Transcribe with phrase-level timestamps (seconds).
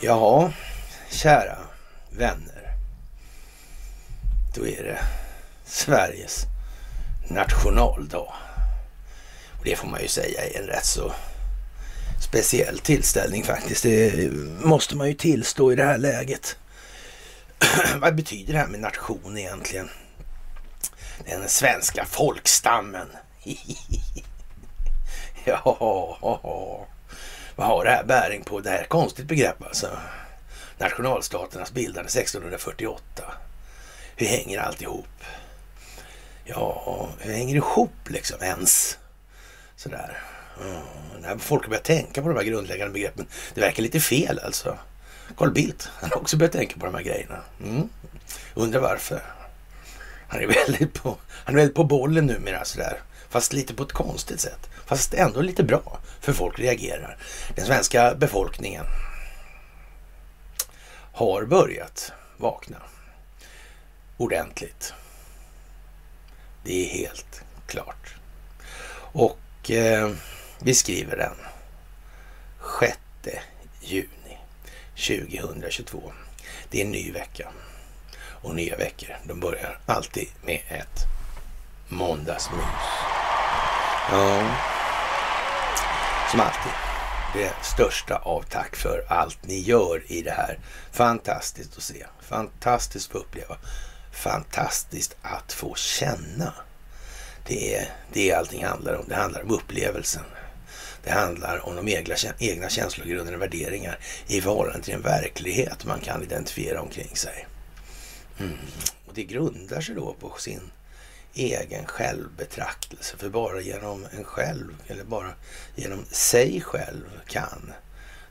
[0.00, 0.52] Ja,
[1.10, 1.58] kära
[2.10, 2.74] vänner.
[4.54, 4.98] Då är det
[5.64, 6.46] Sveriges
[7.28, 8.32] nationaldag.
[9.58, 11.12] Och det får man ju säga är en rätt så
[12.20, 13.82] speciell tillställning faktiskt.
[13.82, 14.32] Det
[14.64, 16.56] måste man ju tillstå i det här läget.
[17.96, 19.88] Vad betyder det här med nation egentligen?
[21.24, 23.08] Den svenska folkstammen.
[25.64, 26.86] ja,
[27.56, 28.60] vad har det här bäring på?
[28.60, 29.98] Det här är ett konstigt begrepp alltså.
[30.78, 33.24] Nationalstaternas bildande 1648.
[34.16, 35.06] Hur hänger allt ihop?
[36.44, 38.98] Ja, hur hänger det ihop liksom ens?
[39.76, 40.18] Sådär.
[40.60, 40.82] Mm.
[41.20, 43.26] När folk börjar tänka på de här grundläggande begreppen.
[43.54, 44.78] Det verkar lite fel alltså.
[45.36, 47.38] Carl Bildt, han har också börjat tänka på de här grejerna.
[47.64, 47.88] Mm.
[48.54, 49.22] Undrar varför.
[50.28, 53.00] Han är väldigt på, han är väldigt på bollen numera sådär.
[53.28, 54.70] Fast lite på ett konstigt sätt.
[54.86, 57.16] Fast ändå lite bra, för folk reagerar.
[57.54, 58.84] Den svenska befolkningen
[61.12, 62.76] har börjat vakna
[64.16, 64.94] ordentligt.
[66.64, 68.14] Det är helt klart.
[69.12, 70.10] Och eh,
[70.58, 71.34] vi skriver den
[72.80, 72.98] 6
[73.80, 74.38] juni
[74.96, 76.12] 2022.
[76.70, 77.48] Det är en ny vecka.
[78.18, 81.06] Och nya veckor, de börjar alltid med ett
[81.88, 82.60] måndagsmys.
[84.10, 84.75] Ja,
[86.30, 86.72] som alltid.
[87.34, 90.58] Det största av tack för allt ni gör i det här.
[90.92, 92.06] Fantastiskt att se.
[92.20, 93.56] Fantastiskt att uppleva.
[94.12, 96.52] Fantastiskt att få känna.
[97.46, 99.04] Det är det allting handlar om.
[99.08, 100.22] Det handlar om upplevelsen.
[101.04, 106.00] Det handlar om de egna, egna känslogrunder och värderingar i förhållande till en verklighet man
[106.00, 107.46] kan identifiera omkring sig.
[108.38, 108.58] Mm.
[109.06, 110.70] Och det grundar sig då på sin
[111.36, 113.16] egen självbetraktelse.
[113.16, 115.30] För bara genom en själv, eller bara
[115.74, 117.72] genom sig själv kan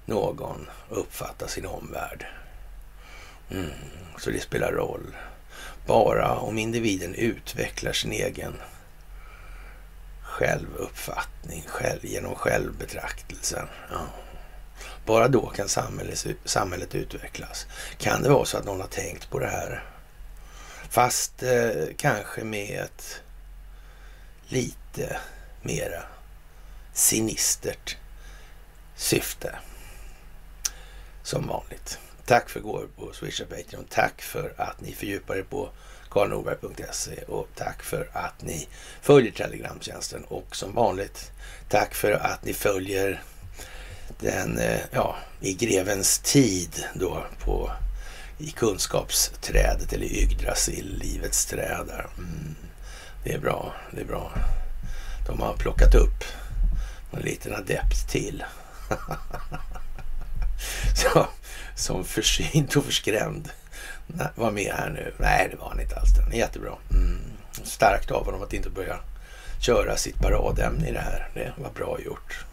[0.05, 2.25] någon uppfatta sin omvärld.
[3.51, 3.69] Mm.
[4.17, 5.15] Så det spelar roll.
[5.87, 8.53] Bara om individen utvecklar sin egen
[10.21, 13.67] självuppfattning själv, genom självbetraktelsen.
[13.91, 14.07] Ja.
[15.05, 17.65] Bara då kan samhället, samhället utvecklas.
[17.97, 19.83] Kan det vara så att någon har tänkt på det här?
[20.95, 23.21] Fast eh, kanske med ett
[24.47, 25.17] lite
[25.61, 26.03] mera
[26.93, 27.97] sinistert
[28.95, 29.55] syfte.
[31.23, 31.99] Som vanligt.
[32.25, 33.85] Tack för går på Swish och Patreon.
[33.89, 35.69] Tack för att ni fördjupar er på
[36.09, 38.67] karlnorberg.se och tack för att ni
[39.01, 41.31] följer Telegramtjänsten och som vanligt
[41.69, 43.23] tack för att ni följer
[44.19, 47.71] den, eh, ja, i grevens tid då på
[48.37, 52.07] i kunskapsträdet eller Yggdrasil, livets träd där.
[52.17, 52.55] Mm.
[53.23, 54.31] Det är bra, det är bra.
[55.27, 56.23] De har plockat upp
[57.11, 58.43] en liten adept till.
[60.95, 61.27] Så,
[61.75, 63.49] som försynt och förskrämd
[64.35, 65.13] var med här nu.
[65.17, 66.09] Nej, det var han inte alls.
[66.17, 66.73] Den är jättebra.
[66.91, 67.19] Mm.
[67.63, 68.99] Starkt av honom att inte börja
[69.59, 71.29] köra sitt paradämne i det här.
[71.33, 72.45] Det var bra gjort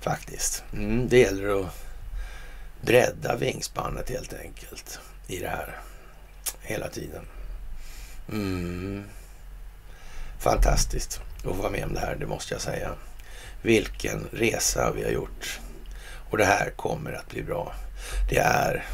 [0.00, 0.64] faktiskt.
[0.72, 1.89] Mm, det gäller att
[2.80, 5.78] bredda vingspannet helt enkelt i det här
[6.62, 7.26] hela tiden.
[8.32, 9.04] Mm.
[10.38, 12.94] Fantastiskt att få vara med om det här, det måste jag säga.
[13.62, 15.60] Vilken resa vi har gjort.
[16.30, 17.74] Och det här kommer att bli bra.
[18.30, 18.86] Det är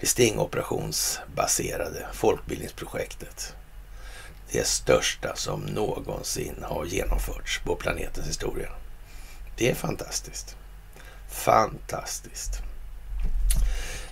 [0.00, 3.54] det stingoperationsbaserade folkbildningsprojektet.
[4.52, 8.70] Det största som någonsin har genomförts på planetens historia.
[9.56, 10.56] Det är fantastiskt.
[11.30, 12.62] Fantastiskt.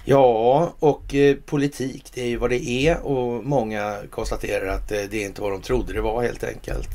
[0.04, 5.00] Ja, och eh, politik det är ju vad det är och många konstaterar att eh,
[5.10, 6.90] det är inte vad de trodde det var helt enkelt.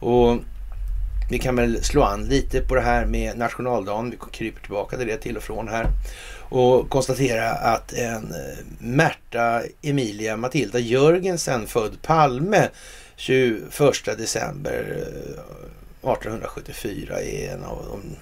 [0.00, 0.36] Och
[1.30, 4.10] vi kan väl slå an lite på det här med nationaldagen.
[4.10, 5.86] Vi kryper tillbaka till det till och från här.
[6.38, 12.68] Och konstatera att en eh, Märta Emilia Matilda Jörgensen född Palme
[13.16, 13.70] 21
[14.04, 15.04] december
[16.02, 18.16] eh, 1874 är en av de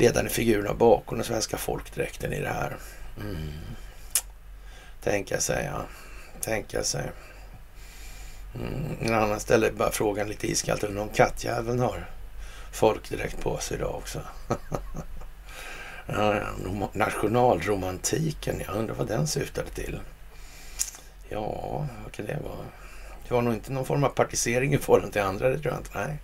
[0.00, 2.76] ledande figurerna bakom den svenska folkdräkten i det här.
[3.20, 3.36] Mm.
[5.02, 5.82] Tänka sig, ja.
[6.40, 7.10] Tänka sig.
[8.54, 8.96] Mm.
[9.00, 12.10] En annan ställer bara frågan lite iskallt om kattjäveln har
[12.72, 14.20] folkdräkt på sig idag också.
[16.06, 16.34] ja,
[16.92, 20.00] nationalromantiken, jag undrar vad den syftade till.
[21.28, 21.42] Ja,
[22.02, 22.66] vad kan det vara?
[23.28, 25.80] Det var nog inte någon form av partisering i förhållande till andra, det tror jag
[25.80, 25.98] inte.
[25.98, 26.18] Nej.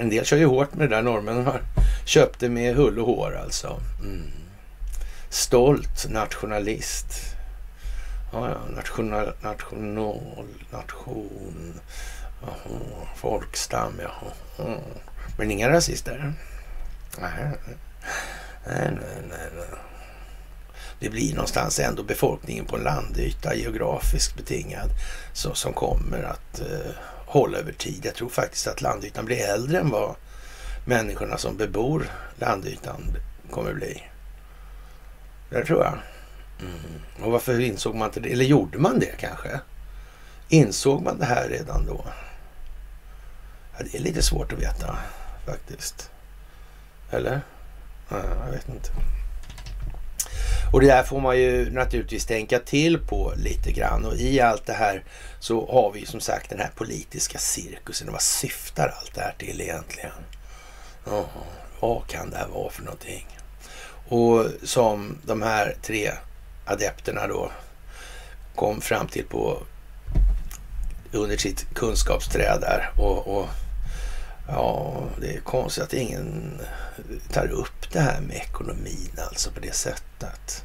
[0.00, 1.02] En del kör ju hårt med det där.
[1.02, 1.60] Norrmännen har
[2.04, 3.80] köpt det med hull och hår alltså.
[4.00, 4.30] Mm.
[5.28, 7.06] Stolt nationalist.
[8.32, 11.80] Ja, ja, national, national, nation.
[12.42, 14.12] Oh, folkstam, ja.
[15.38, 16.34] Men inga rasister?
[17.18, 17.32] Nej,
[18.66, 19.66] nej, nej, nej.
[21.00, 24.90] Det blir någonstans ändå befolkningen på en landyta geografiskt betingad
[25.32, 26.92] så, som kommer att eh,
[27.34, 28.00] hålla över tid.
[28.04, 30.14] Jag tror faktiskt att landytan blir äldre än vad
[30.84, 33.16] människorna som bebor landytan
[33.50, 34.02] kommer bli.
[35.50, 35.98] Det tror jag.
[36.60, 37.24] Mm.
[37.24, 38.32] Och varför insåg man inte det?
[38.32, 39.60] Eller gjorde man det kanske?
[40.48, 42.04] Insåg man det här redan då?
[43.78, 44.98] Ja, det är lite svårt att veta
[45.46, 46.10] faktiskt.
[47.10, 47.40] Eller?
[48.08, 48.90] Ja, jag vet inte.
[50.74, 54.04] Och det där får man ju naturligtvis tänka till på lite grann.
[54.04, 55.04] Och i allt det här
[55.40, 58.08] så har vi som sagt den här politiska cirkusen.
[58.08, 60.10] Och vad syftar allt det här till egentligen?
[61.06, 61.24] Oh,
[61.80, 63.26] vad kan det här vara för någonting?
[64.08, 66.10] Och som de här tre
[66.64, 67.50] adepterna då
[68.54, 69.62] kom fram till på
[71.12, 72.90] under sitt kunskapsträd där.
[72.98, 73.48] Och, och,
[74.48, 76.60] ja, det är konstigt att ingen
[77.32, 80.64] tar upp det här med ekonomin alltså på det sättet.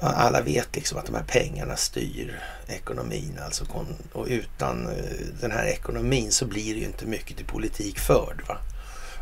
[0.00, 3.64] Alla vet liksom att de här pengarna styr ekonomin alltså.
[4.12, 8.42] Och utan eh, den här ekonomin så blir det ju inte mycket till politik förd.
[8.48, 8.58] Va?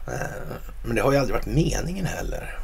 [0.06, 2.59] Eh, men det har ju aldrig varit meningen heller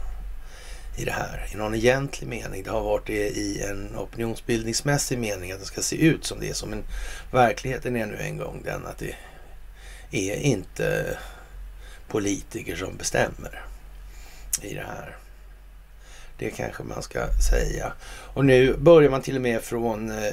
[0.97, 2.63] i det här i någon egentlig mening.
[2.63, 6.49] Det har varit det i en opinionsbildningsmässig mening att det ska se ut som det
[6.49, 6.55] är.
[6.55, 6.85] Som Men
[7.33, 9.15] verkligheten är nu en gång den att det
[10.11, 11.19] är inte
[12.09, 13.65] politiker som bestämmer
[14.63, 15.17] i det här.
[16.39, 17.21] Det kanske man ska
[17.51, 17.93] säga.
[18.35, 20.33] Och nu börjar man till och med från eh,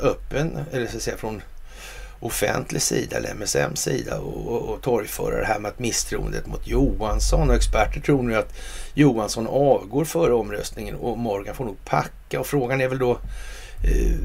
[0.00, 1.42] öppen, eller så att säga från
[2.20, 6.66] offentlig sida eller MSM sida och, och, och torgföra det här med att misstroendet mot
[6.66, 8.54] Johansson och experter tror nu att
[8.94, 14.18] Johansson avgår före omröstningen och Morgan får nog packa och frågan är väl då eh,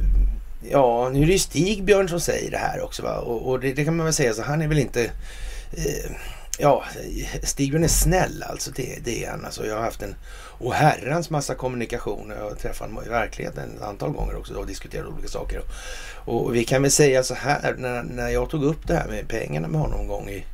[0.61, 3.17] Ja, nu är det ju Stigbjörn som säger det här också va?
[3.17, 5.03] och, och det, det, kan man väl säga så han är väl inte
[5.71, 6.11] eh,
[6.59, 6.83] Ja,
[7.43, 8.71] Stigbjörn är snäll alltså.
[8.71, 9.45] Det, det är han.
[9.45, 10.15] Alltså, jag har haft en
[10.59, 12.33] och herrans massa kommunikation.
[12.37, 15.61] Jag har träffat honom i verkligheten ett antal gånger också och diskuterat olika saker.
[16.25, 19.07] Och, och vi kan väl säga så här, när, när jag tog upp det här
[19.07, 20.45] med pengarna med honom en gång i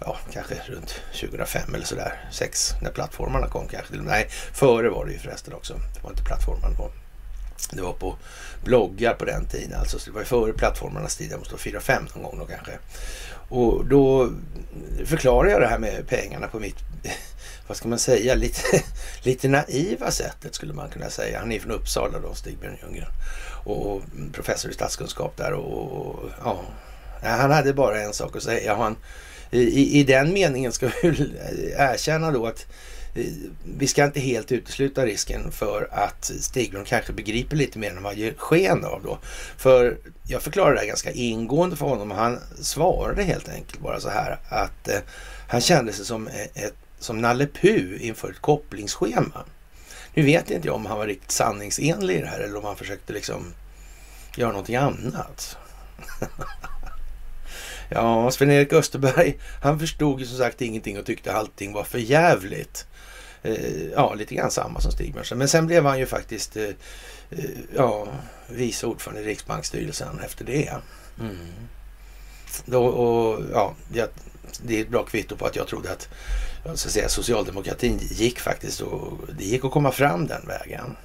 [0.00, 2.28] ja, kanske runt 2005 eller sådär.
[2.32, 3.94] Sex, när plattformarna kom kanske.
[3.96, 5.74] Nej, före var det ju förresten också.
[5.94, 6.90] Det var inte plattformarna då.
[7.70, 8.16] Det var på
[8.64, 9.80] bloggar på den tiden.
[9.80, 11.30] Alltså, så det var ju före plattformarnas tid.
[11.30, 12.72] Det måste vara 4-5 någon gång då kanske.
[13.48, 14.30] Och då
[15.04, 16.76] förklarar jag det här med pengarna på mitt,
[17.66, 18.82] vad ska man säga, lite,
[19.22, 21.38] lite naiva sättet skulle man kunna säga.
[21.38, 23.10] Han är från Uppsala då, Stig-Björn Ljunggren.
[23.64, 26.60] Och professor i statskunskap där och ja,
[27.22, 28.74] han hade bara en sak att säga.
[28.74, 28.96] Han,
[29.50, 31.08] i, I den meningen ska vi
[31.76, 32.66] erkänna då att
[33.64, 38.12] vi ska inte helt utesluta risken för att Stiglund kanske begriper lite mer än vad
[38.12, 39.18] han ger sken av då.
[39.56, 39.98] För
[40.28, 44.08] jag förklarade det här ganska ingående för honom och han svarade helt enkelt bara så
[44.08, 44.98] här att eh,
[45.48, 49.44] han kände sig som, eh, ett, som Nalle Puh inför ett kopplingsschema.
[50.14, 52.76] Nu vet inte jag om han var riktigt sanningsenlig i det här eller om han
[52.76, 53.54] försökte liksom
[54.36, 55.56] göra någonting annat.
[57.88, 62.86] ja, Sven-Erik Österberg, han förstod ju som sagt ingenting och tyckte allting var för jävligt.
[63.46, 65.38] Eh, ja, lite grann samma som Stig Mörsen.
[65.38, 66.64] Men sen blev han ju faktiskt eh,
[67.30, 67.44] eh,
[67.76, 68.08] ja,
[68.48, 70.74] vice ordförande i Riksbanksstyrelsen efter det.
[71.20, 71.36] Mm.
[72.64, 73.74] Då, och, ja,
[74.62, 76.08] det är ett bra kvitto på att jag trodde att
[76.64, 80.96] jag ska säga, socialdemokratin gick faktiskt och det gick att komma fram den vägen.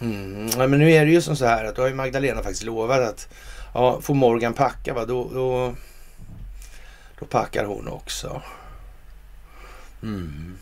[0.00, 0.48] Mm.
[0.48, 2.64] Ja, men nu är det ju som så här att då har ju Magdalena faktiskt
[2.64, 3.28] lovat att
[3.74, 5.74] ja, får Morgan packa va, då, då,
[7.18, 8.42] då packar hon också.
[10.02, 10.58] Mm.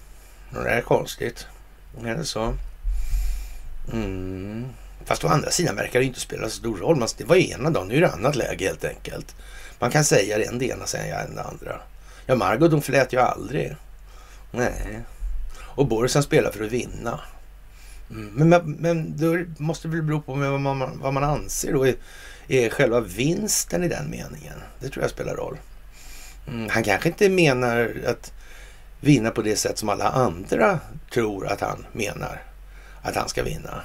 [0.54, 1.46] Det är konstigt.
[2.04, 2.54] Är det så?
[3.92, 4.66] Mm.
[5.04, 7.06] Fast å andra sidan verkar det inte spela så stor roll.
[7.16, 9.34] det var ena dagen, nu är det annat läge helt enkelt.
[9.78, 11.80] Man kan säga det en det ena, säga en det andra.
[12.26, 13.76] Ja, Margot hon förlät ju aldrig.
[14.50, 15.00] Nej.
[15.58, 17.20] Och Boris han spelar för att vinna.
[18.10, 18.48] Mm.
[18.48, 21.94] Men, men då måste det väl bero på vad man, vad man anser då är,
[22.48, 24.54] är själva vinsten i den meningen.
[24.80, 25.58] Det tror jag spelar roll.
[26.48, 26.68] Mm.
[26.70, 28.32] Han kanske inte menar att
[29.02, 30.80] vinna på det sätt som alla andra
[31.12, 32.42] tror att han menar
[33.02, 33.82] att han ska vinna.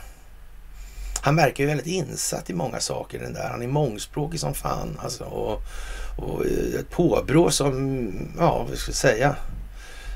[1.22, 3.50] Han verkar ju väldigt insatt i många saker den där.
[3.50, 5.24] Han är mångspråkig som fan alltså.
[5.24, 5.62] Och,
[6.18, 6.46] och
[6.80, 9.36] ett påbrå som, ja vad ska jag säga,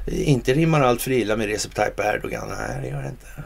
[0.07, 2.47] inte rimmar allt för illa med Recep Tayyip Erdogan.
[2.49, 3.43] Nej, det gör det inte.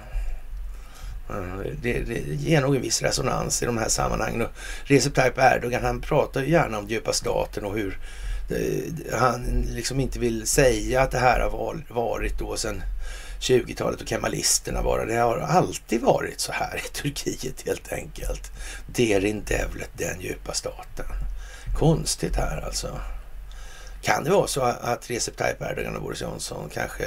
[1.82, 4.42] Det, det ger nog en viss resonans i de här sammanhangen.
[4.42, 4.52] Och
[4.84, 8.00] Recep Tayyip Erdogan han pratar ju gärna om djupa staten och hur
[8.50, 12.84] Eh, han liksom inte vill säga att det här har varit då sedan
[13.40, 15.06] 20-talet och kemalisterna bara.
[15.06, 18.52] Det har alltid varit så här i Turkiet helt enkelt.
[18.88, 21.06] Derin Devlet, den djupa staten.
[21.78, 23.00] konstigt här alltså.
[24.02, 27.06] Kan det vara så att Recep Tayyip Erdogan och Boris Johnson kanske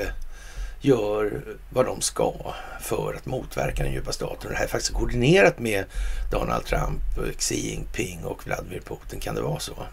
[0.80, 4.50] gör vad de ska för att motverka den djupa staten.
[4.50, 5.84] Det här är faktiskt koordinerat med
[6.30, 7.02] Donald Trump,
[7.38, 9.20] Xi Jinping och Vladimir Putin.
[9.20, 9.86] Kan det vara så?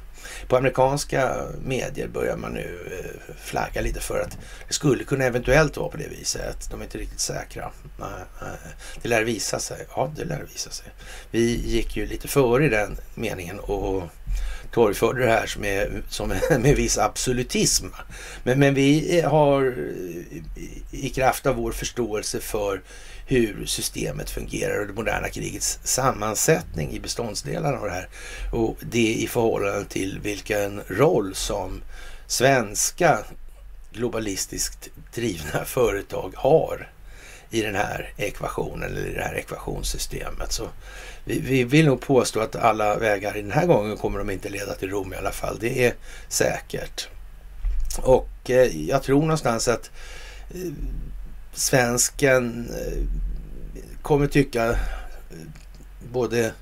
[0.48, 5.77] På amerikanska medier börjar man nu eh, flagga lite för att det skulle kunna eventuellt
[5.77, 6.67] vara på det viset.
[6.72, 7.72] De är inte riktigt säkra.
[9.01, 9.86] Det lär visa sig.
[9.96, 10.88] Ja, det lär visa sig.
[11.32, 14.03] Vi gick ju lite före i den meningen och
[14.75, 16.27] torgförde det här som är, som
[16.60, 17.86] med viss absolutism.
[18.44, 19.75] Men, men vi har
[20.91, 22.82] i kraft av vår förståelse för
[23.27, 28.08] hur systemet fungerar och det moderna krigets sammansättning i beståndsdelarna av det här.
[28.51, 31.82] Och det i förhållande till vilken roll som
[32.27, 33.20] svenska
[33.94, 36.89] globalistiskt drivna företag har
[37.56, 40.52] i den här ekvationen eller i det här ekvationssystemet.
[40.52, 40.70] Så
[41.26, 44.50] vi, vi, vill nog påstå att alla vägar i den här gången kommer de inte
[44.50, 45.58] leda till Rom i alla fall.
[45.60, 45.94] Det är
[46.28, 47.10] säkert.
[48.02, 49.92] Och eh, jag tror någonstans att
[50.54, 50.72] eh,
[51.54, 53.04] svensken eh,
[54.02, 54.76] kommer tycka eh,
[56.12, 56.54] både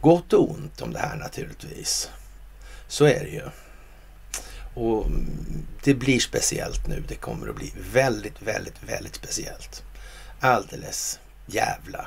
[0.00, 2.10] gott och ont om det här naturligtvis.
[2.88, 3.42] Så är det ju.
[4.74, 5.26] Och mm,
[5.84, 7.02] det blir speciellt nu.
[7.08, 9.82] Det kommer att bli väldigt, väldigt, väldigt speciellt.
[10.40, 12.06] Alldeles jävla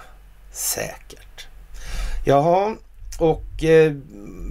[0.51, 1.47] säkert.
[2.25, 2.75] Jaha,
[3.19, 3.93] och eh,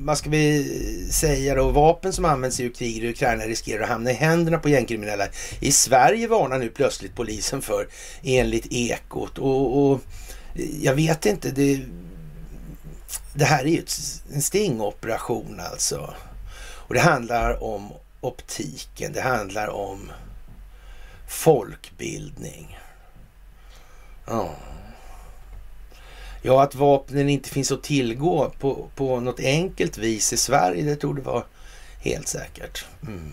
[0.04, 0.64] vad ska vi
[1.12, 1.70] säga då?
[1.70, 5.24] Vapen som används i kriget i Ukraina riskerar att hamna i händerna på gängkriminella.
[5.60, 7.88] I Sverige varnar nu plötsligt polisen för
[8.22, 9.38] enligt Ekot.
[9.38, 10.00] Och, och
[10.80, 11.80] jag vet inte, det,
[13.34, 13.84] det här är ju
[14.34, 16.14] en stingoperation alltså.
[16.60, 20.10] Och det handlar om optiken, det handlar om
[21.28, 22.78] folkbildning.
[24.32, 24.54] Ja.
[26.42, 30.96] Ja, att vapnen inte finns att tillgå på, på något enkelt vis i Sverige, det
[30.96, 31.42] tror det vara
[32.00, 32.84] helt säkert.
[33.02, 33.32] Mm.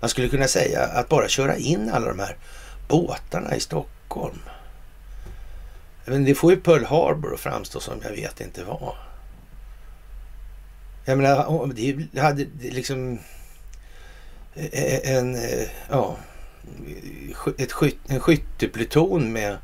[0.00, 2.36] Man skulle kunna säga att bara köra in alla de här
[2.88, 4.40] båtarna i Stockholm.
[6.04, 8.94] Men det får ju Pearl Harbor att framstå som jag vet inte vad.
[11.04, 11.66] Jag menar,
[12.12, 13.18] det hade liksom
[14.54, 16.16] eh, eh, en, eh, ja,
[17.58, 19.58] ett skyt, en skyttepluton med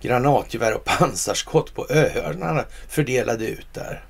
[0.00, 4.04] granatgevär och pansarskott på öarna fördelade ut där.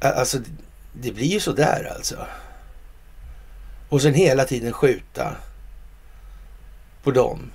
[0.00, 0.38] Alltså,
[0.92, 2.26] det blir ju så där alltså.
[3.88, 5.36] Och sen hela tiden skjuta
[7.02, 7.50] på dem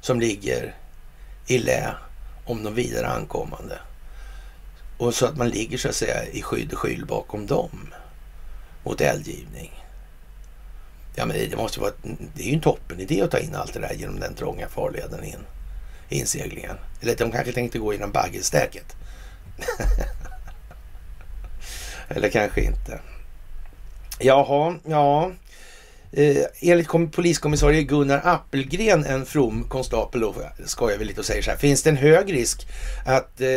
[0.00, 0.74] som ligger
[1.46, 1.94] i lä
[2.44, 3.78] om de vidare ankommande.
[4.98, 7.94] Och så att man ligger så att säga i skydd och skyl bakom dem
[8.84, 9.83] mot eldgivning.
[11.14, 11.92] Ja men det måste vara,
[12.34, 14.68] det är ju en toppen idé att ta in allt det där genom den trånga
[14.68, 15.38] farleden in
[16.08, 16.76] inseglingen.
[17.00, 18.96] Eller de kanske tänkte gå genom baggelstäket.
[22.08, 23.00] Eller kanske inte.
[24.18, 25.32] Jaha, ja.
[26.16, 31.50] Eh, enligt poliskommissarie Gunnar Appelgren, en from konstapel, då skojar vi lite och säger så
[31.50, 31.58] här.
[31.58, 32.66] Finns det en hög risk
[33.06, 33.48] att eh,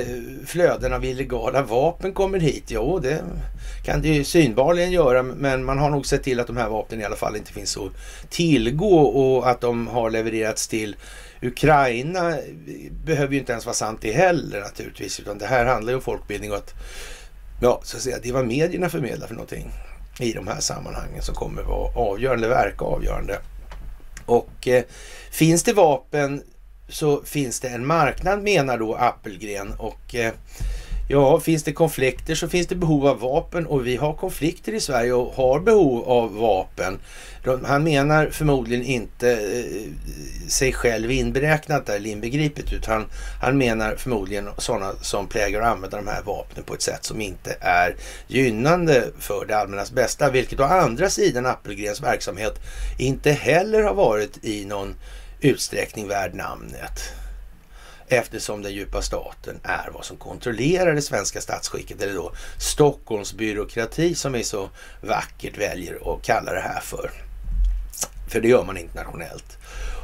[0.45, 2.63] flöden av illegala vapen kommer hit?
[2.67, 3.23] Jo, det
[3.85, 7.01] kan det ju synbarligen göra, men man har nog sett till att de här vapnen
[7.01, 7.91] i alla fall inte finns att
[8.29, 10.95] tillgå och att de har levererats till
[11.41, 12.37] Ukraina
[13.05, 16.01] behöver ju inte ens vara sant det heller naturligtvis, utan det här handlar ju om
[16.01, 16.73] folkbildning och att,
[17.61, 19.71] ja, så att säga, det är vad medierna förmedlar för någonting
[20.19, 23.39] i de här sammanhangen som kommer vara avgörande, verka avgörande.
[24.25, 24.83] Och eh,
[25.31, 26.43] finns det vapen
[26.89, 30.33] så finns det en marknad menar då Appelgren och eh,
[31.09, 34.79] Ja, finns det konflikter så finns det behov av vapen och vi har konflikter i
[34.79, 36.99] Sverige och har behov av vapen.
[37.65, 39.91] Han menar förmodligen inte eh,
[40.49, 43.05] sig själv inberäknat där, eller inbegripet, utan
[43.41, 47.21] han menar förmodligen sådana som plägar att använda de här vapnen på ett sätt som
[47.21, 47.95] inte är
[48.27, 52.59] gynnande för det allmännas bästa, vilket å andra sidan Appelgrens verksamhet
[52.97, 54.95] inte heller har varit i någon
[55.41, 57.11] utsträckning värd namnet
[58.07, 64.15] eftersom den djupa staten är vad som kontrollerar det svenska statsskicket, eller då Stockholms byråkrati
[64.15, 64.69] som vi så
[65.01, 67.11] vackert väljer att kalla det här för.
[68.27, 69.57] För det gör man internationellt.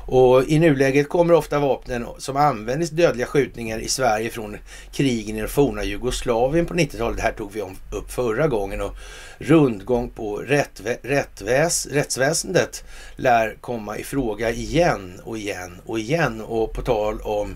[0.05, 4.57] Och i nuläget kommer ofta vapnen som användes i dödliga skjutningar i Sverige från
[4.91, 7.17] krigen i det forna Jugoslavien på 90-talet.
[7.17, 8.95] Det här tog vi upp förra gången och
[9.37, 12.83] rundgång på rättvä rättväs rättsväsendet
[13.15, 16.41] lär komma i fråga igen och igen och igen.
[16.41, 17.55] Och på tal om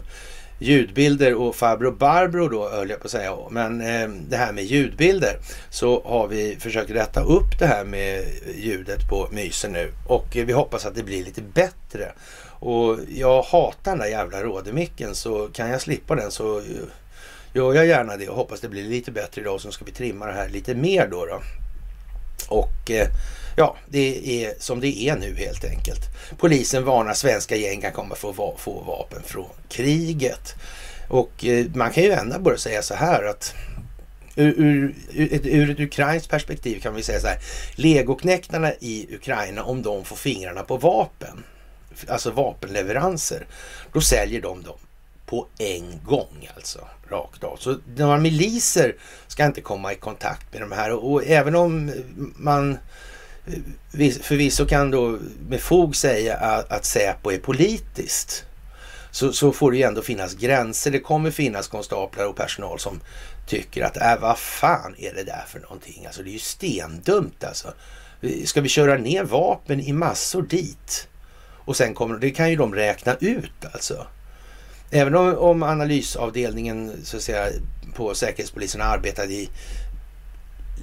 [0.60, 3.36] ljudbilder och farbror Barbro då höll jag på att säga.
[3.52, 8.26] Men eh, det här med ljudbilder så har vi försökt rätta upp det här med
[8.56, 12.12] ljudet på mysen nu och eh, vi hoppas att det blir lite bättre.
[12.60, 16.64] Och jag hatar den där jävla rådemicken så kan jag slippa den så eh,
[17.54, 19.62] gör jag gärna det och hoppas det blir lite bättre idag.
[19.62, 21.26] Så ska vi trimma det här lite mer då.
[21.26, 21.42] då.
[22.48, 23.08] Och eh,
[23.58, 26.02] ja, det är som det är nu helt enkelt.
[26.38, 30.56] Polisen varnar svenska gäng kan komma få, att få vapen från kriget.
[31.10, 33.56] Och eh, man kan ju vända på det och säga så här att
[34.36, 37.40] ur, ur, ur, ur ett ukrainskt perspektiv kan vi säga så här.
[37.76, 41.44] Legoknäktarna i Ukraina, om de får fingrarna på vapen,
[42.08, 43.46] alltså vapenleveranser,
[43.94, 44.78] då säljer de dem
[45.26, 46.88] på en gång alltså.
[47.10, 47.58] Rakt av.
[47.58, 48.96] Så några miliser
[49.28, 51.92] ska inte komma i kontakt med de här och, och även om
[52.36, 52.78] man
[54.22, 55.18] förvisso kan då
[55.50, 58.46] med fog säga att, att Säpo är politiskt
[59.12, 60.92] så, så får det ju ändå finnas gränser.
[60.92, 63.00] Det kommer finnas konstaplar och personal som
[63.48, 66.06] tycker att äh, vad fan är det där för någonting?
[66.06, 67.74] Alltså det är ju stendumt alltså.
[68.46, 71.08] Ska vi köra ner vapen i massor dit?
[71.66, 74.08] Och sen kommer, det kan ju de räkna ut alltså.
[74.92, 77.48] Även om, om analysavdelningen så att säga,
[77.96, 79.50] på Säkerhetspolisen arbetade i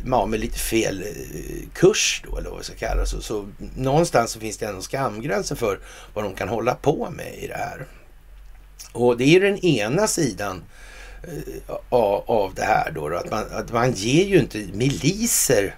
[0.07, 3.07] ja, med lite fel eh, kurs då, eller vad vi ska kalla det.
[3.07, 5.79] Så, så någonstans så finns det ändå skamgränser för
[6.15, 7.87] vad de kan hålla på med i det här.
[8.93, 10.65] Och det är den ena sidan
[11.23, 15.75] eh, av, det här då, då att, man, att man ger ju inte miliser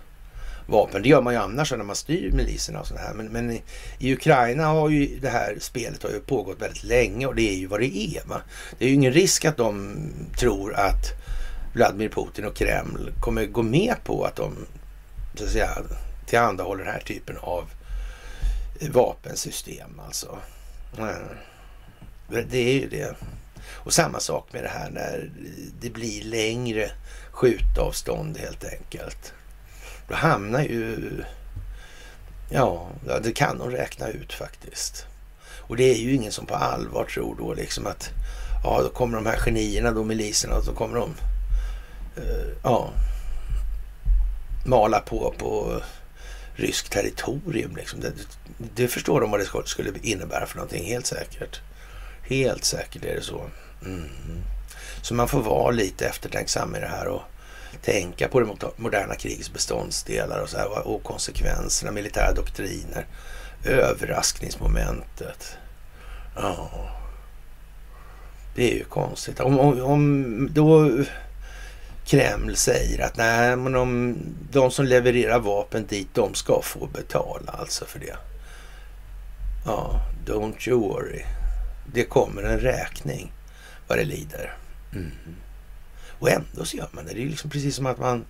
[0.66, 1.02] vapen.
[1.02, 3.02] Det gör man ju annars när man styr miliserna och sådär.
[3.02, 3.14] här.
[3.14, 3.62] Men, men i,
[3.98, 7.56] i, Ukraina har ju det här spelet har ju pågått väldigt länge och det är
[7.56, 8.26] ju vad det är.
[8.26, 8.40] Va?
[8.78, 9.96] Det är ju ingen risk att de
[10.38, 11.25] tror att
[11.76, 14.66] Vladimir Putin och Kreml kommer gå med på att de
[15.34, 15.78] så att säga,
[16.26, 17.70] tillhandahåller den här typen av
[18.90, 20.00] vapensystem.
[20.06, 20.38] Alltså.
[20.98, 23.16] Eh, det är ju det.
[23.68, 25.30] Och samma sak med det här när
[25.80, 26.90] det blir längre
[27.30, 29.32] skjutavstånd helt enkelt.
[30.08, 31.10] Då hamnar ju...
[32.50, 32.88] Ja,
[33.22, 35.06] det kan de räkna ut faktiskt.
[35.58, 38.10] Och det är ju ingen som på allvar tror då liksom att
[38.64, 41.14] ja, då kommer de här genierna, då miliserna, och så kommer de
[42.16, 42.90] Eh, ja,
[44.64, 45.82] mala på på
[46.54, 47.76] ryskt territorium.
[47.76, 48.00] Liksom.
[48.00, 48.12] Det,
[48.74, 51.60] det, förstår de vad det skulle innebära för någonting, helt säkert.
[52.22, 53.44] Helt säkert är det så.
[53.84, 54.08] Mm.
[55.02, 57.22] Så man får vara lite eftertänksam i det här och
[57.82, 63.06] tänka på det moderna krigets beståndsdelar och, så här, och konsekvenserna, militära doktriner,
[63.64, 65.56] överraskningsmomentet.
[66.36, 66.70] Ja,
[68.54, 69.40] det är ju konstigt.
[69.40, 70.90] Om, om, om då
[72.06, 74.16] Kreml säger att nej, men de,
[74.50, 78.16] de som levererar vapen dit, de ska få betala alltså för det.
[79.64, 81.22] Ja, don't you worry.
[81.92, 83.32] Det kommer en räkning
[83.88, 84.56] vad det lider.
[84.92, 85.10] Mm.
[86.18, 87.14] Och ändå så gör man det.
[87.14, 88.24] Det är liksom precis som att man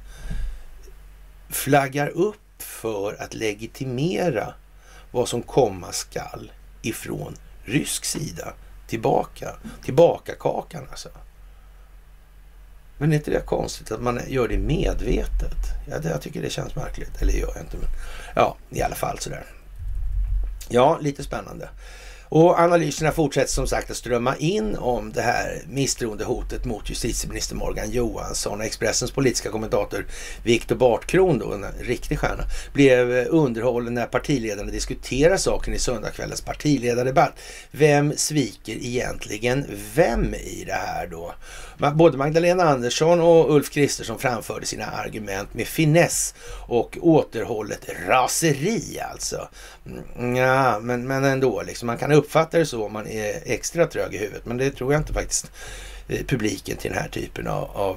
[1.48, 4.54] flaggar upp för att legitimera
[5.10, 8.54] vad som komma skall ifrån rysk sida
[8.86, 9.56] tillbaka.
[9.84, 11.08] Tillbaka kakan alltså.
[12.98, 15.56] Men är inte det konstigt att man gör det medvetet?
[15.90, 17.22] Ja, det, jag tycker det känns märkligt.
[17.22, 17.88] Eller gör jag inte, men
[18.34, 19.44] ja, i alla fall sådär.
[20.68, 21.68] Ja, lite spännande.
[22.38, 27.90] Och analyserna fortsätter som sagt att strömma in om det här misstroendehotet mot justitieminister Morgan
[27.90, 28.60] Johansson.
[28.60, 30.06] Expressens politiska kommentator
[30.42, 37.32] Viktor Bartkron, då, en riktig stjärna, blev underhållen när partiledarna diskuterar saken i söndagskvällens partiledardebatt.
[37.70, 41.34] Vem sviker egentligen vem i det här då?
[41.94, 46.34] Både Magdalena Andersson och Ulf Kristersson framförde sina argument med finess
[46.66, 49.48] och återhållet raseri alltså.
[50.18, 53.86] Mm, ja, men, men ändå, liksom, man kan uppfattar det så om man är extra
[53.86, 55.50] trög i huvudet, men det tror jag inte faktiskt
[56.26, 57.96] publiken till den här typen av, av,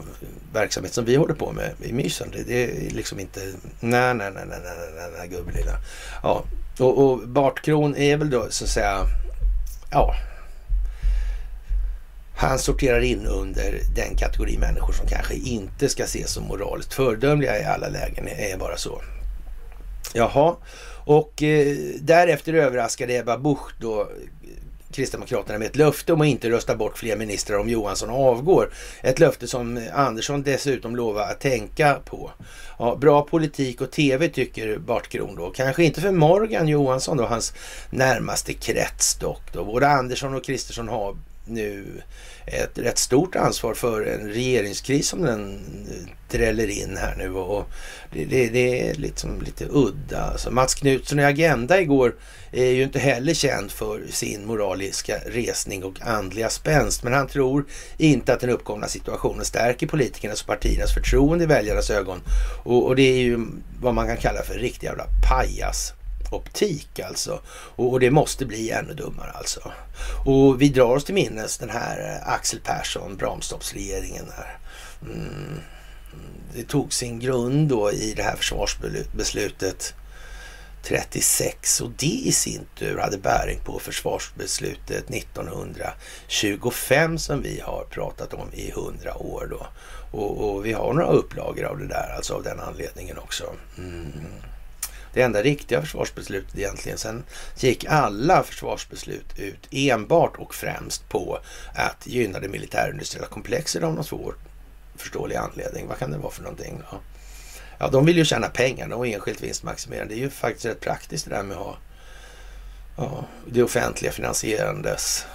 [0.54, 2.32] verksamhet som vi håller på med i Mysen.
[2.32, 3.40] Det, det är liksom inte,
[3.80, 5.78] nej, nej, nej, nej, nej, nej, nej gubbelilla.
[6.24, 6.44] Ja,
[6.80, 9.06] och, och Bartkron är väl då så att säga,
[9.92, 10.16] ja,
[12.36, 17.62] han sorterar in under den kategori människor som kanske inte ska ses som moraliskt fördömliga
[17.62, 18.26] i alla lägen.
[18.26, 19.02] Det är bara så.
[20.14, 20.56] Jaha,
[21.10, 24.08] och eh, därefter överraskade Ebba Busch då eh,
[24.92, 28.74] Kristdemokraterna med ett löfte om att inte rösta bort fler ministrar om Johansson avgår.
[29.02, 32.32] Ett löfte som Andersson dessutom lovar att tänka på.
[32.80, 35.50] Ja, bra politik och tv tycker Bart Kron då.
[35.50, 37.54] Kanske inte för Morgan Johansson då, hans
[37.90, 39.54] närmaste krets dock.
[39.54, 39.66] Då.
[39.66, 42.02] Både Andersson och Kristersson har nu
[42.50, 45.60] ett rätt stort ansvar för en regeringskris som den
[45.90, 47.34] eh, dräller in här nu.
[47.34, 47.70] Och
[48.14, 50.22] det, det, det är liksom lite udda.
[50.22, 52.16] Alltså Mats Knutsson i Agenda igår
[52.52, 57.04] är ju inte heller känd för sin moraliska resning och andliga spänst.
[57.04, 57.66] Men han tror
[57.98, 62.22] inte att den uppkomna situationen stärker politikernas och partiernas förtroende i väljarnas ögon.
[62.64, 63.40] Och, och det är ju
[63.82, 65.94] vad man kan kalla för riktig jävla pajas
[66.32, 67.42] optik alltså.
[67.50, 69.72] Och, och, det måste bli ännu dummare alltså.
[70.26, 74.26] Och vi drar oss till minnes den här eh, Axel Persson, Bramstorpsregeringen.
[74.38, 74.58] Här.
[75.02, 75.60] Mm.
[76.54, 79.94] Det tog sin grund då i det här försvarsbeslutet
[80.84, 88.34] 36 och det i sin tur hade bäring på försvarsbeslutet 1925 som vi har pratat
[88.34, 89.68] om i hundra år då.
[90.12, 93.44] Och, och, vi har några upplagor av det där, alltså av den anledningen också.
[93.78, 94.12] Mm.
[95.14, 96.98] Det enda riktiga försvarsbeslutet egentligen.
[96.98, 97.24] Sen
[97.58, 101.40] gick alla försvarsbeslut ut enbart och främst på
[101.76, 104.36] att gynna det militärindustriella komplexet av någon svår
[104.96, 105.88] förståelig anledning.
[105.88, 106.82] Vad kan det vara för någonting?
[106.92, 106.98] Då?
[107.78, 110.14] Ja, de vill ju tjäna pengar och enskilt vinstmaximerande.
[110.14, 111.78] Det är ju faktiskt rätt praktiskt det där med att ha
[112.98, 115.26] ja, det offentliga finansierandes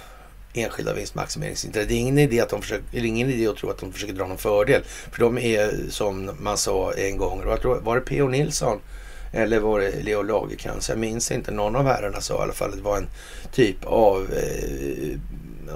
[0.53, 1.87] enskilda vinstmaximeringsintresse.
[1.87, 4.13] Det är ingen idé att de försöker, eller ingen idé att tro att de försöker
[4.13, 4.83] dra någon fördel.
[5.11, 8.27] För de är som man sa en gång, var det P.O.
[8.27, 8.79] Nilsson
[9.35, 10.89] eller var det Leo Lagercrantz?
[10.89, 11.51] Jag minns inte.
[11.51, 13.07] Någon av herrarna sa i alla fall att det var en
[13.51, 15.17] typ av eh,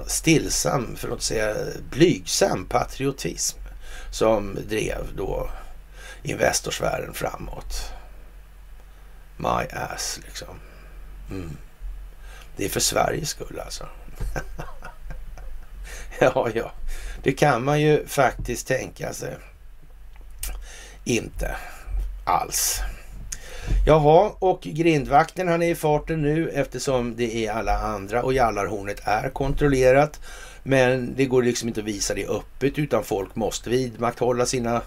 [0.06, 1.54] stillsam, för att inte säga
[1.90, 3.58] blygsam patriotism
[4.12, 5.50] som drev då
[6.22, 7.92] Investorsfären framåt.
[9.36, 10.54] My ass liksom.
[11.30, 11.56] Mm.
[12.56, 13.88] Det är för Sveriges skull alltså.
[16.20, 16.72] ja, ja.
[17.22, 19.36] Det kan man ju faktiskt tänka sig.
[21.04, 21.56] Inte
[22.24, 22.82] alls.
[23.86, 29.00] Jaha, och grindvakten han är i farten nu eftersom det är alla andra och jallarhornet
[29.04, 30.20] är kontrollerat.
[30.62, 34.82] Men det går liksom inte att visa det öppet utan folk måste vidmakthålla sina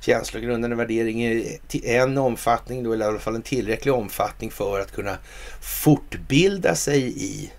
[0.00, 4.92] känslogrundande värderingar i en omfattning, då, eller i alla fall en tillräcklig omfattning för att
[4.92, 5.18] kunna
[5.60, 7.52] fortbilda sig i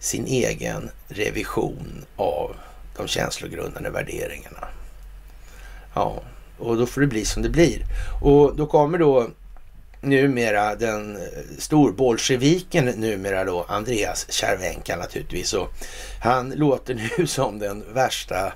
[0.00, 2.56] sin egen revision av
[2.96, 4.68] de känslogrundande värderingarna.
[5.94, 6.22] Ja,
[6.58, 7.82] och då får det bli som det blir.
[8.22, 9.30] Och då kommer då
[10.04, 11.22] numera den eh,
[11.58, 15.52] storbolsjeviken numera då Andreas Cervenka naturligtvis.
[15.52, 15.68] Och
[16.22, 18.52] han låter nu som den värsta,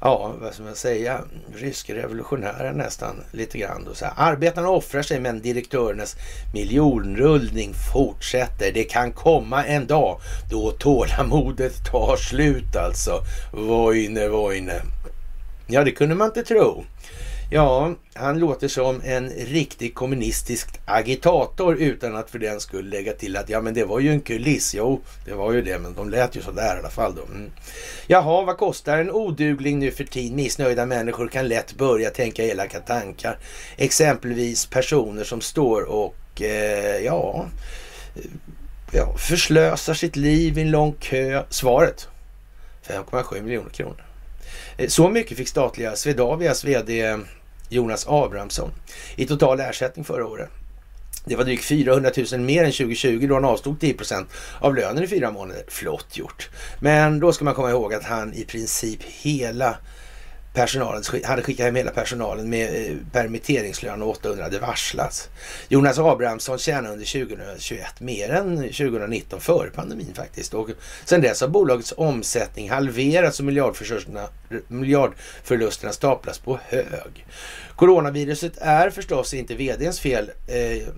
[0.00, 1.20] ja vad ska man säga,
[1.54, 3.84] ryske revolutionären nästan lite grann.
[3.84, 3.94] Då.
[3.94, 6.16] Så här, Arbetarna offrar sig men direktörernas
[6.54, 8.72] miljonrullning fortsätter.
[8.72, 13.22] Det kan komma en dag då tålamodet tar slut alltså.
[13.52, 14.82] Vojne, vojne.
[15.66, 16.84] Ja, det kunde man inte tro.
[17.52, 23.36] Ja, han låter som en riktig kommunistisk agitator utan att för den skull lägga till
[23.36, 24.74] att ja men det var ju en kuliss.
[24.74, 27.22] Jo, det var ju det, men de lät ju sådär i alla fall då.
[27.22, 27.50] Mm.
[28.06, 30.36] Jaha, vad kostar en odugling nu för tiden?
[30.36, 33.38] Missnöjda människor kan lätt börja tänka elaka tankar.
[33.76, 37.46] Exempelvis personer som står och eh, ja,
[38.16, 38.22] eh,
[38.92, 41.42] ja, förslösar sitt liv i en lång kö.
[41.48, 42.08] Svaret
[42.86, 44.04] 5,7 miljoner kronor.
[44.76, 47.18] Eh, så mycket fick statliga Swedavias VD
[47.70, 48.70] Jonas Abrahamsson
[49.16, 50.48] i total ersättning förra året.
[51.24, 54.26] Det var drygt 400 000 mer än 2020 då han avstod 10%
[54.58, 55.64] av lönen i fyra månader.
[55.68, 56.48] Flott gjort.
[56.80, 59.76] Men då ska man komma ihåg att han i princip hela
[60.52, 65.28] personalen, hade skickat hem hela personalen med eh, permitteringslön och 800 hade varslats.
[65.68, 70.54] Jonas Abrahamsson tjänade under 2021 mer än 2019 före pandemin faktiskt.
[70.54, 70.70] Och
[71.04, 74.28] sen dess har bolagets omsättning halverats och miljardförlusterna,
[74.68, 77.26] miljardförlusterna staplas på hög.
[77.80, 80.88] Coronaviruset är förstås inte vdns fel eh,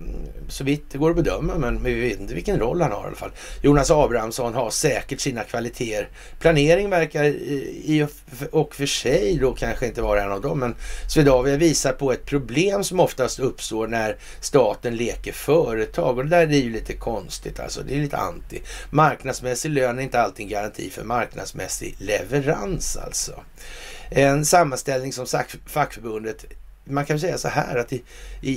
[0.47, 3.07] så vitt det går att bedöma, men vi vet inte vilken roll han har i
[3.07, 3.31] alla fall.
[3.61, 6.09] Jonas Abrahamsson har säkert sina kvaliteter.
[6.39, 8.07] Planering verkar i
[8.51, 10.75] och för sig då kanske inte vara en av dem, men
[11.07, 16.47] Swedavia visar på ett problem som oftast uppstår när staten leker företag och det där
[16.47, 17.81] är ju lite konstigt alltså.
[17.87, 18.61] Det är lite anti.
[18.89, 23.43] Marknadsmässig lön är inte alltid en garanti för marknadsmässig leverans alltså.
[24.09, 25.25] En sammanställning som
[25.65, 26.45] fackförbundet
[26.85, 28.03] man kan säga så här att i,
[28.41, 28.51] i,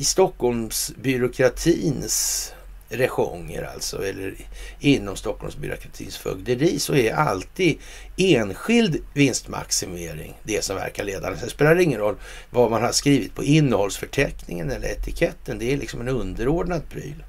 [0.00, 2.52] i Stockholmsbyråkratins
[2.88, 4.34] rejonger alltså, eller
[4.80, 7.78] inom Stockholmsbyråkratins fögderi så är alltid
[8.16, 11.38] enskild vinstmaximering det som verkar ledande.
[11.38, 12.16] Sen spelar det ingen roll
[12.50, 15.58] vad man har skrivit på innehållsförteckningen eller etiketten.
[15.58, 17.24] Det är liksom en underordnad pryl.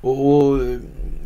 [0.00, 0.60] Och, och,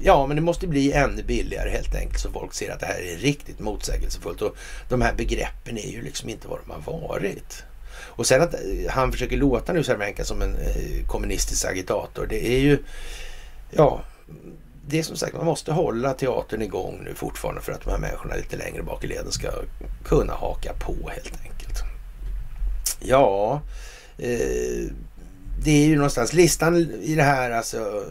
[0.02, 3.00] ja, men det måste bli ännu billigare helt enkelt så folk ser att det här
[3.00, 4.42] är riktigt motsägelsefullt.
[4.42, 4.56] Och
[4.88, 7.64] de här begreppen är ju liksom inte vad de har varit.
[7.92, 12.46] Och sen att eh, han försöker låta nu Cervenka som en eh, kommunistisk agitator, det
[12.46, 12.78] är ju,
[13.70, 14.02] ja,
[14.86, 17.98] det är som sagt, man måste hålla teatern igång nu fortfarande för att de här
[17.98, 19.48] människorna lite längre bak i leden ska
[20.04, 21.78] kunna haka på helt enkelt.
[23.00, 23.62] Ja,
[24.18, 24.92] eh,
[25.64, 28.04] det är ju någonstans, listan i det här alltså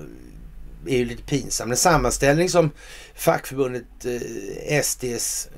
[0.87, 1.71] är ju lite pinsam.
[1.71, 2.71] En sammanställning som
[3.15, 5.51] fackförbundet eh, SDs eh,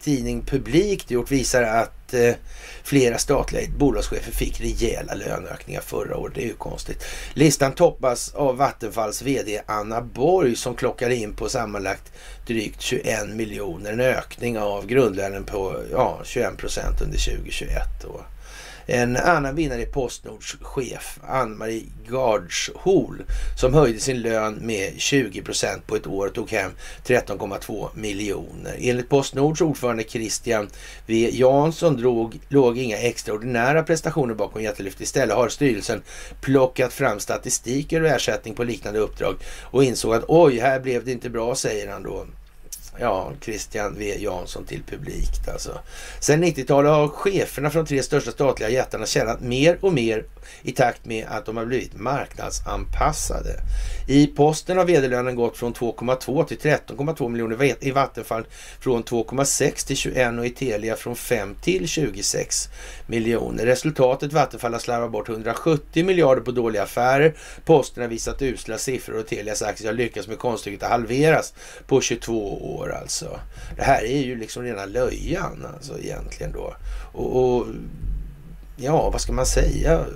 [0.00, 2.34] tidning Publikt gjort visar att att eh,
[2.82, 6.34] flera statliga bolagschefer fick rejäla löneökningar förra året.
[6.34, 7.04] Det är ju konstigt.
[7.34, 12.12] Listan toppas av Vattenfalls VD Anna Borg som klockar in på sammanlagt
[12.46, 13.92] drygt 21 miljoner.
[13.92, 17.72] En ökning av grundlönen på ja, 21 procent under 2021.
[18.02, 18.20] Då.
[18.88, 23.22] En annan vinnare är Postnords chef Ann-Marie Gardshol
[23.56, 26.70] som höjde sin lön med 20 procent på ett år och tog hem
[27.06, 28.76] 13,2 miljoner.
[28.78, 30.68] Enligt Postnords ordförande Christian
[31.06, 35.02] V Jansson drog, låg inga extraordinära prestationer bakom jättelyftet.
[35.02, 36.02] Istället har styrelsen
[36.40, 41.12] plockat fram statistik över ersättning på liknande uppdrag och insåg att oj, här blev det
[41.12, 42.26] inte bra, säger han då
[43.00, 45.78] ja, Christian V Jansson till publikt alltså.
[46.20, 50.24] Sen 90-talet har cheferna från de tre största statliga jättarna tjänat mer och mer
[50.62, 53.60] i takt med att de har blivit marknadsanpassade.
[54.08, 58.46] I posten har vd-lönen gått från 2,2 till 13,2 miljoner, i Vattenfall
[58.80, 62.68] från 2,6 till 21 och i Telia från 5 till 26
[63.06, 63.66] miljoner.
[63.66, 67.34] Resultatet Vattenfall har slarvat bort 170 miljarder på dåliga affärer.
[67.64, 71.54] Posten har visat usla siffror och Telias aktier har lyckats med konststycket att halveras
[71.86, 73.40] på 22 år alltså.
[73.76, 76.76] Det här är ju liksom rena löjan alltså egentligen då.
[77.12, 77.66] och, och
[78.76, 80.06] ja, vad ska man säga?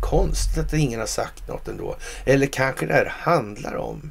[0.00, 1.96] Konstigt att ingen har sagt något ändå.
[2.24, 4.10] Eller kanske det här handlar om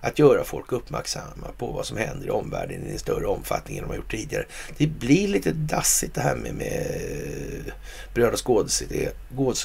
[0.00, 3.84] att göra folk uppmärksamma på vad som händer i omvärlden i en större omfattning än
[3.84, 4.44] de har gjort tidigare.
[4.76, 7.72] Det blir lite dassigt det här med, med
[8.14, 8.40] bröd och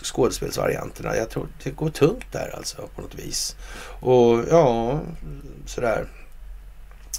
[0.03, 1.15] skådespelsvarianterna.
[1.15, 3.55] Jag tror det går tungt där alltså på något vis.
[3.99, 4.99] Och ja,
[5.65, 6.07] sådär.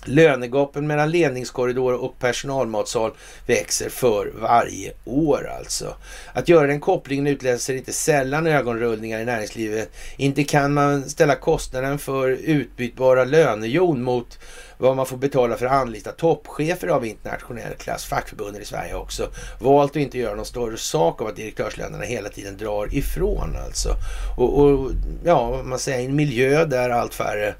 [0.04, 3.12] Lönegapen mellan ledningskorridor och personalmatsal
[3.46, 5.94] växer för varje år alltså.
[6.32, 9.90] Att göra den kopplingen utlöser inte sällan ögonrullningar i näringslivet.
[10.16, 14.38] Inte kan man ställa kostnaden för utbytbara lönejon mot
[14.78, 18.04] vad man får betala för att anlita toppchefer av internationell klass.
[18.04, 19.28] Fackförbunden i Sverige har också
[19.60, 23.96] valt att inte göra någon större sak av att direktörslönerna hela tiden drar ifrån alltså.
[24.36, 24.90] Och, och
[25.24, 27.54] ja, man säger en miljö där allt färre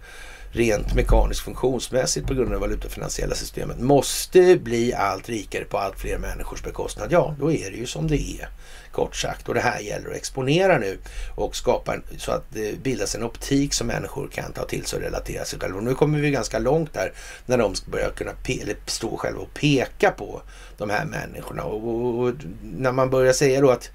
[0.54, 5.98] rent mekaniskt funktionsmässigt på grund av det valutafinansiella systemet måste bli allt rikare på allt
[5.98, 7.12] fler människors bekostnad.
[7.12, 8.48] Ja, då är det ju som det är.
[8.92, 9.48] Kort sagt.
[9.48, 10.98] Och det här gäller att exponera nu
[11.34, 14.96] och skapa en, så att det bildas en optik som människor kan ta till sig
[14.96, 15.78] och relatera sig själva.
[15.78, 17.12] Och nu kommer vi ganska långt där
[17.46, 20.42] när de ska börja kunna eller stå själva och peka på
[20.78, 21.62] de här människorna.
[21.62, 23.90] Och, och, och när man börjar säga då att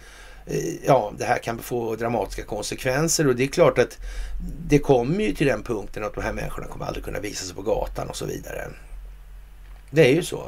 [0.49, 3.97] Eh, ja, det här kan få dramatiska konsekvenser och det är klart att
[4.67, 7.55] det kommer ju till den punkten att de här människorna kommer aldrig kunna visa sig
[7.55, 8.67] på gatan och så vidare.
[9.91, 10.43] Det är ju så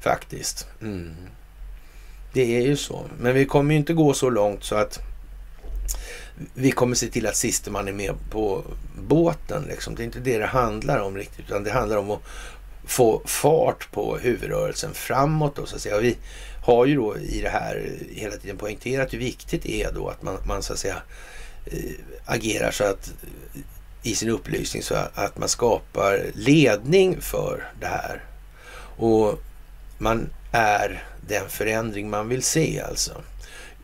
[0.00, 0.66] faktiskt.
[0.82, 1.14] Mm.
[2.32, 3.04] Det är ju så.
[3.18, 5.00] Men vi kommer ju inte gå så långt så att
[6.54, 8.64] vi kommer se till att siste man är med på
[9.08, 9.64] båten.
[9.68, 9.94] Liksom.
[9.94, 12.22] Det är inte det det handlar om riktigt, utan det handlar om att
[12.84, 15.56] få fart på huvudrörelsen framåt.
[15.56, 15.98] Då, så att säga.
[15.98, 16.16] Vi,
[16.68, 20.22] har ju då i det här hela tiden poängterat hur viktigt det är då att
[20.22, 21.02] man, man så att säga
[21.66, 21.90] eh,
[22.24, 23.12] agerar så att
[24.02, 28.24] i sin upplysning så att man skapar ledning för det här.
[28.96, 29.38] Och
[29.98, 33.22] man är den förändring man vill se alltså.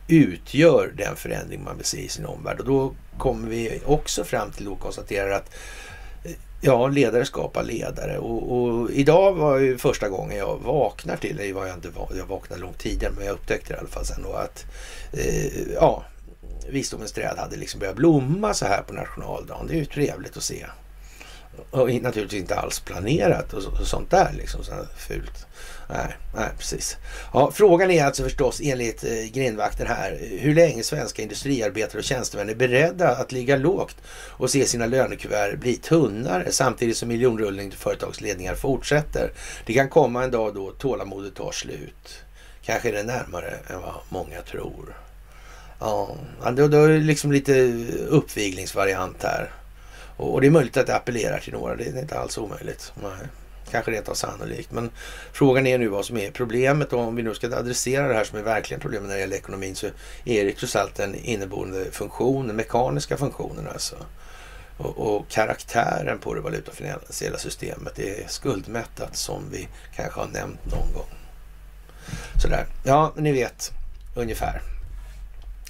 [0.07, 2.59] Utgör den förändring man vill se i sin omvärld.
[2.59, 5.55] Och då kommer vi också fram till att konstatera att
[6.61, 11.53] Ja, ledare skapar ledare och, och, idag var ju första gången jag vaknar till, det
[11.53, 14.23] var jag inte, jag vaknade långt tidigare men jag upptäckte det i alla fall sen
[14.23, 14.65] då att
[15.11, 16.03] eh, ja,
[16.69, 19.67] visdomens träd hade liksom börjat blomma så här på nationaldagen.
[19.67, 20.65] Det är ju trevligt att se.
[21.71, 25.47] Och naturligtvis inte alls planerat och, och sånt där liksom, så fult.
[25.89, 26.97] Nej, nej, precis.
[27.33, 32.49] Ja, frågan är alltså förstås enligt eh, grindvakten här hur länge svenska industriarbetare och tjänstemän
[32.49, 33.95] är beredda att ligga lågt
[34.29, 39.31] och se sina lönekuvert bli tunnare samtidigt som miljonrullning till företagsledningar fortsätter.
[39.65, 42.23] Det kan komma en dag då tålamodet tar slut.
[42.65, 44.95] Kanske är det närmare än vad många tror.
[45.79, 46.17] Ja,
[46.51, 47.53] då, då är det liksom lite
[48.07, 49.51] uppviglingsvariant här.
[50.17, 51.75] Och det är möjligt att det appellerar till några.
[51.75, 52.93] Det är inte alls omöjligt.
[53.03, 53.27] Nej.
[53.71, 54.71] Kanske rent av sannolikt.
[54.71, 54.89] Men
[55.33, 56.93] frågan är nu vad som är problemet.
[56.93, 59.37] Och om vi nu ska adressera det här som är verkligen problemet när det gäller
[59.37, 59.87] ekonomin så
[60.25, 63.95] är det trots allt den inneboende funktionen, den mekaniska funktionen alltså.
[64.77, 70.93] Och, och, karaktären på det valutafinansiella systemet är skuldmättat som vi kanske har nämnt någon
[70.93, 71.09] gång.
[72.41, 72.65] Sådär.
[72.83, 73.71] Ja, ni vet
[74.15, 74.61] ungefär.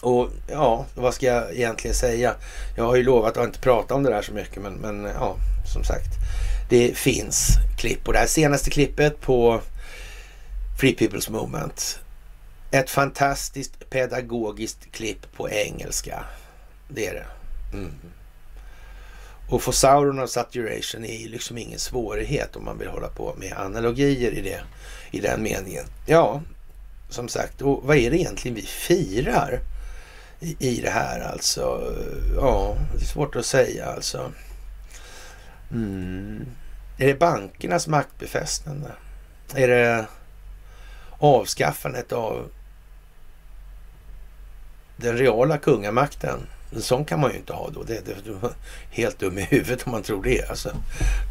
[0.01, 2.35] Och ja, vad ska jag egentligen säga?
[2.77, 5.35] Jag har ju lovat att inte prata om det där så mycket, men, men ja,
[5.73, 6.09] som sagt.
[6.69, 9.61] Det finns klipp och det här senaste klippet på
[10.79, 11.99] Free People's Movement.
[12.71, 16.25] Ett fantastiskt pedagogiskt klipp på engelska.
[16.87, 17.25] Det är det.
[17.77, 17.91] Mm.
[19.49, 23.35] Och få Sauron och saturation är ju liksom ingen svårighet om man vill hålla på
[23.37, 24.61] med analogier i, det,
[25.11, 25.85] i den meningen.
[26.05, 26.41] Ja,
[27.09, 29.59] som sagt, och vad är det egentligen vi firar
[30.39, 31.93] i, i det här alltså?
[32.35, 34.31] Ja, det är svårt att säga alltså.
[35.71, 36.45] Mm.
[36.97, 38.91] Är det bankernas maktbefästande?
[39.55, 40.05] Är det
[41.19, 42.49] avskaffandet av
[44.97, 46.47] den reala kungamakten?
[46.75, 47.83] En sån kan man ju inte ha då.
[47.83, 48.49] Det, det, det
[48.89, 50.49] helt dum i huvudet om man tror det.
[50.49, 50.69] Alltså,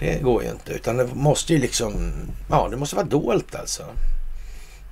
[0.00, 0.72] det går ju inte.
[0.72, 2.12] Utan det måste ju liksom,
[2.50, 3.84] ja det måste vara dolt alltså.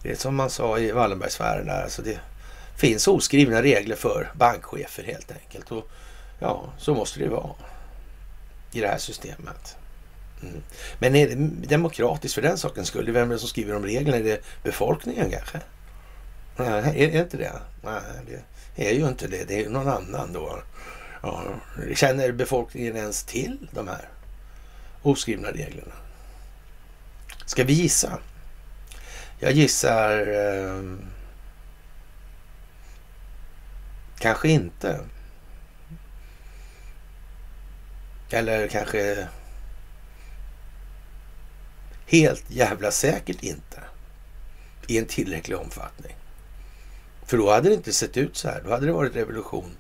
[0.02, 1.82] Det är som man sa i Wallenbergsfären där.
[1.82, 2.18] Alltså det
[2.76, 5.72] finns oskrivna regler för bankchefer helt enkelt.
[5.72, 5.88] Och
[6.38, 7.50] ja, så måste det vara
[8.72, 9.76] i det här systemet.
[10.42, 10.62] Mm.
[10.98, 11.34] Men är det
[11.66, 13.12] demokratiskt för den sakens skull?
[13.12, 14.16] Vem är det som skriver om reglerna?
[14.16, 15.60] Är det befolkningen kanske?
[16.56, 17.52] Nej, är det inte det?
[17.82, 18.02] Nej,
[18.76, 19.44] det är ju inte det.
[19.48, 20.62] Det är någon annan då.
[21.22, 21.44] Ja,
[21.94, 24.08] känner befolkningen ens till de här
[25.02, 25.94] oskrivna reglerna?
[27.46, 28.18] Ska vi gissa?
[29.38, 30.82] Jag gissar eh,
[34.18, 35.00] kanske inte.
[38.32, 39.28] Eller kanske
[42.06, 43.80] helt jävla säkert inte
[44.86, 46.16] i en tillräcklig omfattning.
[47.26, 48.62] För då hade det inte sett ut så här.
[48.64, 49.76] Då hade det varit revolution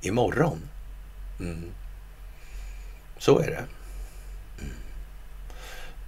[0.00, 0.68] imorgon.
[1.40, 1.70] Mm.
[3.18, 3.64] Så är det.
[4.60, 4.74] Mm.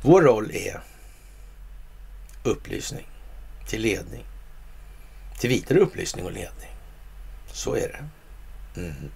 [0.02, 0.80] Vår roll är
[2.42, 3.06] upplysning
[3.66, 4.24] till ledning.
[5.38, 6.70] Till vidare upplysning och ledning.
[7.52, 8.08] Så är det.
[8.80, 9.10] Mm.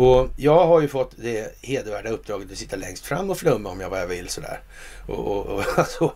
[0.00, 3.80] Och jag har ju fått det hedervärda uppdraget att sitta längst fram och flumma om
[3.80, 4.60] jag vad jag vill sådär.
[5.06, 6.12] Och, och, och, alltså,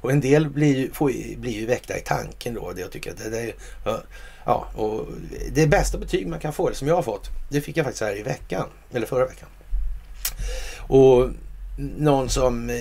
[0.00, 2.72] och en del blir, får, blir ju väckta i tanken då.
[2.72, 3.52] Det jag tycker att det, det,
[4.44, 5.06] ja, och
[5.52, 8.02] det bästa betyg man kan få, det som jag har fått, det fick jag faktiskt
[8.02, 9.48] här i veckan, eller förra veckan.
[10.78, 11.28] Och
[11.78, 12.76] någon som eh,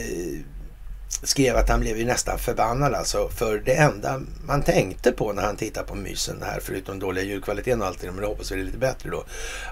[1.24, 3.30] skrev att han blev ju nästan förbannad alltså.
[3.30, 7.82] För det enda man tänkte på när han tittade på mysen här, förutom dåliga ljudkvaliteten
[7.82, 9.24] och allt det, men jag hoppas vi är lite bättre då.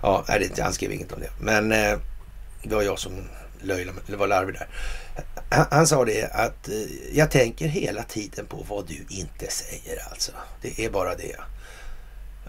[0.02, 1.30] Ja, nej, det, han skrev inget om det.
[1.40, 2.00] Men eh,
[2.64, 3.12] det var jag som
[3.62, 4.68] löjlade, eller var larvig där.
[5.50, 6.76] Han, han, sa det att eh,
[7.18, 10.32] jag tänker hela tiden på vad du inte säger alltså.
[10.62, 11.36] Det är bara det.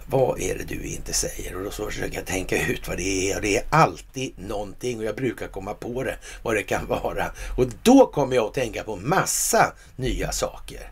[0.07, 1.57] Vad är det du inte säger?
[1.57, 3.37] Och då så försöker jag tänka ut vad det är.
[3.37, 7.33] Och det är alltid någonting och jag brukar komma på det, vad det kan vara.
[7.57, 10.91] Och då kommer jag att tänka på massa nya saker.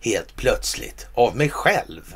[0.00, 2.14] Helt plötsligt, av mig själv.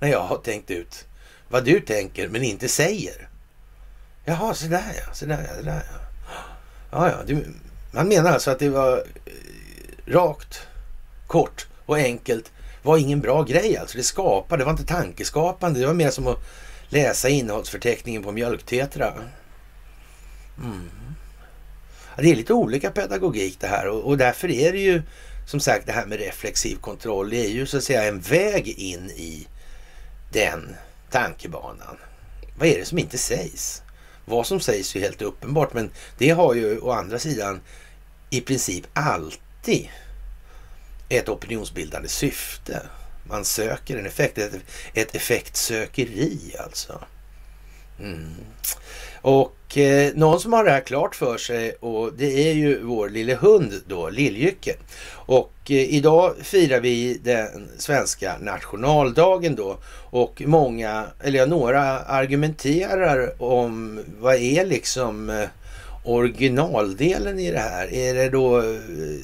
[0.00, 1.04] När jag har tänkt ut
[1.48, 3.28] vad du tänker men inte säger.
[4.24, 5.98] Jaha, sådär ja, sådär ja, sådär ja.
[6.90, 7.46] Ja, ja, du,
[7.90, 10.66] man menar alltså att det var eh, rakt,
[11.26, 12.52] kort och enkelt
[12.88, 13.98] var ingen bra grej alltså.
[13.98, 15.80] Det skapade, det var inte tankeskapande.
[15.80, 16.38] Det var mer som att
[16.88, 19.14] läsa innehållsförteckningen på mjölktetra.
[20.58, 20.90] Mm.
[22.16, 25.02] Ja, det är lite olika pedagogik det här och, och därför är det ju
[25.46, 27.30] som sagt det här med reflexiv kontroll.
[27.30, 29.46] Det är ju så att säga en väg in i
[30.32, 30.76] den
[31.10, 31.96] tankebanan.
[32.58, 33.82] Vad är det som inte sägs?
[34.24, 37.60] Vad som sägs är helt uppenbart men det har ju å andra sidan
[38.30, 39.88] i princip alltid
[41.08, 42.82] ett opinionsbildande syfte.
[43.24, 44.54] Man söker en effekt, ett,
[44.94, 47.00] ett effektsökeri alltså.
[48.00, 48.34] Mm.
[49.22, 53.08] Och eh, någon som har det här klart för sig och det är ju vår
[53.08, 54.74] lille hund då, Lilljycke.
[55.10, 59.78] Och eh, idag firar vi den svenska nationaldagen då
[60.10, 65.48] och många, eller ja, några argumenterar om vad är liksom eh,
[66.04, 67.94] originaldelen i det här?
[67.94, 68.64] Är det då eh,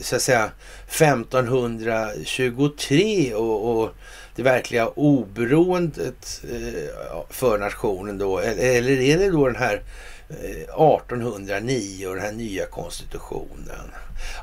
[0.00, 0.50] så att säga
[0.88, 3.90] 1523 och, och
[4.36, 6.90] det verkliga oberoendet eh,
[7.30, 8.38] för nationen då?
[8.38, 9.82] Eller är det då den här
[10.28, 13.90] eh, 1809 och den här nya konstitutionen?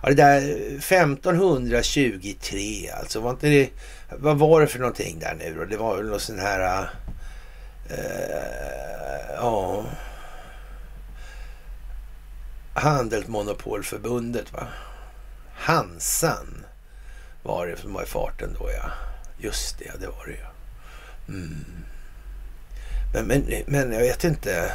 [0.03, 0.41] Ja, det där
[0.77, 3.69] 1523 alltså, var inte det,
[4.17, 5.65] vad var det för någonting där nu då?
[5.65, 6.89] Det var väl någon sån här,
[7.89, 7.95] äh,
[9.35, 9.85] ja
[12.73, 14.67] Handelsmonopolförbundet va?
[15.53, 16.65] Hansan
[17.43, 18.91] var det som var i farten då ja.
[19.37, 20.45] Just det, det var det ju.
[21.27, 21.65] Mm.
[23.13, 24.71] Men, men, men jag vet inte.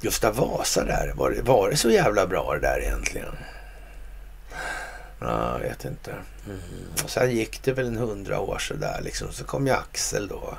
[0.00, 3.36] Gustav Vasa där, var det, var det så jävla bra det där egentligen?
[5.20, 6.10] Ja, jag vet inte.
[6.46, 6.60] Mm.
[7.04, 9.32] Och sen gick det väl en hundra år så där liksom.
[9.32, 10.58] Så kom ju Axel då.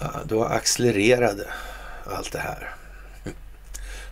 [0.00, 1.46] Ja, då accelererade
[2.06, 2.74] allt det här.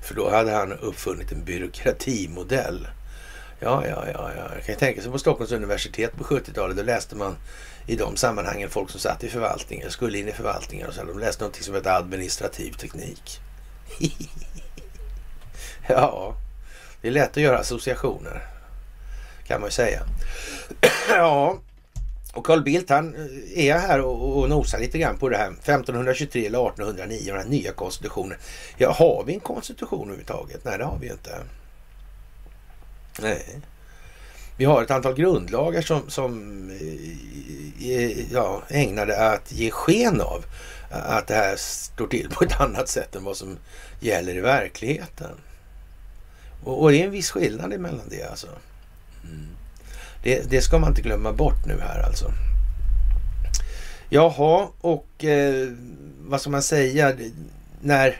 [0.08, 2.88] För då hade han uppfunnit en byråkratimodell.
[3.60, 4.54] Ja, ja, ja, ja.
[4.54, 6.76] Jag kan tänka sig på Stockholms universitet på 70-talet.
[6.76, 7.36] Då läste man
[7.86, 11.04] i de sammanhangen folk som satt i förvaltningen, skulle in i förvaltningen och så.
[11.04, 13.40] De läste någonting som hette administrativ teknik.
[15.88, 16.34] Ja,
[17.00, 18.46] det är lätt att göra associationer.
[19.46, 20.02] Kan man ju säga.
[21.08, 21.58] ja,
[22.38, 25.48] och Carl Bildt han eh, är här och, och nosar lite grann på det här
[25.48, 28.38] 1523 eller 1809, den här nya konstitutionen.
[28.76, 30.64] Ja, har vi en konstitution överhuvudtaget?
[30.64, 31.30] Nej, det har vi ju inte.
[33.20, 33.60] Nej.
[34.56, 40.44] Vi har ett antal grundlagar som, som eh, är ja, ägnade att ge sken av
[40.90, 43.58] att det här står till på ett annat sätt än vad som
[44.00, 45.30] gäller i verkligheten.
[46.64, 48.48] Och, och det är en viss skillnad emellan det alltså.
[49.24, 49.57] Mm.
[50.22, 52.32] Det, det, ska man inte glömma bort nu här alltså.
[54.08, 55.68] Jaha, och eh,
[56.18, 57.12] vad ska man säga?
[57.80, 58.16] När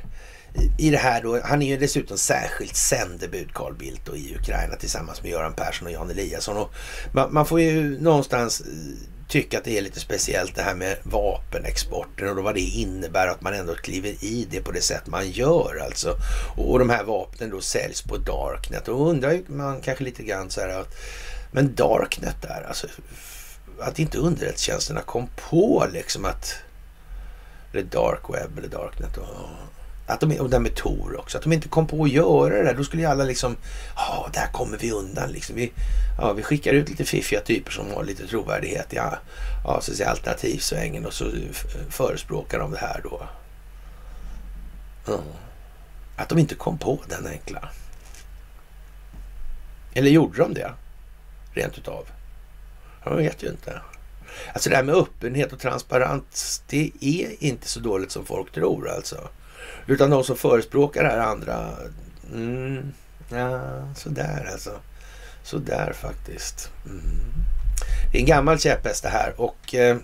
[0.79, 4.77] i det här då, han är ju dessutom särskilt sändebud Carl Bildt då, i Ukraina
[4.77, 6.57] tillsammans med Göran Persson och Jan Eliasson.
[6.57, 6.71] Och
[7.13, 8.67] man, man får ju någonstans eh,
[9.29, 13.27] tycka att det är lite speciellt det här med vapenexporten och då vad det innebär
[13.27, 16.15] att man ändå kliver i det på det sätt man gör alltså.
[16.57, 20.51] Och, och de här vapnen då säljs på Darknet och undrar man kanske lite grann
[20.51, 20.95] så här att
[21.51, 22.87] men Darknet där alltså
[23.81, 26.55] att inte underrättelsetjänsterna kom på liksom att
[27.73, 29.49] det är dark web eller darknet och
[30.09, 31.39] att de, och det med Tor också.
[31.39, 32.75] Att de inte kom på att göra det där.
[32.75, 33.57] Då skulle ju alla liksom,
[33.97, 35.57] ja, där kommer vi undan liksom.
[35.57, 35.73] Vi,
[36.19, 39.19] ja, vi skickar ut lite fiffiga typer som har lite trovärdighet ja,
[39.65, 41.31] ja, så att säga, alternativsvängen och så
[41.91, 43.23] förespråkar de det här då.
[45.09, 45.21] Mm.
[46.17, 47.69] Att de inte kom på den enkla.
[49.95, 50.73] Eller gjorde de det?
[51.59, 52.07] Rent utav.
[53.05, 53.81] Jag vet ju inte.
[54.53, 58.91] Alltså det här med öppenhet och transparens, det är inte så dåligt som folk tror
[58.91, 59.29] alltså.
[59.87, 61.71] Utan de som förespråkar det här andra,
[62.35, 62.93] mm,
[63.31, 63.61] ja,
[63.97, 64.71] sådär alltså.
[65.43, 66.71] Sådär faktiskt.
[66.87, 67.03] Mm.
[68.13, 69.97] Det är en gammal käpphäst det här och eh,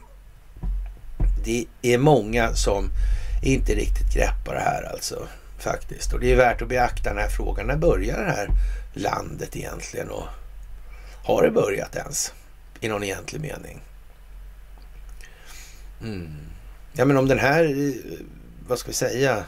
[1.44, 2.90] det är många som
[3.42, 5.28] inte riktigt greppar det här alltså.
[5.58, 6.12] Faktiskt.
[6.12, 7.66] Och det är värt att beakta den här frågan.
[7.66, 8.48] När börjar det här
[8.94, 10.10] landet egentligen?
[10.10, 10.28] Och
[11.24, 12.32] har det börjat ens?
[12.80, 13.80] I någon egentlig mening?
[16.02, 16.28] Mm.
[16.92, 18.18] Ja men om den här, eh,
[18.68, 19.44] vad ska vi säga,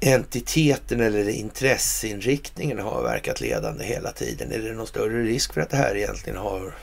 [0.00, 4.52] entiteten eller intresseinriktningen har verkat ledande hela tiden?
[4.52, 6.74] Är det någon större risk för att det här egentligen har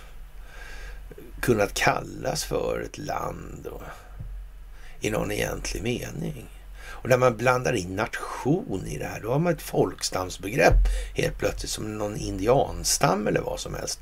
[1.41, 3.81] kunnat kallas för ett land då,
[5.01, 6.58] i någon egentlig mening?
[7.01, 11.37] Och när man blandar in nation i det här, då har man ett folkstamsbegrepp helt
[11.37, 13.99] plötsligt som någon indianstam eller vad som helst.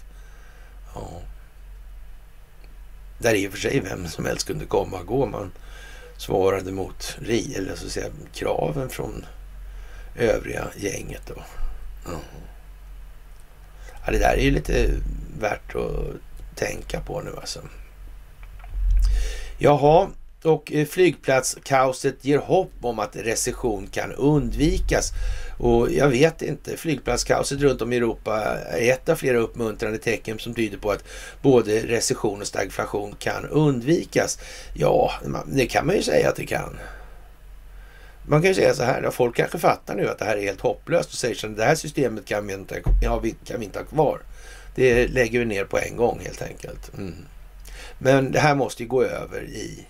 [0.96, 1.22] Ja.
[3.20, 5.26] Där i och för sig vem som helst kunde komma och gå.
[5.26, 5.52] Man
[6.18, 9.26] svarade mot eller så att säga, kraven från
[10.16, 11.22] övriga gänget.
[11.28, 11.44] Då.
[12.06, 12.12] Ja.
[14.06, 14.12] ja.
[14.12, 14.90] det där är ju lite
[15.40, 17.60] värt att tänka på nu alltså.
[19.58, 20.08] Jaha,
[20.44, 25.12] och eh, flygplatskaoset ger hopp om att recession kan undvikas.
[25.58, 30.40] Och jag vet inte, flygplatskaoset runt om i Europa är ett av flera uppmuntrande tecken
[30.40, 31.04] som tyder på att
[31.42, 34.40] både recession och stagflation kan undvikas.
[34.74, 35.12] Ja,
[35.46, 36.78] det kan man ju säga att det kan.
[38.30, 40.62] Man kan ju säga så här, folk kanske fattar nu att det här är helt
[40.62, 43.80] hopplöst och säger så det här systemet kan vi inte, ja, vi, kan vi inte
[43.80, 44.22] ha kvar.
[44.76, 46.94] Det lägger vi ner på en gång helt enkelt.
[46.98, 47.16] Mm.
[48.00, 49.86] Men det här måste ju gå över i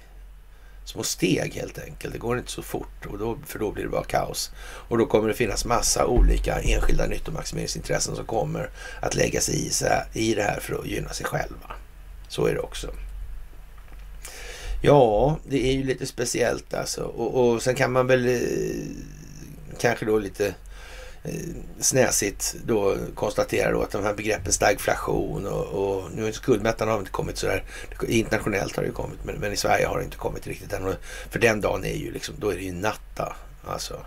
[0.88, 2.13] små steg helt enkelt.
[2.13, 4.51] Det går inte så fort och då, för då blir det bara kaos.
[4.59, 8.69] Och då kommer det finnas massa olika enskilda nyttomaximeringsintressen som kommer
[9.01, 9.71] att lägga sig i,
[10.13, 11.71] i det här för att gynna sig själva.
[12.27, 12.88] Så är det också.
[14.81, 17.01] Ja, det är ju lite speciellt alltså.
[17.01, 18.41] Och, och sen kan man väl eh,
[19.79, 20.55] kanske då lite
[21.28, 21.34] Eh,
[21.80, 26.99] snäsigt då konstaterar då att de här begreppen stagflation och, och nu är skuldmättnaden har
[26.99, 27.63] inte kommit sådär.
[28.07, 30.95] Internationellt har det kommit men, men, i Sverige har det inte kommit riktigt än.
[31.30, 33.36] För den dagen är ju liksom, då är det ju natta.
[33.67, 34.05] Alltså,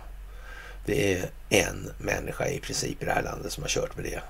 [0.85, 4.21] det är en människa i princip i det här landet som har kört med det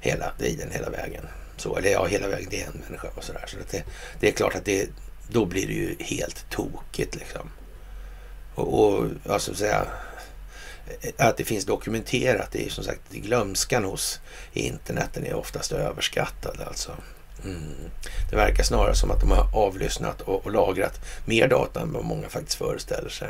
[0.00, 1.24] hela tiden, hela vägen.
[1.56, 3.44] Så, eller ja, hela vägen, det är en människa och sådär.
[3.46, 3.84] Så det,
[4.20, 4.88] det är klart att det,
[5.30, 7.50] då blir det ju helt tokigt liksom.
[8.54, 9.86] Och, och alltså säga
[11.16, 14.20] att det finns dokumenterat, det är som sagt glömskan hos
[14.52, 16.92] interneten är oftast överskattad alltså.
[17.44, 17.90] Mm.
[18.30, 22.04] Det verkar snarare som att de har avlyssnat och, och, lagrat mer data än vad
[22.04, 23.28] många faktiskt föreställer sig.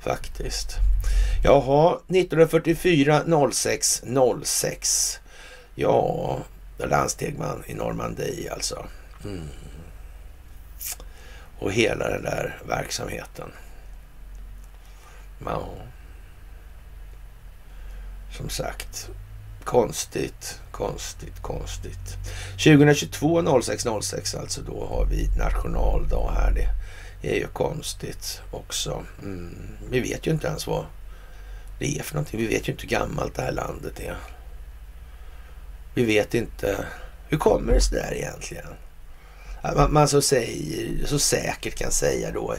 [0.00, 0.70] Faktiskt.
[1.44, 4.02] Jaha, 1944 06
[4.44, 5.20] 06.
[5.74, 6.38] Ja,
[6.78, 8.86] där landsteg man i Normandie alltså.
[9.24, 9.48] Mm.
[11.58, 13.52] Och hela den där verksamheten.
[15.44, 15.68] Ja.
[18.36, 19.10] Som sagt,
[19.64, 22.16] konstigt, konstigt, konstigt.
[22.52, 26.52] 2022 06 06 alltså, då har vi nationaldag här.
[27.22, 29.04] Det är ju konstigt också.
[29.22, 29.56] Mm.
[29.90, 30.86] Vi vet ju inte ens vad
[31.78, 32.40] det är för någonting.
[32.40, 34.16] Vi vet ju inte hur gammalt det här landet är.
[35.94, 36.84] Vi vet inte.
[37.28, 38.68] Hur kommer det sig där egentligen?
[39.76, 42.54] Man, man så, säger, så säkert kan säga då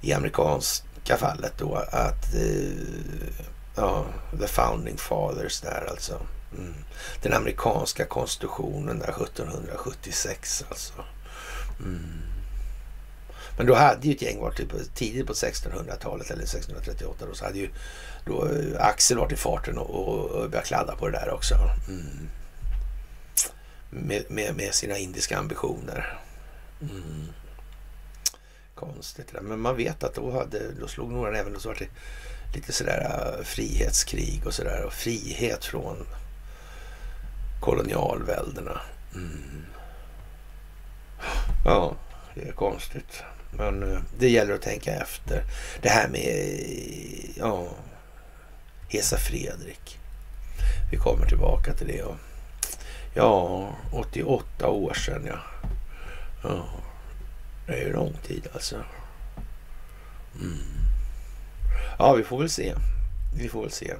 [0.00, 3.46] i amerikanska fallet då att eh,
[3.76, 4.06] ja,
[4.40, 6.20] the founding fathers där alltså.
[6.58, 6.74] Mm.
[7.22, 10.92] Den amerikanska konstitutionen där 1776 alltså.
[11.80, 12.26] Mm.
[13.56, 17.44] Men då hade ju ett gäng varit typ tidigt på 1600-talet eller 1638 då så
[17.44, 17.70] hade ju
[18.26, 21.54] då eh, Axel varit i farten och, och börjat kladda på det där också.
[21.88, 22.28] Mm.
[23.90, 26.18] Med, med, med, sina indiska ambitioner.
[26.80, 27.26] Mm.
[28.74, 29.42] Konstigt det där.
[29.42, 31.88] Men man vet att då, hade, då slog några även och så vart det
[32.56, 34.84] lite sådär äh, frihetskrig och sådär.
[34.84, 36.06] Och frihet från
[37.60, 38.80] kolonialväldena.
[39.14, 39.66] Mm.
[41.64, 41.96] Ja,
[42.34, 43.22] det är konstigt.
[43.50, 45.44] Men äh, det gäller att tänka efter.
[45.82, 46.60] Det här med
[47.34, 47.68] ja,
[48.88, 49.98] Hesa Fredrik.
[50.90, 52.02] Vi kommer tillbaka till det.
[52.02, 52.16] Och,
[53.14, 55.38] ja, 88 år sedan ja.
[56.42, 56.64] ja.
[57.66, 58.76] Det är ju lång tid alltså.
[60.40, 60.85] Mm.
[61.98, 62.74] Ja, vi får väl se.
[63.38, 63.94] Vi får väl se.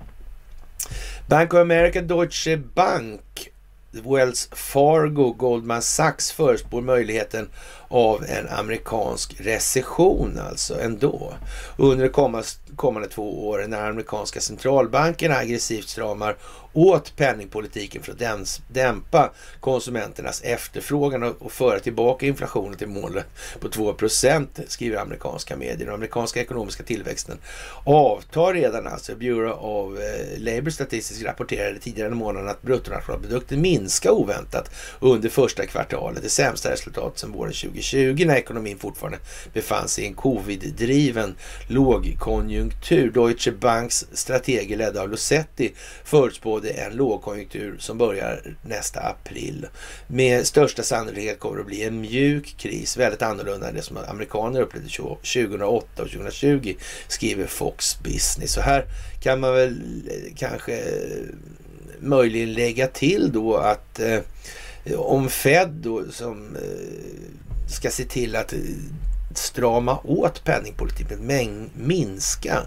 [1.27, 3.51] Bank of America, Deutsche Bank,
[3.91, 7.49] Wells Fargo, Goldman Sachs förespår möjligheten
[7.89, 11.35] av en amerikansk recession alltså ändå.
[11.77, 12.43] Under de
[12.77, 16.37] kommande två åren när amerikanska centralbanken aggressivt stramar
[16.77, 23.27] åt penningpolitiken för att dämpa konsumenternas efterfrågan och föra tillbaka inflationen till målet
[23.61, 25.87] på 2 procent skriver amerikanska medier.
[25.87, 27.39] Den amerikanska ekonomiska tillväxten
[27.85, 29.15] avtar redan alltså.
[29.15, 34.71] Bureau of eh, Labour Statistics rapporterade tidigare i månaden att bruttonationalprodukten minskar oväntat
[35.01, 36.23] under första kvartalet.
[36.23, 39.19] Det sämsta resultatet sedan våren 2020 när ekonomin fortfarande
[39.53, 41.35] befann sig i en covid-driven
[41.69, 43.11] lågkonjunktur.
[43.11, 45.73] Deutsche Banks strateger ledda av Lucetti
[46.05, 49.67] förutspådde det en lågkonjunktur som börjar nästa april.
[50.07, 53.97] Med största sannolikhet kommer det att bli en mjuk kris, väldigt annorlunda än det som
[54.09, 56.75] amerikaner upplevde 2008 och 2020,
[57.09, 58.53] skriver Fox Business.
[58.53, 58.85] Så här
[59.23, 61.25] kan man väl eh, kanske eh,
[62.01, 64.21] möjligen lägga till då att eh,
[64.97, 68.59] om Fed då som eh, ska se till att eh,
[69.35, 72.63] strama åt penningpolitiken, minska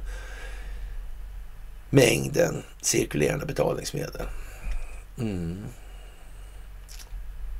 [1.89, 4.25] mängden cirkulerande betalningsmedel.
[5.19, 5.65] Mm.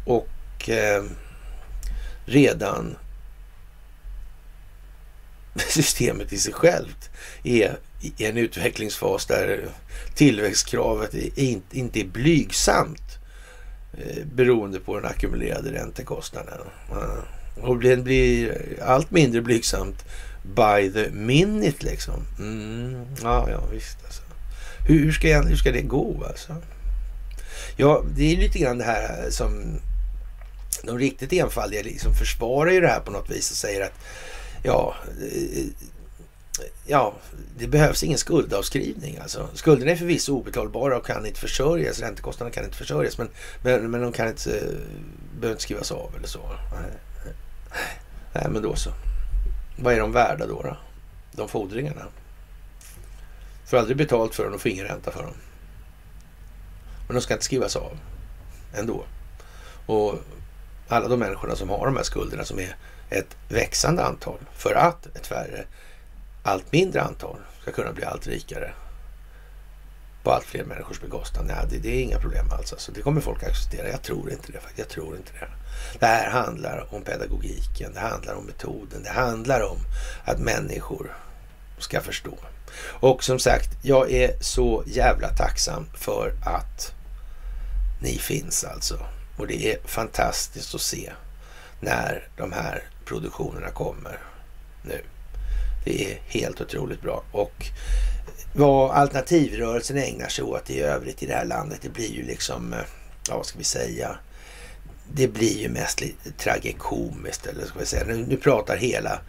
[0.06, 1.04] Och eh,
[2.26, 2.98] redan
[5.70, 7.10] systemet i sig självt
[7.44, 9.70] är i en utvecklingsfas där
[10.16, 11.40] tillväxtkravet är
[11.72, 13.18] inte är blygsamt
[13.94, 16.60] eh, beroende på den ackumulerade räntekostnaden.
[16.92, 17.62] Ah.
[17.62, 20.06] Och det blir allt mindre blygsamt
[20.44, 22.26] by the minute liksom.
[22.40, 24.22] Mm, ja, ja, visst alltså.
[24.88, 26.56] Hur, hur, ska, hur ska det gå alltså?
[27.78, 29.80] Ja, det är lite grann det här som
[30.84, 33.94] de riktigt enfaldiga liksom försvarar ju det här på något vis och säger att
[34.64, 35.66] ja, eh,
[36.86, 37.14] ja,
[37.58, 39.18] det behövs ingen skuldavskrivning.
[39.18, 39.50] Alltså.
[39.54, 42.00] Skulderna är förvisso obetalbara och kan inte försörjas.
[42.00, 43.30] Räntekostnaderna kan inte försörjas, men,
[43.64, 44.64] men, men de kan inte, eh,
[45.40, 46.42] behöver inte skrivas av eller så.
[46.72, 47.34] Nej,
[48.34, 48.90] nej men då så.
[49.82, 50.62] Vad är de värda då?
[50.62, 50.78] då?
[51.32, 52.06] De fordringarna.
[53.66, 55.34] Får aldrig betalt för dem och får ingen ränta för dem.
[57.08, 57.98] Men de ska inte skrivas av
[58.74, 59.04] ändå.
[59.86, 60.16] Och
[60.88, 62.76] alla de människorna som har de här skulderna som är
[63.10, 65.66] ett växande antal för att ett färre,
[66.44, 68.74] allt mindre antal ska kunna bli allt rikare
[70.24, 71.46] på allt fler människors bekostnad.
[71.46, 72.74] Nej, det, det, är inga problem alls.
[72.74, 73.90] Alltså, det kommer folk att acceptera.
[73.90, 74.60] Jag tror inte det.
[74.76, 75.48] Jag tror inte det.
[76.00, 77.94] Det här handlar om pedagogiken.
[77.94, 79.04] Det handlar om metoden.
[79.04, 79.78] Det handlar om
[80.26, 81.16] att människor
[81.78, 82.38] ska förstå.
[82.82, 86.94] Och som sagt, jag är så jävla tacksam för att
[88.02, 89.00] ni finns alltså.
[89.38, 91.12] Och det är fantastiskt att se
[91.80, 94.20] när de här produktionerna kommer
[94.84, 95.02] nu.
[95.86, 97.24] Det är helt otroligt bra.
[97.32, 97.66] Och
[98.54, 102.74] vad alternativrörelsen ägnar sig åt i övrigt i det här landet, det blir ju liksom,
[102.74, 102.80] eh,
[103.28, 104.16] ja vad ska vi säga,
[105.14, 108.04] det blir ju mest lite tragikomiskt eller ska vi säga.
[108.06, 109.20] Nu, nu pratar hela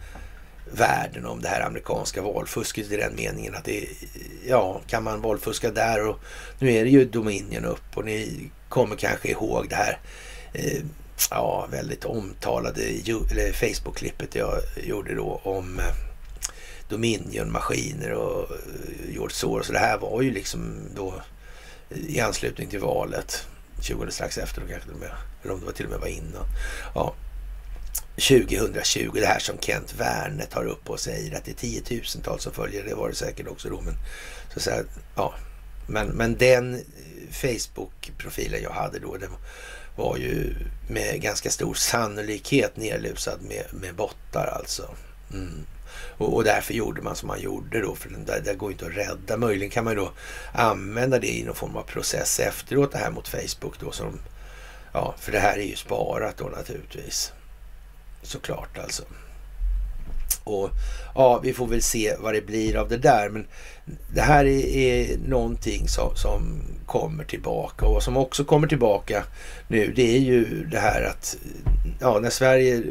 [0.73, 3.87] världen om det här amerikanska valfusket i den meningen att det,
[4.47, 6.19] ja, kan man valfuska där och
[6.59, 9.99] nu är det ju Dominion upp och ni kommer kanske ihåg det här
[10.53, 10.81] eh,
[11.29, 12.81] ja, väldigt omtalade
[13.53, 14.53] Facebook-klippet jag
[14.83, 16.10] gjorde då om eh,
[16.91, 19.67] Dominion-maskiner och eh, George Soros.
[19.67, 21.21] Så det här var ju liksom då
[21.89, 23.47] i anslutning till valet
[23.81, 25.11] 20 strax efter då kanske till och med,
[25.43, 26.45] eller om det var till och med var innan.
[26.95, 27.13] Ja.
[28.15, 32.53] 2020, det här som Kent Werner tar upp och säger att det är tiotusentals som
[32.53, 33.93] följer, det var det säkert också då, men,
[34.53, 34.85] så så här,
[35.15, 35.33] ja.
[35.87, 36.81] men, men den eh,
[37.31, 39.29] Facebook-profilen jag hade då, den
[39.95, 40.55] var ju
[40.89, 44.89] med ganska stor sannolikhet nerlusad med, med bottar alltså.
[45.33, 45.65] Mm.
[46.17, 48.85] Och, och, därför gjorde man som man gjorde då, för den där, det går inte
[48.85, 49.37] att rädda.
[49.37, 50.11] Möjligen kan man då
[50.53, 53.91] använda det i någon form av process efteråt, det här mot Facebook då.
[53.91, 54.19] Som,
[54.93, 57.31] ja, för det här är ju sparat då naturligtvis.
[58.23, 59.03] Såklart alltså.
[60.43, 60.69] Och
[61.15, 63.29] ja, vi får väl se vad det blir av det där.
[63.29, 63.47] Men
[64.13, 69.23] det här är, är någonting som, som kommer tillbaka och vad som också kommer tillbaka
[69.67, 69.93] nu.
[69.95, 71.37] Det är ju det här att
[71.99, 72.83] ja, när Sverige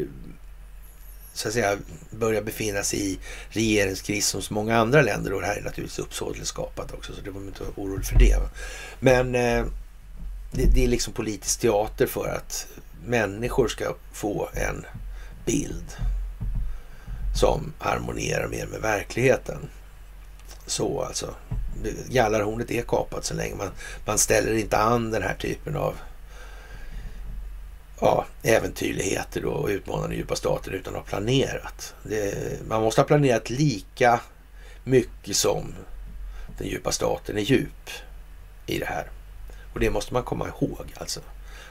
[1.41, 1.79] så att säga
[2.11, 3.19] börjar befinna sig i
[3.49, 7.21] regeringskris som så många andra länder och det här är naturligtvis uppsåtligt skapat också så
[7.21, 8.37] det var inte orolig för det.
[9.01, 9.65] Men eh,
[10.53, 12.67] det, det är liksom politisk teater för att
[13.07, 14.87] människor ska få en
[15.47, 15.97] bild
[17.35, 19.69] som harmonierar mer med verkligheten.
[20.67, 21.35] Så alltså.
[22.09, 23.71] gallarhornet är kapat så länge man,
[24.05, 25.95] man ställer inte an den här typen av
[28.01, 31.95] ja, äventyrligheter och utmanande djupa stater utan att ha planerat.
[32.03, 34.21] Det, man måste ha planerat lika
[34.85, 35.75] mycket som
[36.59, 37.91] den djupa staten är djup
[38.67, 39.11] i det här.
[39.73, 41.21] Och det måste man komma ihåg alltså.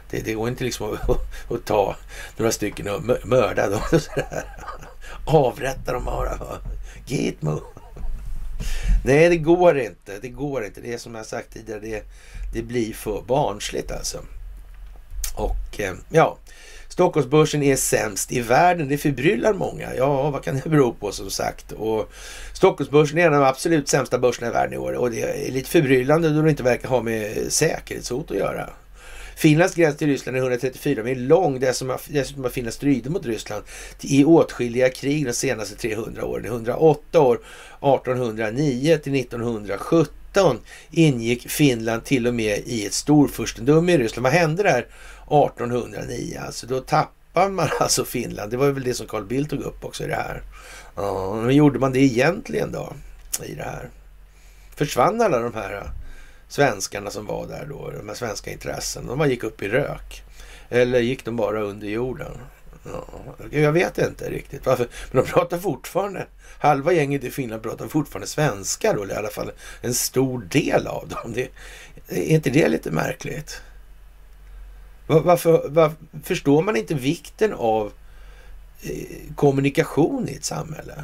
[0.10, 1.18] Det, det går inte liksom att, att,
[1.52, 1.96] att, ta
[2.38, 3.82] några stycken och mörda dem.
[5.26, 6.40] Avrätta dem bara.
[7.06, 7.62] Gitmo.
[9.06, 10.20] Nej, det går inte.
[10.22, 10.82] Det går inte.
[10.82, 11.80] Det är som jag sagt tidigare.
[11.80, 12.04] Det,
[12.54, 14.20] det blir för barnsligt alltså.
[15.36, 16.38] Och eh, ja,
[16.90, 18.88] Stockholmsbörsen är sämst i världen.
[18.88, 19.96] Det förbryllar många.
[19.96, 21.72] Ja, vad kan det bero på som sagt?
[21.72, 22.12] Och
[22.54, 25.52] Stockholmsbörsen är en av de absolut sämsta börserna i världen i år och det är
[25.52, 28.70] lite förbryllande då det inte verkar ha med säkerhetshot att göra.
[29.40, 31.60] Finlands gräns till Ryssland är 134 mil lång.
[31.60, 33.64] Dessutom har Finland strider mot Ryssland
[34.02, 36.46] i åtskilliga krig de senaste 300 åren.
[36.46, 40.60] 108 år, 1809 till 1917
[40.92, 44.24] ingick Finland till och med i ett storfurstendöme i Ryssland.
[44.24, 44.88] Vad hände där
[45.30, 46.40] 1809?
[46.46, 48.52] Alltså då tappar man alltså Finland.
[48.52, 50.42] Det var väl det som Carl Bildt tog upp också i det här.
[50.96, 52.94] Ja, men gjorde man det egentligen då
[53.46, 53.90] i det här?
[54.76, 55.92] Försvann alla de här eh,
[56.48, 60.24] svenskarna som var där då, de här svenska intressen, de bara gick upp i rök.
[60.70, 62.32] Eller gick de bara under jorden?
[62.84, 63.06] Ja,
[63.52, 64.88] jag vet inte riktigt varför.
[65.12, 66.28] Men de pratar fortfarande,
[66.60, 69.52] halva gänget i Finland pratar fortfarande svenska då, eller i alla fall
[69.82, 71.34] en stor del av dem.
[71.34, 71.50] Det,
[72.08, 73.62] är inte det lite märkligt?
[75.10, 77.92] Varför, varför förstår man inte vikten av
[78.82, 81.04] eh, kommunikation i ett samhälle?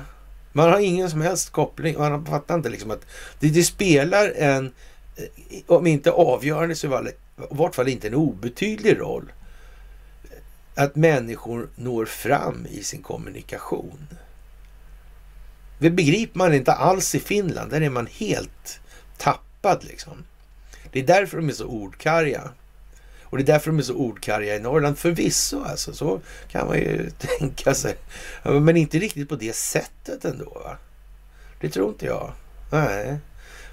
[0.51, 1.97] Man har ingen som helst koppling.
[1.97, 3.06] Man fattar inte liksom att
[3.39, 4.72] det, det spelar en
[5.16, 7.12] eh, om inte avgörande så i
[7.49, 9.32] vart fall inte en obetydlig roll
[10.76, 14.08] att människor når fram i sin kommunikation.
[15.80, 17.72] Det begriper man inte alls i Finland.
[17.72, 18.80] Där är man helt
[19.18, 20.24] tappad liksom.
[20.91, 22.49] Det är därför de är så ordkarga.
[23.36, 24.97] Och det är därför de är så ordkarga i Norrland.
[24.97, 26.21] Förvisso alltså, så
[26.51, 27.09] kan man ju
[27.39, 27.95] tänka sig.
[28.43, 30.61] Men inte riktigt på det sättet ändå.
[30.65, 30.77] Va?
[31.61, 32.31] Det tror inte jag.
[32.71, 33.17] Nej.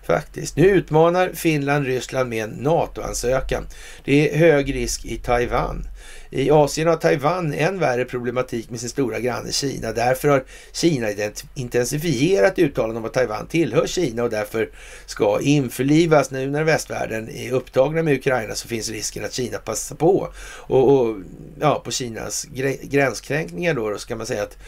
[0.02, 0.56] Faktiskt.
[0.56, 3.66] Nu utmanar Finland Ryssland med en NATO-ansökan.
[4.04, 5.86] Det är hög risk i Taiwan.
[6.34, 9.92] I Asien har Taiwan en värre problematik med sin stora granne Kina.
[9.92, 11.08] Därför har Kina
[11.54, 14.70] intensifierat uttalanden om att Taiwan tillhör Kina och därför
[15.06, 16.30] ska införlivas.
[16.30, 20.28] Nu när västvärlden är upptagna med Ukraina så finns risken att Kina passar på.
[20.66, 21.16] Och, och
[21.60, 22.46] ja, på Kinas
[22.82, 24.58] gränskränkningar då, då ska man säga att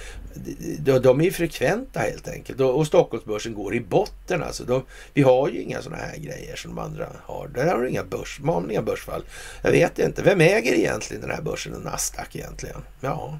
[0.78, 2.60] de, de är frekventa helt enkelt.
[2.60, 4.64] Och, Stockholmsbörsen går i botten alltså.
[4.64, 7.48] De, vi har ju inga sådana här grejer som de andra har.
[7.48, 9.24] Där har du inga, börs, man inga börsfall.
[9.62, 10.22] Jag vet inte.
[10.22, 11.72] Vem äger egentligen den här börsen?
[11.72, 12.80] börsen Nasdaq egentligen?
[13.00, 13.38] Ja,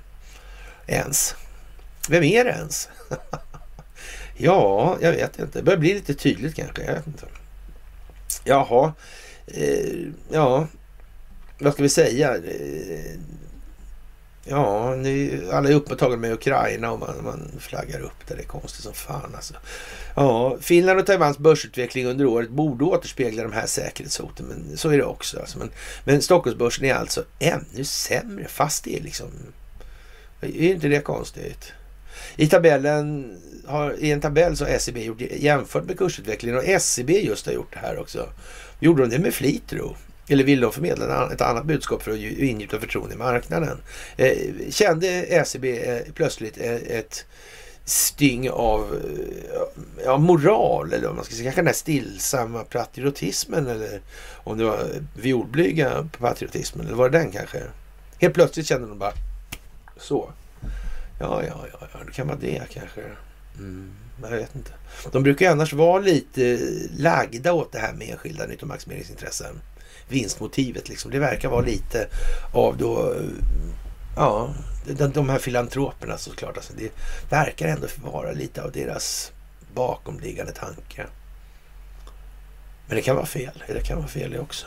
[0.86, 1.34] ens.
[2.09, 2.88] Vem är det ens?
[4.36, 5.59] ja, jag vet inte.
[5.59, 6.84] Det börjar bli lite tydligt kanske.
[6.84, 7.26] Jag vet inte.
[8.45, 8.92] Jaha,
[9.47, 10.66] eh, ja,
[11.59, 12.36] vad ska vi säga?
[12.36, 13.18] Eh,
[14.47, 18.34] Ja, ja, alla är upptagna med Ukraina och man, man flaggar upp det.
[18.34, 19.55] Det är konstigt som fan alltså.
[20.16, 24.99] Ja, Finland och Taiwans börsutveckling under året borde återspegla de här säkerhetshoten, men så är
[24.99, 25.40] det också.
[25.40, 25.59] Alltså.
[25.59, 25.70] Men,
[26.05, 29.28] men Stockholmsbörsen är alltså ännu sämre, fast det är liksom...
[30.40, 31.72] Är inte det konstigt?
[32.36, 33.36] I tabellen
[33.66, 37.53] har, i en tabell så har SEB gjort jämfört med kursutvecklingen och SEB just har
[37.53, 38.28] gjort det här också.
[38.80, 39.97] Gjorde de det med flit tro?
[40.29, 43.79] Eller vill de förmedla ett annat budskap för att ingjuta förtroende i marknaden?
[44.16, 44.37] Eh,
[44.70, 47.25] kände SEB eh, plötsligt eh, ett
[47.85, 49.03] sting av
[50.05, 51.45] ja, moral eller vad man ska säga.
[51.45, 54.01] Kanske den här stillsamma patriotismen eller
[54.45, 57.62] om det var violblyga patriotismen eller var det den kanske?
[58.18, 59.12] Helt plötsligt kände de bara
[59.97, 60.31] Så.
[61.20, 63.01] Ja, ja, ja, ja, det kan vara det kanske.
[63.59, 64.70] Mm, jag vet inte.
[65.12, 66.59] De brukar annars vara lite
[66.97, 69.61] lagda åt det här med enskilda nyttomaximeringsintressen.
[70.09, 71.11] Vinstmotivet liksom.
[71.11, 72.09] Det verkar vara lite
[72.52, 73.14] av då,
[74.16, 74.55] ja,
[75.14, 76.57] de här filantroperna såklart.
[76.57, 76.92] Alltså det
[77.30, 79.32] verkar ändå vara lite av deras
[79.74, 81.07] bakomliggande tanke.
[82.86, 83.62] Men det kan vara fel.
[83.66, 84.66] Det kan vara fel det också.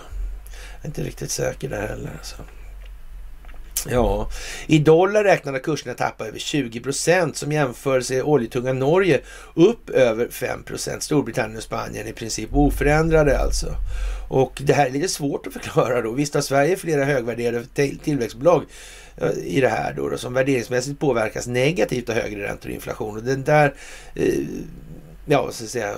[0.75, 2.11] Jag är inte riktigt säker där heller.
[2.17, 2.35] Alltså.
[3.89, 4.29] Ja,
[4.67, 7.37] i dollar räknade kurserna tappa över 20 procent.
[7.37, 9.21] Som jämförelse är oljetunga Norge
[9.53, 11.03] upp över 5 procent.
[11.03, 13.75] Storbritannien och Spanien i princip oförändrade alltså.
[14.27, 16.11] Och det här är lite svårt att förklara då.
[16.11, 17.65] Visst har Sverige flera högvärderade
[18.03, 18.63] tillväxtbolag
[19.17, 23.17] eh, i det här då, då som värderingsmässigt påverkas negativt av högre räntor och inflation.
[23.17, 23.73] Och den där,
[24.15, 24.45] eh,
[25.25, 25.91] ja, så att säga,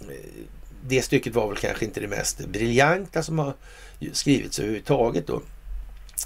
[0.00, 0.44] eh,
[0.88, 3.54] det stycket var väl kanske inte det mest briljanta som har
[4.12, 5.42] skrivits överhuvudtaget då.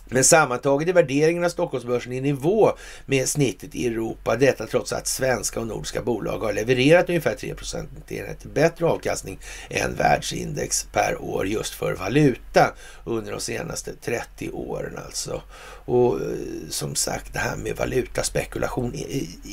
[0.04, 2.72] Men sammantaget är värderingen av Stockholmsbörsen i nivå
[3.06, 4.36] med snittet i Europa.
[4.36, 9.38] Detta trots att svenska och nordiska bolag har levererat ungefär 3 procentenheter bättre avkastning
[9.70, 12.74] än världsindex per år just för valuta
[13.04, 15.42] under de senaste 30 åren alltså.
[15.84, 16.26] Och eh,
[16.70, 18.94] som sagt, det här med valutaspekulation,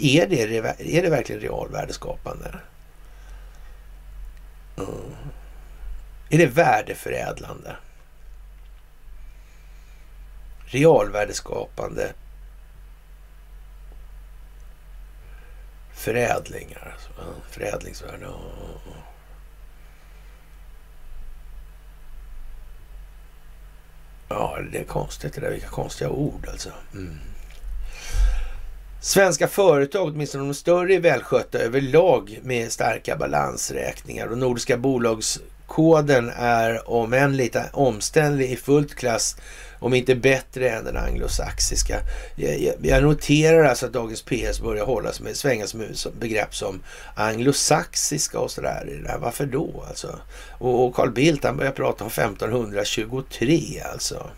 [0.01, 0.57] är det,
[0.97, 2.55] är det verkligen realvärdeskapande?
[4.77, 4.89] Mm.
[6.29, 7.75] Är det värdeförädlande?
[10.67, 12.13] Realvärdeskapande
[15.93, 16.93] förädlingar.
[16.93, 18.27] Alltså, Förädlingsvärde.
[24.29, 25.51] Ja, det är konstigt det där.
[25.51, 26.69] Vilka konstiga ord alltså.
[26.93, 27.19] Mm.
[29.01, 36.89] Svenska företag, åtminstone de större, är välskötta överlag med starka balansräkningar och Nordiska bolagskoden är
[36.89, 39.37] om än lite omständlig i fullt klass
[39.79, 41.99] om inte bättre än den anglosaxiska.
[42.35, 46.83] Jag, jag, jag noterar alltså att dagens PS börjar hållas med, svängas med begrepp som
[47.15, 49.17] anglosaxiska och sådär.
[49.19, 50.19] Varför då alltså?
[50.51, 54.29] Och, och Carl Bildt han börjar prata om 1523 alltså.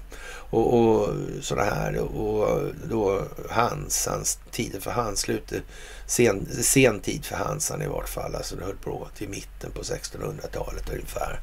[0.52, 1.10] Och, och
[1.42, 5.64] sådana här och då Hansans, tiden för Hans, slutet,
[6.06, 8.36] sen, sen tid för Hansan i vart fall.
[8.36, 11.40] Alltså det höll på till mitten på 1600-talet ungefär.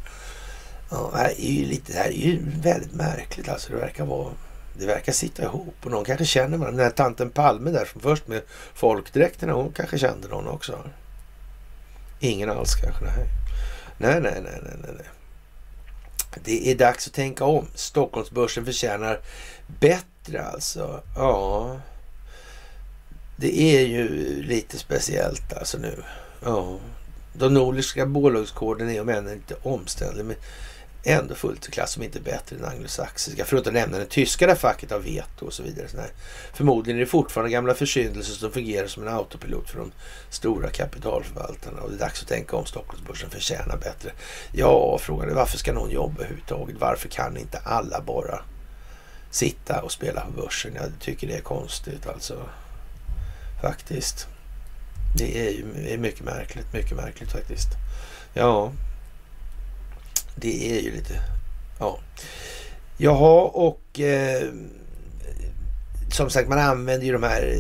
[0.91, 3.73] Ja, det, här är ju lite, det här är ju väldigt märkligt alltså.
[3.73, 4.33] Det verkar vara
[4.79, 6.77] det verkar sitta ihop och någon kanske känner varandra.
[6.77, 8.43] Den här tanten Palme där som först med
[8.75, 10.79] folkdräkterna, hon kanske kände någon också.
[12.21, 13.27] Ingen alls kanske, nej.
[13.99, 15.07] Nej, nej, nej, nej, nej.
[16.45, 17.67] Det är dags att tänka om.
[17.75, 19.21] Stockholmsbörsen förtjänar
[19.81, 21.03] bättre alltså.
[21.17, 21.81] Ja,
[23.37, 24.09] det är ju
[24.43, 26.03] lite speciellt alltså nu.
[26.45, 26.79] Ja,
[27.33, 30.37] de nordiska bolagskoden är om än inte omständlig
[31.07, 33.45] ändå fullt i klass som inte är bättre än anglosaxiska.
[33.45, 35.89] För att inte nämna det tyska där facket har veto och så vidare.
[35.89, 35.97] Så
[36.55, 39.93] Förmodligen är det fortfarande gamla försyndelser som fungerar som en autopilot för de
[40.31, 41.81] stora kapitalförvaltarna.
[41.81, 44.13] Och det är dags att tänka om Stockholmsbörsen förtjänar bättre.
[44.53, 46.77] Ja, frågan är varför ska någon jobba överhuvudtaget?
[46.79, 48.41] Varför kan inte alla bara
[49.31, 50.75] sitta och spela på börsen?
[50.75, 52.49] Jag tycker det är konstigt alltså.
[53.63, 54.27] Faktiskt.
[55.19, 57.69] Det är ju mycket märkligt, mycket märkligt faktiskt.
[58.35, 58.73] Ja,
[60.37, 61.21] det är ju lite...
[61.79, 61.99] Ja.
[62.97, 64.49] Jaha, och eh,
[66.11, 67.57] som sagt, man använder ju de här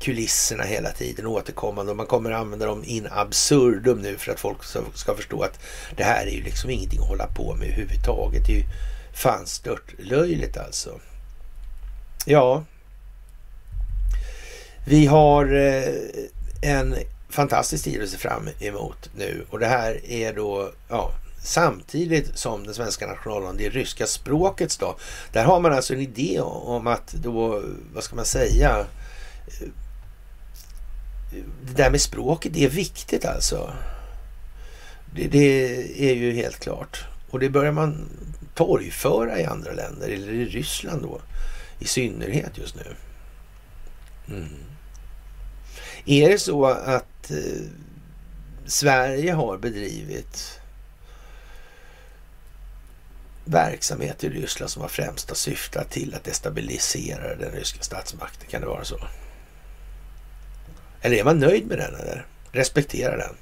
[0.00, 4.40] kulisserna hela tiden återkommande och man kommer att använda dem in absurdum nu för att
[4.40, 4.58] folk
[4.94, 5.60] ska förstå att
[5.96, 8.46] det här är ju liksom ingenting att hålla på med överhuvudtaget.
[8.46, 8.64] Det är ju
[9.12, 11.00] fan stört löjligt alltså.
[12.26, 12.64] Ja,
[14.86, 15.94] vi har eh,
[16.62, 16.96] en
[17.28, 21.12] fantastisk tid att se fram emot nu och det här är då ja,
[21.44, 24.94] samtidigt som den svenska nationaldagen, det ryska språkets dag.
[25.32, 27.62] Där har man alltså en idé om att då,
[27.94, 28.86] vad ska man säga,
[31.62, 33.72] det där med språket det är viktigt alltså.
[35.14, 37.04] Det, det, är ju helt klart.
[37.30, 38.08] Och det börjar man
[38.54, 41.20] torgföra i andra länder, eller i Ryssland då,
[41.78, 42.94] i synnerhet just nu.
[44.28, 44.48] Mm.
[46.04, 47.62] Är det så att eh,
[48.66, 50.60] Sverige har bedrivit
[53.44, 58.48] verksamhet i Ryssland som har främsta syftat till att destabilisera den ryska statsmakten?
[58.50, 58.98] Kan det vara så?
[61.00, 63.34] Eller är man nöjd med den eller respekterar den?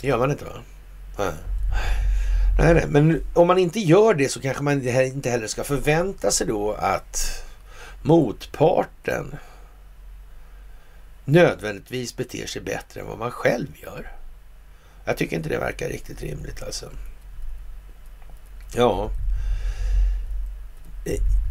[0.00, 0.62] Det gör man inte va?
[1.18, 1.32] Nej.
[2.58, 2.86] Nej, nej.
[2.88, 6.72] Men om man inte gör det så kanske man inte heller ska förvänta sig då
[6.72, 7.44] att
[8.02, 9.36] motparten
[11.24, 14.12] nödvändigtvis beter sig bättre än vad man själv gör.
[15.04, 16.90] Jag tycker inte det verkar riktigt rimligt alltså.
[18.74, 19.10] Ja.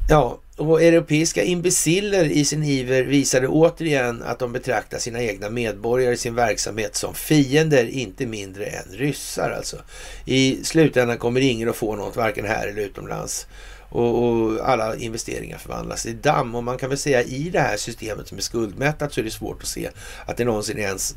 [0.09, 6.13] Ja, och europeiska imbeciller i sin iver visade återigen att de betraktar sina egna medborgare
[6.13, 9.77] i sin verksamhet som fiender, inte mindre än ryssar alltså.
[10.25, 13.47] I slutändan kommer ingen att få något, varken här eller utomlands.
[13.89, 16.55] Och, och, alla investeringar förvandlas till damm.
[16.55, 19.31] Och man kan väl säga i det här systemet som är skuldmättat så är det
[19.31, 19.89] svårt att se
[20.25, 21.15] att det någonsin ens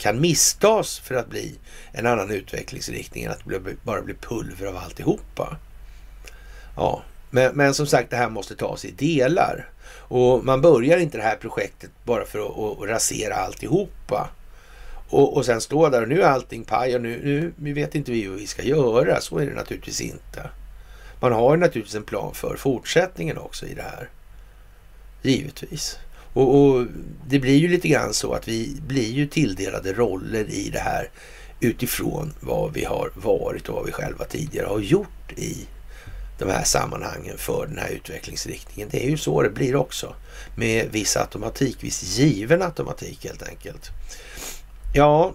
[0.00, 1.54] kan misstas för att bli
[1.92, 5.56] en annan utvecklingsriktning än att det bara blir pulver av alltihopa.
[6.76, 9.68] Ja, men, men som sagt, det här måste tas i delar.
[9.92, 14.30] Och man börjar inte det här projektet bara för att, att rasera alltihopa.
[15.08, 17.94] Och, och sen stå där och nu är allting paj och nu, nu vi vet
[17.94, 19.20] inte vi vad vi ska göra.
[19.20, 20.50] Så är det naturligtvis inte.
[21.20, 24.08] Man har naturligtvis en plan för fortsättningen också i det här.
[25.22, 25.98] Givetvis.
[26.32, 26.86] Och, och,
[27.28, 31.10] det blir ju lite grann så att vi blir ju tilldelade roller i det här
[31.60, 35.66] utifrån vad vi har varit och vad vi själva tidigare har gjort i
[36.38, 38.88] de här sammanhangen för den här utvecklingsriktningen.
[38.92, 40.14] Det är ju så det blir också
[40.54, 43.90] med viss automatik, viss given automatik helt enkelt.
[44.94, 45.34] Ja,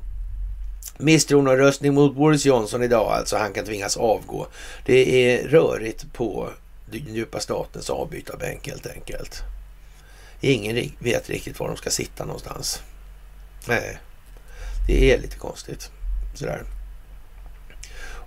[0.97, 3.37] misstroendeomröstning mot Boris Johnson idag alltså.
[3.37, 4.47] Han kan tvingas avgå.
[4.85, 6.49] Det är rörigt på
[6.91, 9.43] den djupa statens avbytarbänk helt enkelt.
[10.39, 12.81] Ingen vet riktigt var de ska sitta någonstans.
[13.67, 13.97] Nej,
[14.87, 15.91] det är lite konstigt.
[16.35, 16.63] Sådär.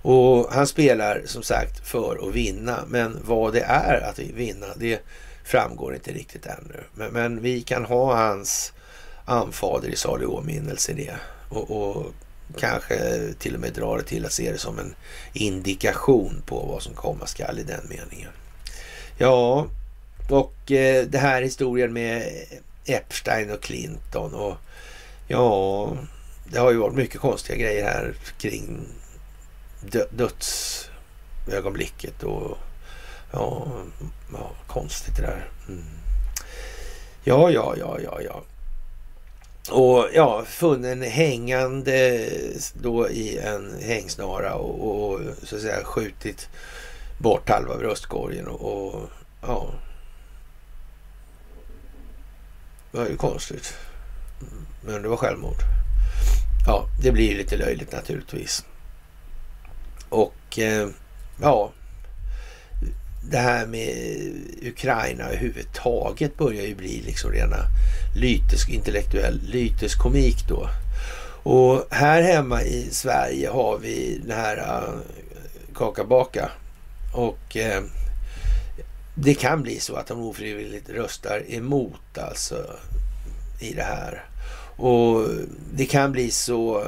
[0.01, 5.01] Och han spelar som sagt för att vinna, men vad det är att vinna, det
[5.43, 6.83] framgår inte riktigt ännu.
[6.93, 8.73] Men, men vi kan ha hans
[9.25, 11.15] anfader i salig åminnelse i det
[11.49, 12.13] och, och
[12.57, 14.95] kanske till och med dra det till att se det som en
[15.33, 18.31] indikation på vad som komma skall i den meningen.
[19.17, 19.67] Ja,
[20.31, 22.45] och eh, det här historien med
[22.85, 24.57] Epstein och Clinton och
[25.27, 25.91] ja,
[26.45, 28.87] det har ju varit mycket konstiga grejer här kring
[29.81, 32.57] dö dödsögonblicket och
[33.31, 33.67] ja,
[34.33, 35.49] ja, konstigt det där.
[35.67, 35.83] Mm.
[37.23, 38.43] Ja, ja, ja, ja, ja.
[39.71, 42.29] Och ja, funnen hängande
[42.73, 46.49] då i en hängsnara och, och så att säga skjutit
[47.17, 49.09] bort halva bröstkorgen och, och
[49.41, 49.73] ja.
[52.91, 53.73] Det var ju konstigt.
[54.81, 55.57] Men det var självmord.
[56.65, 58.65] Ja, det blir lite löjligt naturligtvis.
[60.09, 60.87] Och eh,
[61.41, 61.71] ja,
[63.21, 63.95] det här med
[64.61, 67.57] Ukraina överhuvudtaget börjar ju bli liksom rena
[68.15, 70.69] lytisk, intellektuell lyteskomik då.
[71.43, 74.99] Och här hemma i Sverige har vi den här eh, uh,
[75.75, 76.51] Kaka Baka.
[77.13, 77.83] Och eh,
[79.21, 82.75] det kan bli så att de ofrivilligt röstar emot alltså
[83.59, 84.25] i det här.
[84.75, 85.27] Och
[85.73, 86.85] det kan bli så eh,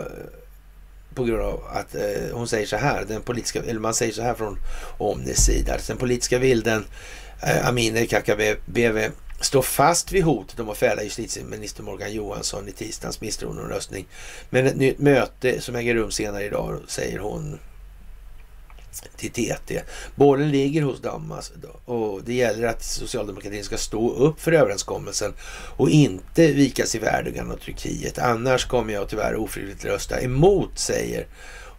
[1.16, 4.22] på grund av att eh, hon säger så här, den politiska, eller man säger så
[4.22, 4.60] här från
[4.98, 6.86] Omnis sida, den politiska vilden
[7.44, 13.22] eh, Amineh Kakabaveh står fast vid hotet om att fälla justitieminister Morgan Johansson i tisdagens
[13.22, 14.08] misstroendeomröstning.
[14.50, 17.60] Men ett nytt möte som äger rum senare idag, säger hon
[19.18, 19.82] till TT.
[20.16, 21.34] Bollen ligger hos dem
[21.86, 25.34] och det gäller att socialdemokratin ska stå upp för överenskommelsen
[25.78, 28.20] och inte vika sig för Erdogan och Turkiet.
[28.20, 31.26] Annars kommer jag tyvärr ofrivilligt rösta emot, säger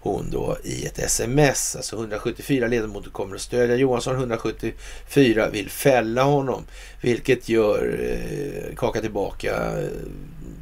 [0.03, 1.77] hon då i ett sms.
[1.77, 6.65] Alltså 174 ledamöter kommer att stödja Johansson, 174 vill fälla honom.
[7.01, 9.89] Vilket gör eh, Kaka tillbaka eh,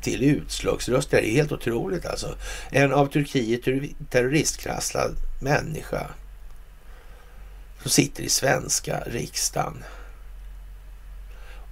[0.03, 1.21] till utslagsröster.
[1.23, 2.35] Det är helt otroligt alltså.
[2.71, 3.65] En av Turkiet
[4.11, 6.07] terroristkrasslad människa
[7.83, 9.85] som sitter i svenska riksdagen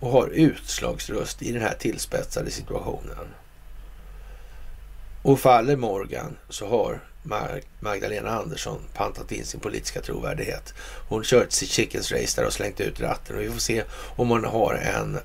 [0.00, 3.28] och har utslagsröst i den här tillspetsade situationen.
[5.22, 7.00] Och faller Morgan så har
[7.80, 10.74] Magdalena Andersson pantat in sin politiska trovärdighet.
[11.08, 13.84] Hon kört sitt chickens race där och slängt ut ratten och vi får se
[14.16, 15.18] om hon har en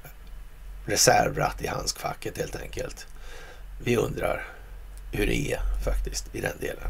[0.85, 3.07] reservratt i handskfacket helt enkelt.
[3.83, 4.47] Vi undrar
[5.11, 6.89] hur det är faktiskt i den delen.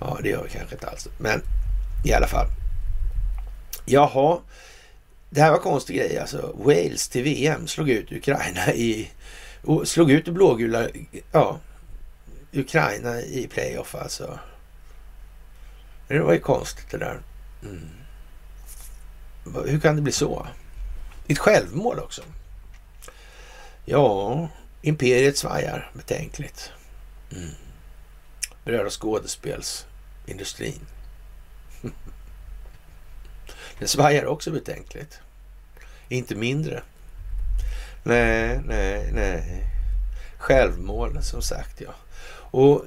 [0.00, 1.08] Ja, det gör vi kanske inte alls.
[1.18, 1.42] Men
[2.04, 2.46] i alla fall.
[3.88, 4.40] Jaha,
[5.30, 6.54] det här var konstig grej alltså.
[6.58, 9.10] Wales till VM slog ut Ukraina i...
[9.84, 10.88] Slog ut det blågula...
[11.32, 11.58] Ja,
[12.52, 14.38] Ukraina i playoff alltså.
[16.08, 17.20] Det var ju konstigt det där.
[17.62, 17.88] Mm.
[19.66, 20.46] Hur kan det bli så?
[21.28, 22.22] Ett självmål också.
[23.84, 24.48] Ja,
[24.82, 26.70] imperiet svajar betänkligt.
[27.32, 27.50] Mm.
[28.64, 30.80] Berör skådespelsindustrin.
[33.78, 35.18] Den svajar också betänkligt.
[36.08, 36.82] Inte mindre.
[38.02, 39.64] Nej, nej, nej.
[40.38, 41.94] Självmål som sagt ja.
[42.50, 42.84] Och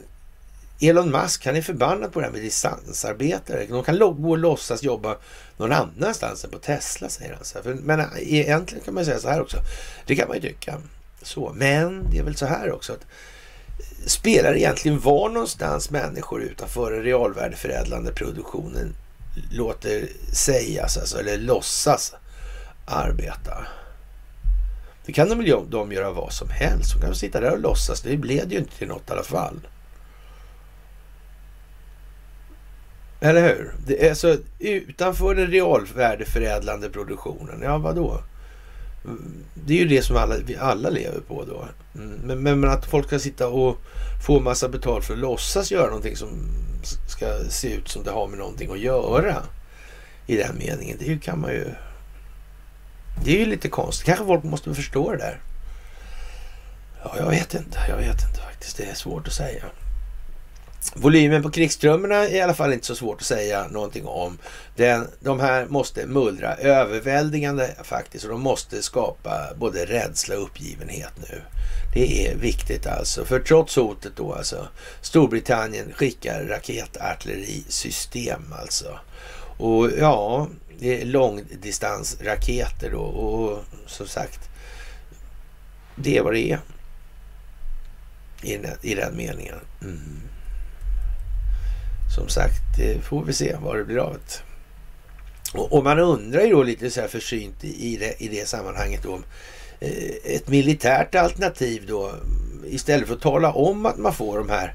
[0.82, 3.66] Elon Musk han är förbannad på det här med distansarbetare.
[3.66, 5.18] De kan gå och låtsas jobba
[5.58, 7.76] någon annanstans än på Tesla, säger han.
[7.76, 9.58] Men eh, egentligen kan man säga så här också.
[10.06, 10.78] Det kan man ju tycka.
[11.22, 11.54] Så.
[11.56, 16.92] Men det är väl så här också att eh, spelar egentligen var någonstans människor utanför
[16.92, 18.96] den realvärdeförädlande produktionen
[19.52, 22.16] låter sägas, alltså, alltså, eller låtsas
[22.86, 23.68] arbeta.
[25.06, 26.94] Det kan de, de göra vad som helst.
[26.94, 28.02] De kan sitta där och låtsas.
[28.02, 29.60] Det blev ju inte till något i alla fall.
[33.20, 33.74] Eller hur?
[33.88, 37.62] Det är så utanför den realvärdeförädlande produktionen.
[37.62, 38.24] Ja, vad då?
[39.54, 41.68] Det är ju det som alla, vi alla lever på då.
[41.95, 42.20] Mm.
[42.24, 43.78] Men, men, men, att folk ska sitta och
[44.28, 46.30] få massa betalt för att låtsas göra någonting som
[47.08, 49.43] ska se ut som det har med någonting att göra.
[50.28, 50.97] I den meningen.
[50.99, 51.66] Det kan man ju...
[53.24, 54.06] Det är ju lite konstigt.
[54.06, 55.41] Kanske folk måste förstå det där.
[57.04, 57.80] Ja, jag vet inte.
[57.89, 58.78] Jag vet inte faktiskt.
[58.78, 59.64] Det är svårt att säga.
[60.96, 64.38] Volymen på krigsströmmarna är i alla fall inte så svårt att säga någonting om.
[64.76, 71.14] Den, de här måste mullra överväldigande faktiskt och de måste skapa både rädsla och uppgivenhet
[71.18, 71.42] nu.
[71.94, 74.68] Det är viktigt alltså, för trots hotet då alltså.
[75.02, 79.00] Storbritannien skickar raketartillerisystem alltså.
[79.58, 80.48] Och ja,
[80.80, 84.50] det är långdistansraketer då och som sagt,
[85.96, 86.60] det är vad det är
[88.42, 89.60] i den, i den meningen.
[89.82, 90.22] Mm
[92.16, 94.43] som sagt, det får vi se vad det blir av det.
[95.53, 99.03] Och, och, man undrar ju då lite så här försynt i det, i det sammanhanget
[99.03, 99.20] då,
[99.80, 102.12] eh, ett militärt alternativ då,
[102.66, 104.74] istället för att tala om att man får de här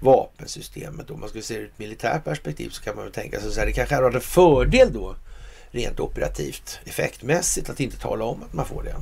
[0.00, 1.10] vapensystemet.
[1.10, 3.48] Om man skulle se det ur ett militärt perspektiv så kan man väl tänka sig
[3.48, 5.16] att det kanske hade en fördel då
[5.70, 8.94] rent operativt, effektmässigt, att inte tala om att man får det.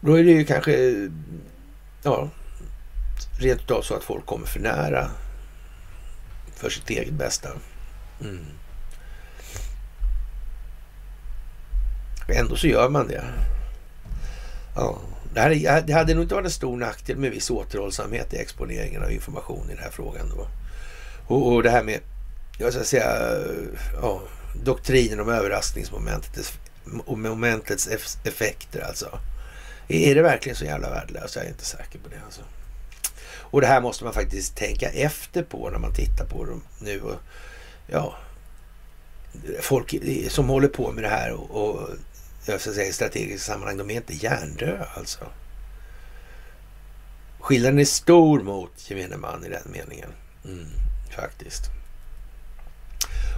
[0.00, 1.08] Då är det ju kanske,
[2.02, 2.28] ja,
[3.38, 5.10] rent utav så att folk kommer för nära
[6.54, 7.48] för sitt eget bästa.
[8.20, 8.44] Mm.
[12.28, 13.24] Ändå så gör man det.
[14.74, 14.98] Ja.
[15.34, 19.02] Det, här, det hade nog inte varit en stor nackdel med viss återhållsamhet i exponeringen
[19.02, 20.28] av information i den här frågan.
[20.36, 20.46] Då.
[21.26, 22.00] Och, och det här med,
[22.58, 23.36] jag ska säga,
[24.02, 24.22] ja,
[24.64, 26.58] doktrinen om överraskningsmomentet
[27.06, 27.88] och momentets
[28.24, 29.18] effekter alltså.
[29.88, 31.36] Är det verkligen så jävla värdelöst?
[31.36, 32.42] Jag är inte säker på det alltså.
[33.50, 37.00] Och det här måste man faktiskt tänka efter på när man tittar på dem nu.
[37.00, 37.16] Och,
[37.86, 38.16] ja,
[39.60, 39.94] folk
[40.28, 41.88] som håller på med det här och, och
[42.46, 45.18] jag ska säga, i strategiska sammanhang, de är inte hjärndöda alltså.
[47.40, 50.10] Skillnaden är stor mot gemene man i den meningen.
[50.44, 50.66] Mm,
[51.16, 51.62] faktiskt.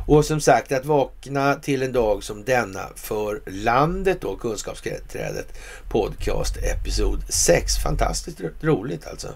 [0.06, 5.58] Och som sagt, att vakna till en dag som denna för landet då, Kunskapsträdet
[5.88, 7.76] podcast episod 6.
[7.76, 9.28] Fantastiskt roligt alltså.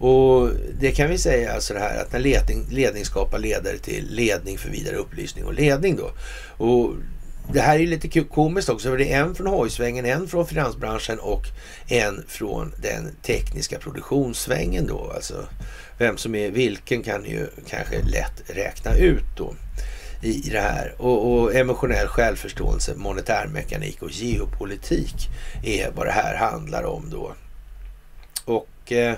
[0.00, 4.06] Och det kan vi säga alltså det här att när ledning, ledning skapar ledare till
[4.10, 6.10] ledning för vidare upplysning och ledning då.
[6.64, 6.94] Och
[7.52, 11.18] det här är lite komiskt också, för det är en från hojsvängen, en från finansbranschen
[11.18, 11.42] och
[11.88, 15.12] en från den tekniska produktionssvängen då.
[15.14, 15.46] Alltså
[15.98, 19.54] vem som är vilken kan ju kanske lätt räkna ut då
[20.22, 20.94] i det här.
[20.98, 25.28] Och, och emotionell självförståelse, monetärmekanik och geopolitik
[25.62, 27.32] är vad det här handlar om då.
[28.44, 29.16] Och eh,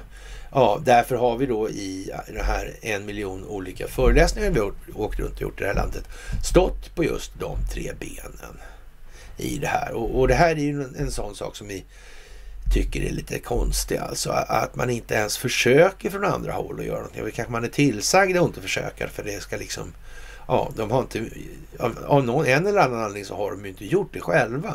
[0.54, 5.18] Ja, därför har vi då i den här en miljon olika föreläsningar vi har åkt
[5.18, 6.04] runt och gjort i det här landet
[6.44, 8.56] stått på just de tre benen
[9.36, 9.92] i det här.
[9.92, 11.84] Och, och det här är ju en, en sån sak som vi
[12.72, 14.30] tycker är lite konstig alltså.
[14.30, 17.30] Att man inte ens försöker från andra håll att göra någonting.
[17.34, 19.92] Kanske man är tillsagd att inte försöka för det ska liksom...
[20.48, 21.26] Ja, de har inte...
[21.78, 24.74] Av, av någon, en eller annan anledning så har de ju inte gjort det själva.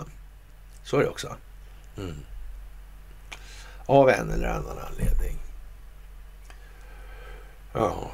[0.83, 1.35] Så är det också.
[1.97, 2.15] Mm.
[3.85, 5.37] Av en eller annan anledning.
[7.77, 8.11] Ja.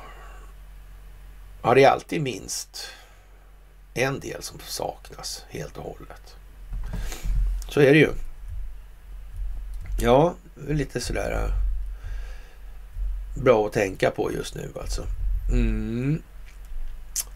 [1.62, 2.88] ja, det är alltid minst
[3.94, 6.36] en del som saknas helt och hållet.
[7.70, 8.10] Så är det ju.
[10.00, 10.36] Ja,
[10.68, 11.54] lite sådär äh,
[13.44, 15.06] bra att tänka på just nu alltså.
[15.52, 16.22] Mm.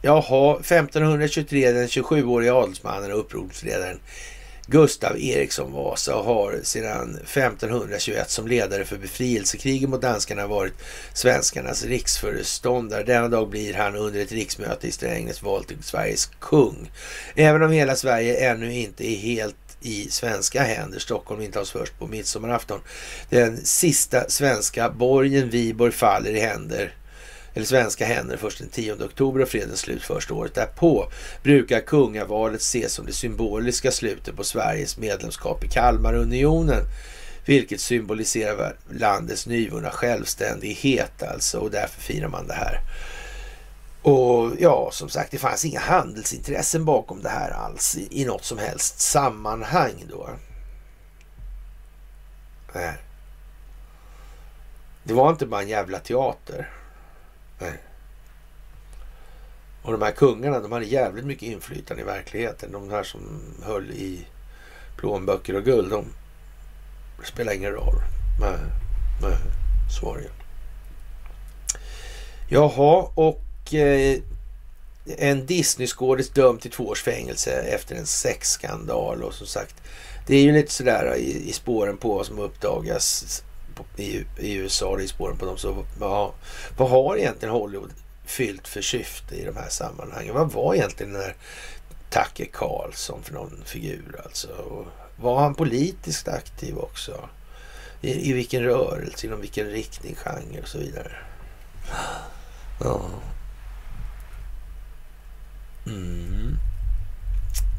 [0.02, 4.00] Jaha, 1523 den 27-årige adelsmannen och upprorsledaren
[4.70, 10.74] Gustav Eriksson Vasa har sedan 1521 som ledare för befrielsekriget mot danskarna varit
[11.14, 13.04] svenskarnas riksföreståndare.
[13.04, 16.92] Denna dag blir han under ett riksmöte i Strängnäs vald till Sveriges kung.
[17.36, 21.00] Även om hela Sverige ännu inte är helt i svenska händer.
[21.00, 22.80] Stockholm intas först på midsommarafton.
[23.30, 26.94] Den sista svenska borgen Viborg faller i händer
[27.58, 31.12] eller svenska händer först den 10 oktober och fredens slut först året därpå,
[31.44, 36.84] brukar kungavalet ses som det symboliska slutet på Sveriges medlemskap i Kalmarunionen.
[37.46, 42.80] Vilket symboliserar landets nyvunna självständighet alltså och därför firar man det här.
[44.02, 48.44] Och ja, som sagt, det fanns inga handelsintressen bakom det här alls i, i något
[48.44, 50.30] som helst sammanhang då.
[52.74, 52.94] Nej.
[55.04, 56.70] Det var inte bara en jävla teater.
[57.60, 57.74] Nej.
[59.82, 62.72] Och de här kungarna, de hade jävligt mycket inflytande i verkligheten.
[62.72, 64.28] De här som höll i
[64.98, 66.06] plånböcker och guld, de
[67.24, 67.96] spelar ingen roll.
[68.40, 68.58] Nej,
[69.22, 69.38] nej,
[70.00, 70.30] så var det
[72.50, 74.20] Jaha, och eh,
[75.18, 79.24] en Disney-skådis dömd till två års fängelse efter en sexskandal.
[79.24, 79.76] Och som sagt,
[80.28, 83.44] det är ju lite sådär i, i spåren på vad som uppdagas
[83.98, 85.58] i, i USA, i spåren på dem.
[85.58, 86.34] Så ja,
[86.78, 87.94] vad har egentligen Hollywood
[88.26, 90.34] fyllt för syfte i de här sammanhangen?
[90.34, 91.36] Vad var egentligen den här
[92.10, 94.48] Tucker Carlson för någon figur alltså?
[94.48, 97.30] Och var han politiskt aktiv också?
[98.02, 101.12] I, I vilken rörelse, inom vilken riktning, genre och så vidare.
[102.80, 103.02] Ja.
[105.86, 106.56] Mm.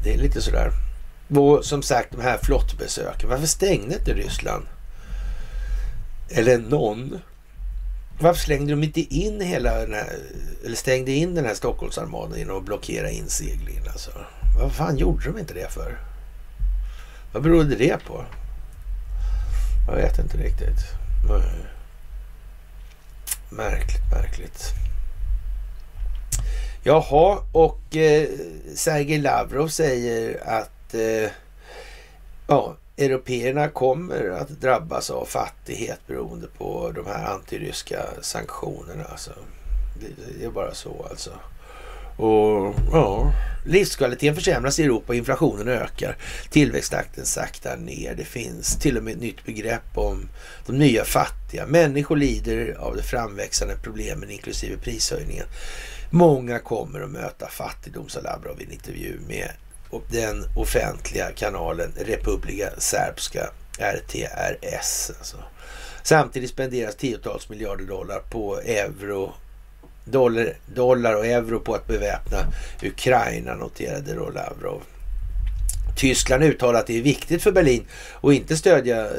[0.03, 0.71] Det är lite sådär.
[1.29, 3.29] Och som sagt, de här flottbesöken.
[3.29, 4.65] Varför stängde inte Ryssland?
[6.29, 7.19] Eller någon
[8.21, 10.19] varför slängde de inte in hela den här,
[10.65, 13.83] eller stängde in den här Stockholmsarmadan genom att blockera inseglingen?
[13.87, 14.11] Alltså?
[14.59, 15.99] Vad fan gjorde de inte det för?
[17.33, 18.25] Vad berodde det på?
[19.87, 20.79] Jag vet inte riktigt.
[23.49, 24.73] Märkligt, märkligt.
[26.83, 28.27] Jaha, och eh,
[28.75, 31.31] Sergej Lavrov säger att eh,
[32.47, 39.03] ja, Européerna kommer att drabbas av fattighet beroende på de här antiryska sanktionerna.
[39.03, 39.31] Alltså.
[40.39, 41.31] Det är bara så alltså.
[42.17, 43.31] Och ja,
[43.65, 46.17] Livskvaliteten försämras i Europa inflationen ökar.
[46.49, 48.15] Tillväxttakten saktar ner.
[48.15, 50.29] Det finns till och med ett nytt begrepp om
[50.65, 51.65] de nya fattiga.
[51.65, 55.45] Människor lider av de framväxande problemen inklusive prishöjningen.
[56.09, 59.49] Många kommer att möta fattigdom, sa Lavrov i en intervju med
[60.07, 65.11] den offentliga kanalen Republika Serbska RTRS.
[65.19, 65.37] Alltså.
[66.03, 69.33] Samtidigt spenderas tiotals miljarder dollar på euro
[70.05, 72.37] dollar, dollar och euro på att beväpna
[72.83, 74.83] Ukraina, noterade då Lavrov.
[75.99, 77.85] Tyskland uttalar att det är viktigt för Berlin
[78.21, 79.11] att inte stödja eh,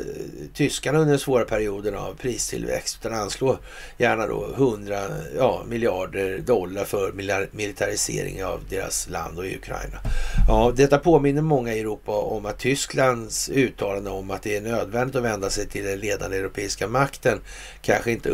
[0.55, 3.59] tyskarna under den svåra perioden av pristillväxt utan anslå
[3.99, 5.01] gärna då 100
[5.37, 7.12] ja, miljarder dollar för
[7.53, 9.99] militarisering av deras land och Ukraina.
[10.49, 15.16] Ja, detta påminner många i Europa om att Tysklands uttalande om att det är nödvändigt
[15.16, 17.41] att vända sig till den ledande europeiska makten
[17.83, 18.28] kanske inte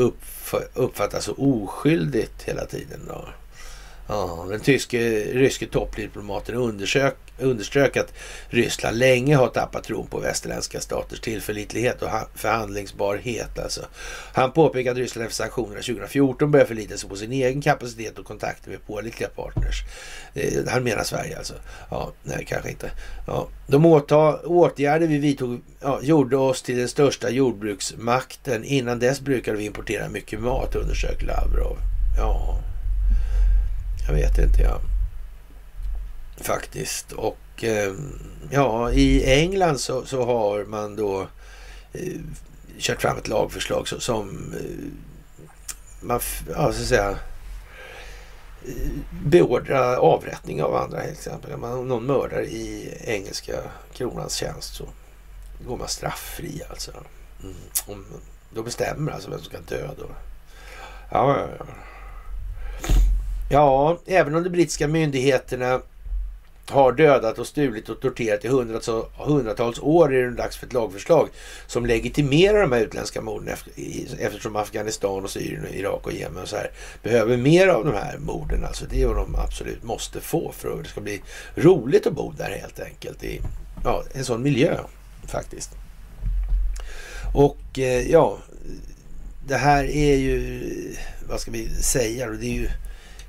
[0.75, 3.01] uppfattas så oskyldigt hela tiden.
[3.09, 3.25] Då.
[4.09, 4.99] Ja, den tyske,
[5.33, 8.13] ryske toppdiplomaten undersök, underströk att
[8.49, 13.59] Ryssland länge har tappat tron på västerländska staters tillförlitlighet och förhandlingsbarhet.
[13.59, 13.81] Alltså.
[14.35, 18.25] Han påpekade att Ryssland efter sanktionerna 2014 började förlita sig på sin egen kapacitet och
[18.25, 19.83] kontakter med pålitliga partners.
[20.35, 21.55] Eh, han menar Sverige alltså.
[21.91, 22.91] Ja, nej, kanske inte.
[23.27, 23.49] Ja.
[23.67, 23.87] De
[24.45, 28.65] åtgärder vi vidtog ja, gjorde oss till den största jordbruksmakten.
[28.65, 31.77] Innan dess brukade vi importera mycket mat, undersök Lavrov.
[32.19, 32.61] Ja,
[34.07, 34.81] jag vet inte jag.
[36.41, 37.13] Faktiskt.
[37.13, 37.95] Och eh,
[38.51, 41.27] ja, i England så, så har man då
[41.93, 42.21] eh,
[42.79, 44.87] kört fram ett lagförslag som, som eh,
[46.01, 47.11] man, ja, så att säga,
[48.67, 51.53] eh, beordra avrättning av andra till exempel.
[51.53, 53.57] Om någon mördar i engelska
[53.93, 54.85] kronans tjänst så
[55.67, 56.93] går man strafffri alltså.
[57.43, 57.55] Mm.
[57.87, 58.05] Om,
[58.51, 60.07] då bestämmer alltså vem som ska dö då.
[61.11, 61.65] Ja, ja, ja.
[63.51, 65.81] Ja, även om de brittiska myndigheterna
[66.71, 71.29] har dödat och stulit och torterat i hundratals, år är det dags för ett lagförslag
[71.67, 73.57] som legitimerar de här utländska morden
[74.18, 76.71] eftersom Afghanistan och Syrien, och Irak och Jemen och så här
[77.03, 78.64] behöver mer av de här morden.
[78.64, 81.23] Alltså det är vad de absolut måste få för att det ska bli
[81.55, 83.41] roligt att bo där helt enkelt i
[83.85, 84.79] ja, en sån miljö
[85.27, 85.71] faktiskt.
[87.35, 88.39] Och eh, ja,
[89.47, 90.63] det här är ju,
[91.29, 92.68] vad ska vi säga, det är ju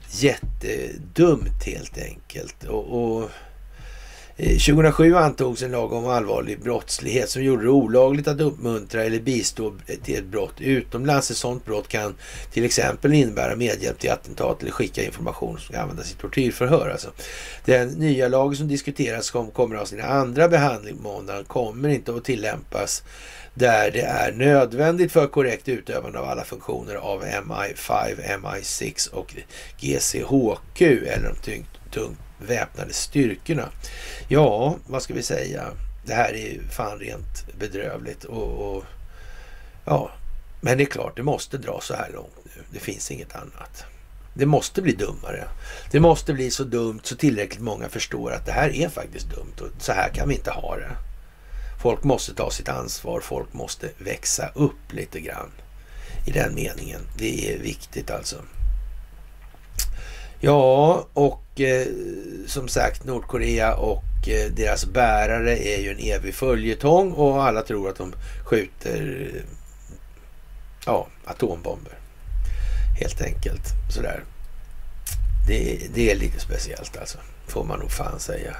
[0.10, 2.64] jättedumt helt enkelt.
[2.64, 3.30] Och, och
[4.38, 9.20] eh, 2007 antogs en lag om allvarlig brottslighet som gjorde det olagligt att uppmuntra eller
[9.20, 9.74] bistå
[10.04, 11.32] till ett brott utomlands.
[11.32, 12.16] Ett sådant brott kan
[12.52, 16.90] till exempel innebära medhjälp till attentat eller skicka information som ska användas i tortyrförhör.
[16.90, 17.12] Alltså,
[17.66, 22.16] den nya lagen som diskuteras som kommer att ha sin andra behandling måndagen kommer inte
[22.16, 23.04] att tillämpas
[23.58, 29.36] där det är nödvändigt för korrekt utövande av alla funktioner av MI5, MI6 och
[29.80, 33.70] GCHQ eller de tungt, tungt väpnade styrkorna.
[34.28, 35.72] Ja, vad ska vi säga?
[36.08, 38.24] det här är ju fan rent bedrövligt.
[38.24, 38.84] Och, och,
[39.86, 40.12] ja,
[40.62, 42.62] Men det är klart, det måste dra så här långt nu.
[42.72, 43.86] Det finns inget annat.
[44.34, 45.48] Det måste bli dummare.
[45.92, 49.54] Det måste bli så dumt så tillräckligt många förstår att det här är faktiskt dumt
[49.62, 50.92] och så här kan vi inte ha det.
[51.88, 53.22] Folk måste ta sitt ansvar.
[53.22, 55.52] Folk måste växa upp lite grann
[56.26, 57.02] i den meningen.
[57.18, 58.36] Det är viktigt alltså.
[60.40, 61.88] Ja, och eh,
[62.48, 67.90] som sagt Nordkorea och eh, deras bärare är ju en evig följetong och alla tror
[67.90, 69.32] att de skjuter
[70.86, 71.94] ja, atombomber.
[73.00, 74.24] Helt enkelt sådär.
[75.48, 78.56] Det, det är lite speciellt alltså, får man nog fan säga.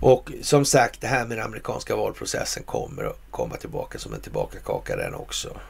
[0.00, 4.20] Och som sagt, det här med den amerikanska valprocessen kommer att komma tillbaka som en
[4.20, 5.60] tillbakakaka den också.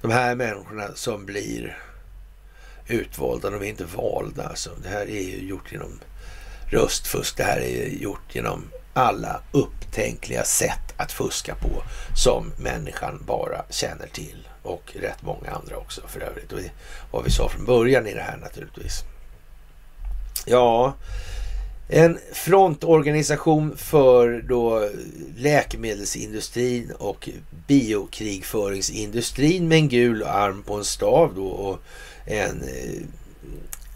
[0.00, 1.78] De här människorna som blir
[2.86, 4.70] utvalda, de är inte valda alltså.
[4.82, 6.00] Det här är ju gjort genom
[6.70, 7.36] röstfusk.
[7.36, 11.82] Det här är gjort genom alla upptänkliga sätt att fuska på
[12.16, 14.48] som människan bara känner till.
[14.62, 16.52] Och rätt många andra också för övrigt.
[16.52, 16.60] Och
[17.10, 19.02] vad vi sa från början i det här naturligtvis.
[20.44, 20.94] Ja,
[21.88, 24.88] en frontorganisation för då
[25.36, 27.28] läkemedelsindustrin och
[27.66, 31.78] biokrigföringsindustrin med en gul arm på en stav då och
[32.24, 33.02] en eh,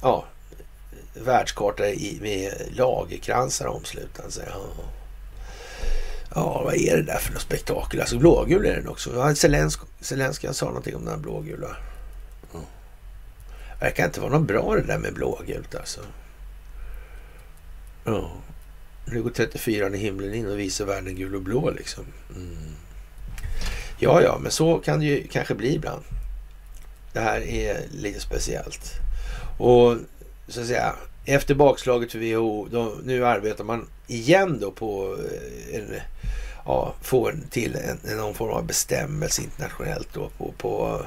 [0.03, 0.25] ja,
[1.15, 1.83] världskarta
[2.21, 4.45] med lagerkransar omslutande sig.
[4.49, 4.61] Ja.
[6.35, 8.01] ja, vad är det där för något spektakel?
[8.01, 9.35] Alltså blågul är den också.
[10.01, 11.77] Zelenskyj sa någonting om den här blågula.
[12.53, 12.59] Ja.
[13.81, 16.01] Verkar inte vara något bra det där med blågult alltså.
[18.05, 18.31] Ja.
[19.05, 22.05] Nu går 34 i himlen in och visar världen gul och blå liksom.
[22.35, 22.57] Mm.
[23.99, 26.03] Ja, ja, men så kan det ju kanske bli ibland.
[27.13, 28.93] Det här är lite speciellt.
[29.59, 29.97] Och
[30.49, 30.95] så att säga,
[31.25, 35.17] efter bakslaget för WHO, då, nu arbetar man igen då på
[35.71, 35.95] eh, en,
[36.65, 41.01] ja, få till en, någon form av bestämmelse internationellt då på, på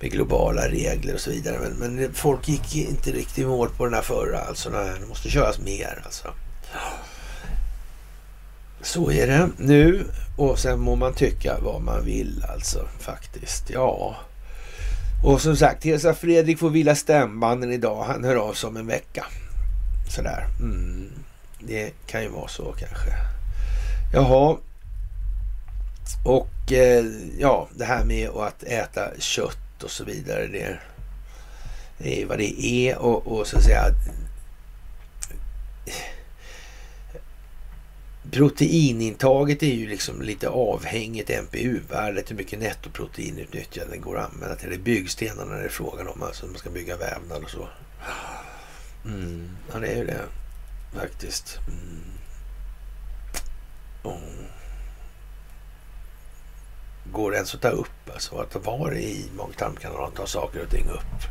[0.00, 1.58] med globala regler och så vidare.
[1.60, 4.40] Men, men folk gick inte riktigt i mål på den här förra.
[4.40, 6.28] Alltså, det måste köras mer alltså.
[8.82, 10.04] Så är det nu
[10.36, 13.70] och sen må man tycka vad man vill alltså faktiskt.
[13.70, 14.16] Ja.
[15.24, 18.04] Och som sagt, Hesa Fredrik får vila stämbanden idag.
[18.04, 19.26] Han hör av sig om en vecka.
[20.08, 20.46] Sådär.
[20.60, 21.10] Mm.
[21.60, 23.10] Det kan ju vara så kanske.
[24.12, 24.56] Jaha.
[26.24, 27.04] Och eh,
[27.38, 30.46] ja, det här med att äta kött och så vidare.
[30.46, 30.78] Det,
[31.98, 33.84] det är vad det är och, och så att säga
[38.30, 44.68] Proteinintaget är ju liksom lite avhängigt NPU-värdet, hur mycket nettoproteinutnyttjande går att använda till.
[44.68, 47.68] Det är byggstenarna det är frågan om, alltså man ska bygga vävnad och så.
[49.04, 49.56] Mm.
[49.72, 50.20] Ja, det är ju det
[50.94, 51.58] faktiskt.
[51.68, 52.02] Mm.
[54.02, 54.55] Oh
[57.12, 58.10] går det ens att ta upp?
[58.12, 61.22] Alltså att var i magtarmkanalen tar saker och ting upp?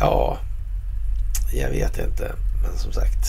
[0.00, 0.38] Ja,
[1.52, 2.32] jag vet inte.
[2.62, 3.26] Men som sagt.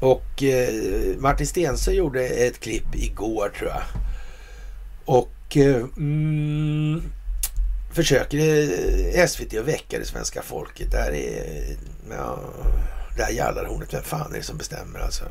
[0.00, 3.82] Och eh, Martin Stensö gjorde ett klipp igår tror jag.
[5.04, 7.02] Och eh, mm,
[7.92, 10.90] försöker eh, SVT att väcka det svenska folket.
[10.90, 11.76] Där är
[12.10, 12.38] ja,
[13.16, 13.94] där jallarhornet.
[13.94, 15.24] Vem fan är det som bestämmer alltså?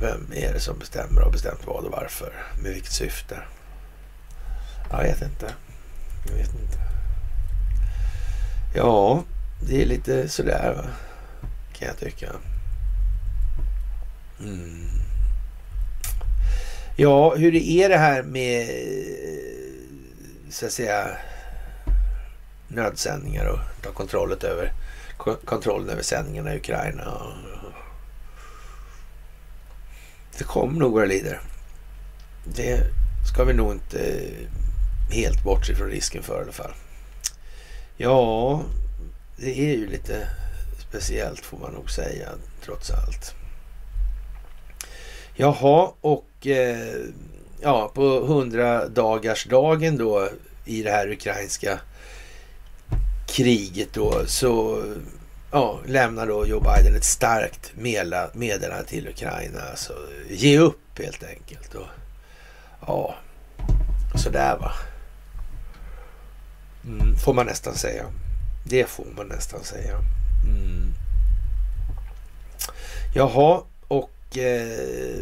[0.00, 2.32] Vem är det som bestämmer och har bestämt vad och varför?
[2.62, 3.38] Med vilket syfte?
[4.90, 5.54] Jag vet inte.
[6.26, 6.78] Jag vet inte.
[8.74, 9.24] Ja,
[9.68, 10.84] det är lite sådär va?
[11.72, 12.32] kan jag tycka.
[14.40, 14.88] Mm.
[16.96, 18.68] Ja, hur är det här med
[20.50, 21.16] så att säga
[22.68, 24.72] nödsändningar och ta kontrollen över,
[25.44, 27.51] kontrollen över sändningarna i Ukraina och
[30.42, 31.40] det kommer nog våra lider.
[32.44, 32.80] Det
[33.32, 34.30] ska vi nog inte
[35.10, 36.72] helt bortse från risken för i alla fall.
[37.96, 38.62] Ja,
[39.36, 40.28] det är ju lite
[40.88, 42.28] speciellt får man nog säga
[42.64, 43.34] trots allt.
[45.34, 47.00] Jaha, och eh,
[47.60, 50.28] ja, på 100 dagarsdagen då
[50.64, 51.80] i det här ukrainska
[53.28, 54.82] kriget då så
[55.52, 57.72] ja, lämnar då Joe Biden ett starkt
[58.34, 59.60] meddelande till Ukraina.
[59.70, 59.92] Alltså,
[60.30, 61.74] ge upp helt enkelt.
[61.74, 61.86] Och,
[62.86, 63.14] ja,
[64.14, 64.72] sådär va.
[66.84, 68.04] Mm, får man nästan säga.
[68.64, 69.98] Det får man nästan säga.
[70.46, 70.92] Mm.
[73.14, 75.18] Jaha, och eh,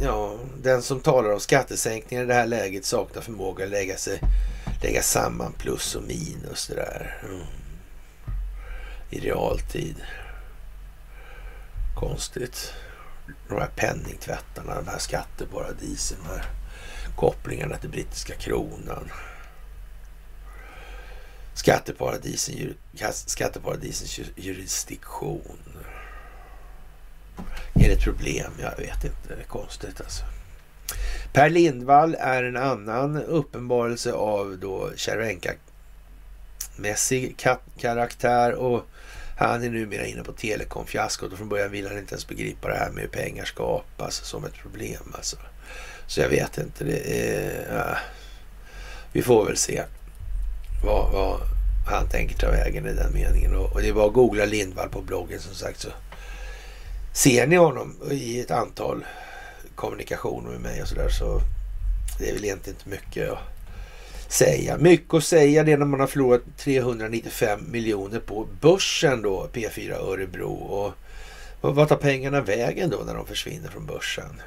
[0.00, 4.20] ja, den som talar om skattesänkningar i det här läget saknar förmåga att lägga, sig,
[4.82, 6.66] lägga samman plus och minus.
[6.66, 7.22] Det där.
[7.24, 7.63] Mm
[9.14, 9.96] i realtid.
[11.94, 12.72] Konstigt.
[13.48, 16.44] de här penningtvättarna, de här skatteparadisen, de här
[17.16, 19.10] kopplingarna till brittiska kronan.
[21.54, 22.74] Skatteparadisen,
[23.10, 25.58] skatteparadisens jurisdiktion.
[27.74, 28.52] Är det ett problem?
[28.60, 29.28] Jag vet inte.
[29.28, 30.24] Det är konstigt alltså.
[31.32, 37.36] Per Lindvall är en annan uppenbarelse av då Cervenka-mässig
[37.78, 38.86] karaktär och
[39.36, 42.74] han är numera inne på telekomfiaskot och från början vill han inte ens begripa det
[42.74, 45.36] här med hur pengar skapas som ett problem alltså.
[46.06, 46.84] Så jag vet inte.
[46.84, 47.96] Det är, äh,
[49.12, 49.82] Vi får väl se
[50.84, 51.40] vad, vad,
[51.86, 53.54] han tänker ta vägen i den meningen.
[53.56, 55.88] Och, och det är bara att googla Lindvall på bloggen som sagt så
[57.12, 59.04] ser ni honom i ett antal
[59.74, 61.40] kommunikationer med mig och sådär så
[62.18, 63.38] det är väl egentligen inte mycket att
[64.34, 64.78] säga.
[64.78, 70.52] Mycket att säga det när man har förlorat 395 miljoner på börsen då, P4 Örebro.
[71.60, 74.40] Och vad tar pengarna vägen då när de försvinner från börsen?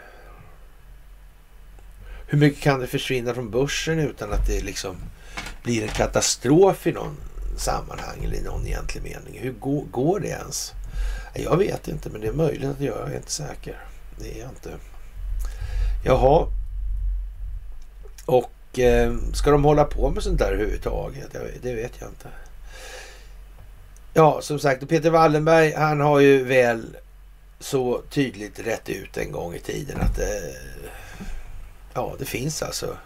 [2.27, 4.95] Hur mycket kan det försvinna från börsen utan att det liksom
[5.63, 7.17] blir en katastrof i någon
[7.57, 9.39] sammanhang eller i någon egentlig mening?
[9.41, 10.71] Hur går, går det ens?
[11.35, 12.99] Jag vet inte, men det är möjligt att göra.
[12.99, 13.77] Jag är inte säker.
[14.19, 14.73] Det är jag inte.
[16.05, 16.47] Jaha.
[18.25, 21.35] Och Eh, ska de hålla på med sånt där överhuvudtaget?
[21.61, 22.27] Det vet jag inte.
[24.13, 26.97] Ja, som sagt, Peter Wallenberg, han har ju väl
[27.59, 30.55] så tydligt rätt ut en gång i tiden att det,
[31.93, 32.97] ja, det finns alltså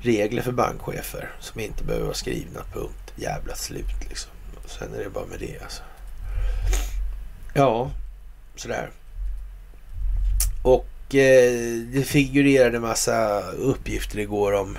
[0.00, 2.60] regler för bankchefer som inte behöver vara skrivna.
[2.72, 3.12] Punkt.
[3.16, 4.30] Jävla slut liksom.
[4.66, 5.82] Sen är det bara med det alltså.
[7.54, 7.90] Ja,
[8.56, 8.90] sådär.
[10.62, 14.78] Och eh, det figurerade massa uppgifter igår om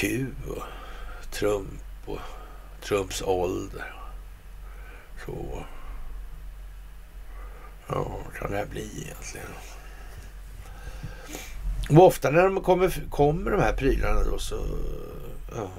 [0.00, 0.62] Q och
[1.30, 2.18] Trump och
[2.82, 3.94] Trumps ålder.
[5.26, 5.64] Så.
[7.88, 9.46] Ja, vad kan det här bli egentligen?
[11.90, 14.66] Och ofta när de kommer, kommer de här prylarna då så...
[15.54, 15.70] Ja,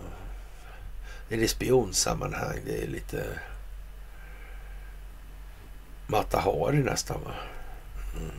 [1.30, 2.58] är det spionsammanhang.
[2.66, 3.26] Det är lite
[6.12, 7.32] Mata Hari nästan va?
[8.16, 8.32] Mm.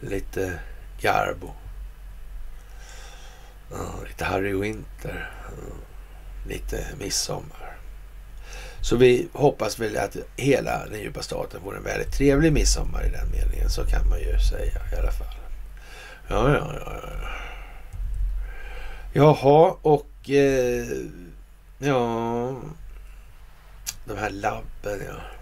[0.00, 0.58] Lite
[1.00, 1.50] Garbo.
[3.72, 4.04] Mm.
[4.08, 5.30] lite Harry Winter.
[5.48, 5.78] Mm.
[6.48, 7.76] lite midsommar.
[8.80, 13.10] Så vi hoppas väl att hela den djupa staten får en väldigt trevlig midsommar i
[13.10, 13.70] den meningen.
[13.70, 15.34] Så kan man ju säga i alla fall.
[16.28, 17.00] Ja, ja, ja.
[17.02, 17.28] ja.
[19.12, 20.86] Jaha, och eh,
[21.78, 22.54] ja,
[24.04, 25.37] de här labben ja.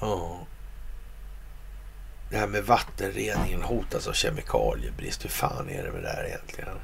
[0.00, 0.38] Ja.
[2.30, 5.24] Det här med vattenreningen hotas av kemikaliebrist.
[5.24, 6.78] Hur fan är det med det här egentligen?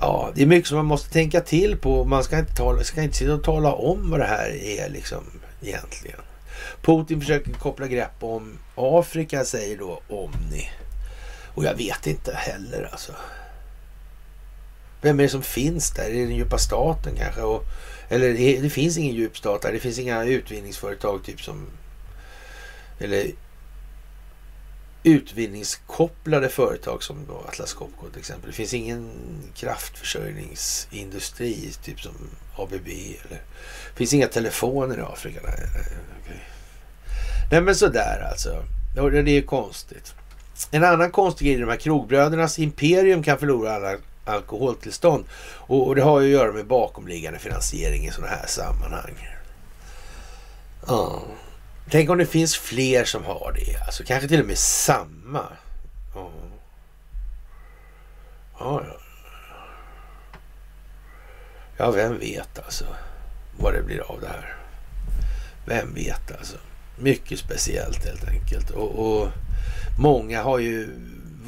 [0.00, 2.04] Ja, det är mycket som man måste tänka till på.
[2.04, 5.24] Man ska inte, tala, ska inte sitta och tala om vad det här är liksom
[5.62, 6.20] egentligen.
[6.82, 10.70] Putin försöker koppla grepp om Afrika, säger då Omni.
[11.54, 13.12] Och jag vet inte heller alltså.
[15.00, 16.04] Vem är det som finns där?
[16.04, 17.42] Är det den djupa staten kanske?
[17.42, 17.64] Och,
[18.08, 19.72] eller eh, det finns ingen djupstat där.
[19.72, 21.66] Det finns inga utvinningsföretag typ som...
[22.98, 23.30] Eller
[25.02, 28.50] utvinningskopplade företag som då Atlas Copco till exempel.
[28.50, 29.10] Det finns ingen
[29.54, 32.14] kraftförsörjningsindustri typ som
[32.56, 32.88] ABB.
[32.88, 33.40] Eller,
[33.92, 35.40] det finns inga telefoner i Afrika.
[35.44, 35.68] Nej, nej,
[36.22, 36.36] okay.
[37.50, 38.64] nej men sådär alltså.
[38.94, 40.14] Det är ju konstigt.
[40.70, 43.96] En annan konstig grej, är de här krogbrödernas imperium kan förlora alla
[44.28, 45.24] alkoholtillstånd.
[45.56, 49.28] Och, och, det har ju att göra med bakomliggande finansiering i sådana här sammanhang.
[50.86, 51.22] Ja.
[51.90, 53.86] Tänk om det finns fler som har det.
[53.86, 55.44] Alltså kanske till och med samma.
[56.14, 56.30] Ja,
[58.58, 58.82] ja.
[58.86, 58.96] ja.
[61.80, 62.84] Ja, vem vet alltså
[63.58, 64.56] vad det blir av det här.
[65.66, 66.56] Vem vet alltså.
[66.98, 68.70] Mycket speciellt helt enkelt.
[68.70, 69.28] Och, och
[69.98, 70.88] många har ju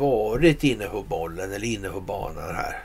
[0.00, 2.82] varit inne på bollen eller inne på banan här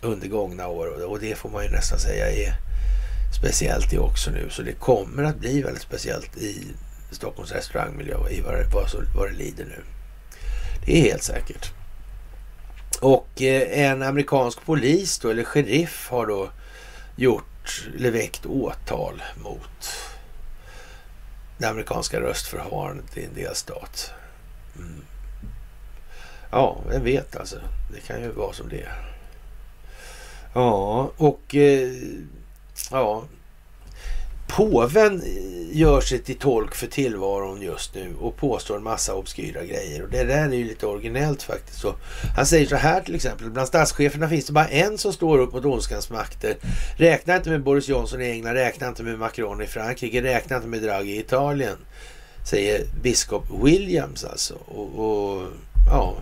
[0.00, 2.54] under gångna år och det får man ju nästan säga är
[3.38, 4.50] speciellt det också nu.
[4.50, 6.66] Så det kommer att bli väldigt speciellt i
[7.10, 9.82] Stockholms restaurangmiljö i vad det, vad, vad det lider nu.
[10.86, 11.72] Det är helt säkert.
[13.00, 16.50] Och eh, en amerikansk polis då, eller sheriff har då
[17.16, 19.88] gjort, eller väckt åtal mot
[21.58, 24.10] det amerikanska röstförfarandet i en delstat.
[24.76, 25.02] Mm.
[26.50, 27.56] Ja, vem vet alltså.
[27.94, 29.08] Det kan ju vara som det är.
[30.54, 31.92] Ja, och eh,
[32.90, 33.24] ja.
[34.48, 39.64] påven eh, gör sig till tolk för tillvaron just nu och påstår en massa obskyra
[39.64, 40.02] grejer.
[40.02, 41.80] Och det där är ju lite originellt faktiskt.
[41.80, 41.94] Så
[42.36, 43.50] han säger så här till exempel.
[43.50, 46.56] Bland statscheferna finns det bara en som står upp mot ondskans makter.
[46.96, 50.68] Räkna inte med Boris Johnson i England, räkna inte med Macron i Frankrike, räkna inte
[50.68, 51.76] med Draghi i Italien.
[52.44, 54.54] Säger biskop Williams alltså.
[54.54, 55.48] Och, och
[55.90, 56.16] ja...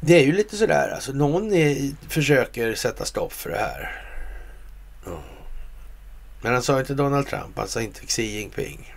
[0.00, 1.12] Det är ju lite sådär alltså.
[1.12, 4.04] Någon är, försöker sätta stopp för det här.
[6.40, 8.94] Men han sa inte Donald Trump, han sa inte Xi Jinping.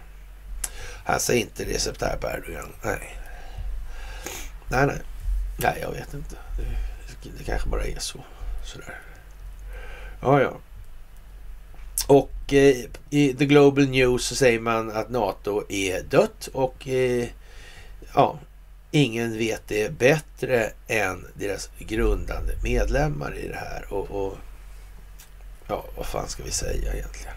[1.05, 2.73] Han sa inte Recep Tayyip Erdogan.
[2.83, 3.17] Nej.
[4.69, 5.01] Nej, nej.
[5.57, 6.35] Nej, jag vet inte.
[7.23, 8.19] Det, det kanske bara är så.
[8.65, 8.99] Sådär.
[10.21, 10.57] Ja, ja.
[12.07, 12.75] Och eh,
[13.09, 17.27] i The Global News så säger man att NATO är dött och eh,
[18.13, 18.39] ja,
[18.91, 23.85] ingen vet det bättre än deras grundande medlemmar i det här.
[23.89, 24.37] Och, och
[25.67, 27.33] ja, vad fan ska vi säga egentligen?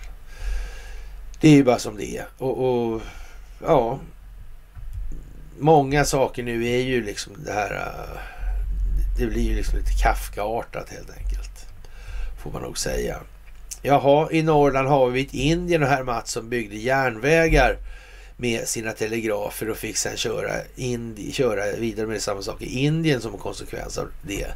[1.40, 2.26] Det är ju bara som det är.
[2.38, 3.02] Och, och
[3.62, 3.98] ja,
[5.58, 7.74] många saker nu är ju liksom det här.
[7.74, 8.20] Äh,
[9.18, 11.66] det blir ju liksom lite Kafka-artat helt enkelt.
[12.42, 13.16] Får man nog säga.
[13.82, 17.76] Jaha, i Norrland har vi ett Indien och herr Mattsson byggde järnvägar
[18.36, 23.20] med sina telegrafer och fick sen köra, Indi, köra vidare med samma sak i Indien
[23.20, 24.46] som en konsekvens av det.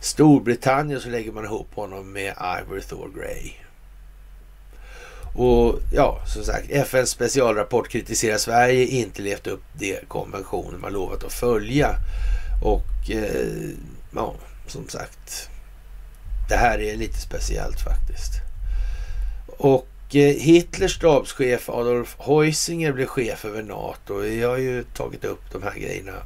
[0.00, 3.52] Storbritannien så lägger man ihop honom med Ivor Thor Grey.
[5.34, 11.24] Och ja, som sagt, FNs specialrapport kritiserar Sverige inte levt upp det konventioner man lovat
[11.24, 11.94] att följa.
[12.62, 13.70] Och eh,
[14.14, 14.34] ja,
[14.66, 15.50] som sagt,
[16.48, 18.32] det här är lite speciellt faktiskt.
[19.46, 24.18] Och Eh, Hitlers stabschef Adolf Heusinger blev chef över NATO.
[24.18, 26.22] Vi har ju tagit upp de här grejerna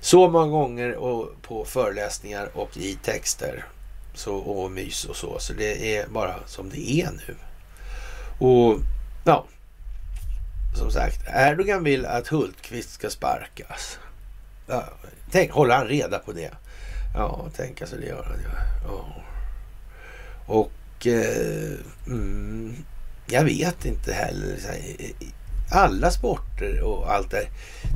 [0.00, 3.64] så många gånger och på föreläsningar och i texter.
[4.14, 5.38] Så, och mys och så.
[5.38, 7.34] Så det är bara som det är nu.
[8.46, 8.78] Och
[9.24, 9.44] ja,
[10.78, 13.98] som sagt, Erdogan vill att Hultqvist ska sparkas.
[14.66, 14.84] Ja,
[15.30, 16.50] tänk, håller han reda på det?
[17.14, 18.48] Ja, tänk alltså det gör han ju.
[18.88, 19.22] Ja.
[20.46, 20.70] Och
[21.06, 22.76] eh, mm,
[23.26, 24.58] jag vet inte heller.
[25.70, 27.46] Alla sporter och allt det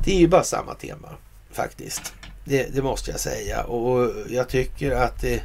[0.05, 1.09] Det är ju bara samma tema
[1.51, 2.13] faktiskt.
[2.45, 3.63] Det, det, måste jag säga.
[3.63, 5.41] Och jag tycker att det eh,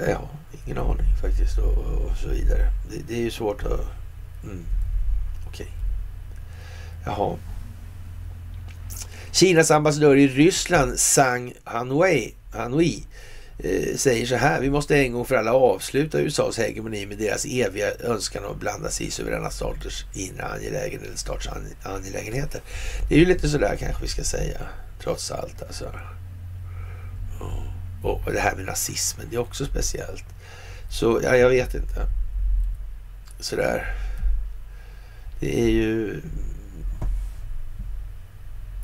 [0.09, 0.29] Ja,
[0.67, 2.71] ingen aning faktiskt och, och så vidare.
[2.91, 3.81] Det, det, är ju svårt att...
[4.45, 4.65] Mm.
[5.49, 5.67] Okej.
[5.67, 5.67] Okay.
[7.07, 7.37] Jaha.
[9.33, 13.07] Kinas ambassadör i Ryssland, Zhang Hanwei, Hanwei
[13.59, 14.61] Eh, säger så här.
[14.61, 18.91] Vi måste en gång för alla avsluta USAs hegemoni med deras eviga önskan att blanda
[18.91, 21.49] sig i suveräna staters inre angelägenheter eller stats
[21.83, 22.61] angelägenheter.
[23.09, 24.61] Det är ju lite sådär kanske vi ska säga,
[25.03, 25.93] trots allt alltså.
[28.03, 30.25] Och det här med nazismen, det är också speciellt.
[30.91, 32.07] Så ja, jag vet inte.
[33.41, 33.95] Sådär.
[35.41, 36.21] Det är ju...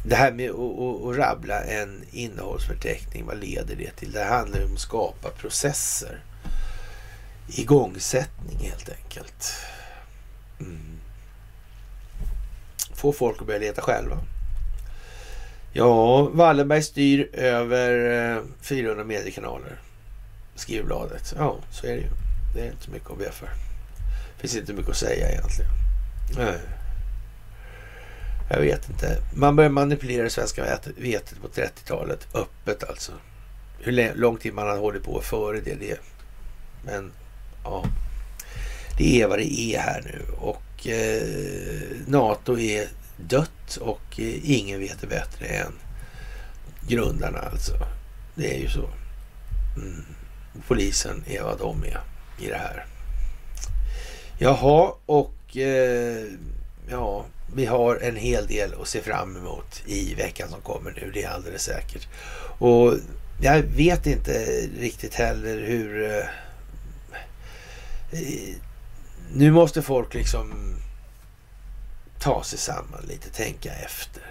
[0.04, 4.12] Det här med att, rabbla en innehållsförteckning, vad leder det till?
[4.12, 6.24] Det handlar om att skapa processer.
[7.48, 9.54] Igångsättning helt enkelt.
[10.60, 10.98] Mm.
[12.94, 14.18] Få folk att börja leta själva.
[15.72, 19.80] Ja, Wallenberg styr över eh, 400 mediekanaler.
[20.54, 21.34] Skriver bladet.
[21.38, 22.10] Ja, så är det ju.
[22.54, 23.46] Det är inte mycket att be för.
[24.36, 25.70] Det finns inte mycket att säga egentligen.
[26.36, 26.58] Nej.
[28.52, 29.18] Jag vet inte.
[29.34, 32.26] Man började manipulera det svenska vetet på 30-talet.
[32.34, 33.12] Öppet alltså.
[33.78, 35.74] Hur lång tid man hade hållit på före det.
[35.74, 36.00] det.
[36.84, 37.12] Men
[37.64, 37.84] ja,
[38.98, 40.34] det är vad det är här nu.
[40.36, 41.22] Och eh,
[42.06, 45.72] NATO är dött och eh, ingen vet det bättre än
[46.88, 47.72] grundarna alltså.
[48.34, 48.88] Det är ju så.
[49.76, 50.04] Mm.
[50.68, 52.00] Polisen är vad de är
[52.38, 52.86] i det här.
[54.38, 56.26] Jaha, och eh,
[56.90, 57.24] ja,
[57.54, 61.10] vi har en hel del att se fram emot i veckan som kommer nu.
[61.14, 62.08] Det är alldeles säkert.
[62.58, 62.94] Och
[63.42, 64.46] jag vet inte
[64.78, 66.12] riktigt heller hur...
[66.12, 66.24] Eh,
[69.32, 70.76] nu måste folk liksom
[72.18, 74.22] ta sig samman lite, tänka efter.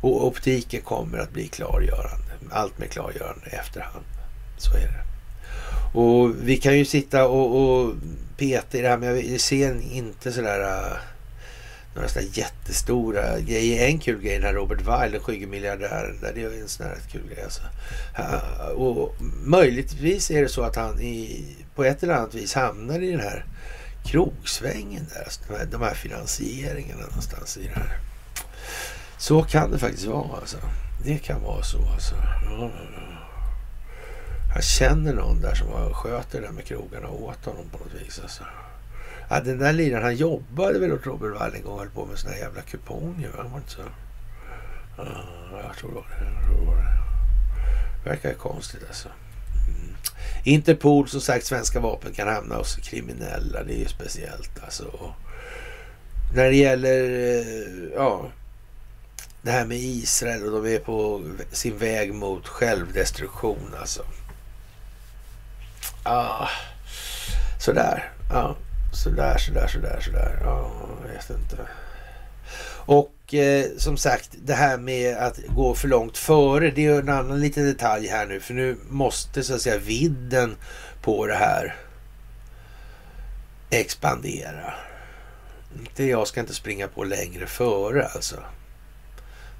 [0.00, 2.32] Och optiken kommer att bli klargörande.
[2.50, 4.04] Allt med klargörande i efterhand.
[4.58, 5.02] Så är det.
[5.98, 7.94] Och vi kan ju sitta och, och
[8.36, 10.98] peta i det här, men jag ser inte sådär uh, eh,
[11.94, 13.88] några sådana jättestora grejer.
[13.88, 17.44] En kul grej, den här Robert Weil, skyggelmiljardären, det är en sån här kul grej.
[17.44, 17.62] Alltså.
[18.18, 19.14] Eh, och
[19.44, 21.44] möjligtvis är det så att han i,
[21.74, 23.44] på ett eller annat vis hamnar i den här
[24.04, 25.22] krogsvängen där.
[25.24, 27.98] Alltså de, här, de här finansieringarna någonstans i det här.
[29.18, 30.56] Så kan det faktiskt vara alltså.
[31.04, 32.14] Det kan vara så alltså.
[34.54, 38.20] Jag känner någon där som sköter det där med krogarna åt honom på något vis.
[38.22, 38.44] Alltså.
[39.32, 42.06] Ja, den där liraren, han jobbade väl åt Robert Wall en gång och höll på
[42.06, 43.28] med såna jävla kuponger.
[43.28, 43.44] Va?
[43.52, 43.80] Var inte så?
[44.96, 45.04] Ja,
[45.66, 46.24] jag tror det var det.
[46.24, 48.10] Jag tror det, var det.
[48.10, 49.08] Verkar konstigt alltså.
[49.08, 49.94] Mm.
[50.44, 53.62] Interpol, som sagt, svenska vapen kan hamna hos kriminella.
[53.64, 55.14] Det är ju speciellt alltså.
[56.34, 58.30] När det gäller, eh, ja,
[59.42, 61.22] det här med Israel och de är på
[61.52, 64.02] sin väg mot självdestruktion alltså.
[66.02, 66.48] Ah,
[67.58, 68.12] sådär.
[68.30, 68.56] Ja,
[68.92, 70.38] sådär, sådär, sådär, sådär.
[70.44, 70.70] Ja,
[71.02, 71.58] jag vet inte.
[72.84, 77.08] Och eh, som sagt, det här med att gå för långt före, det är en
[77.08, 78.40] annan liten detalj här nu.
[78.40, 80.56] För nu måste så att säga vidden
[81.02, 81.76] på det här
[83.70, 84.74] expandera.
[85.80, 88.36] Inte jag ska inte springa på längre före alltså.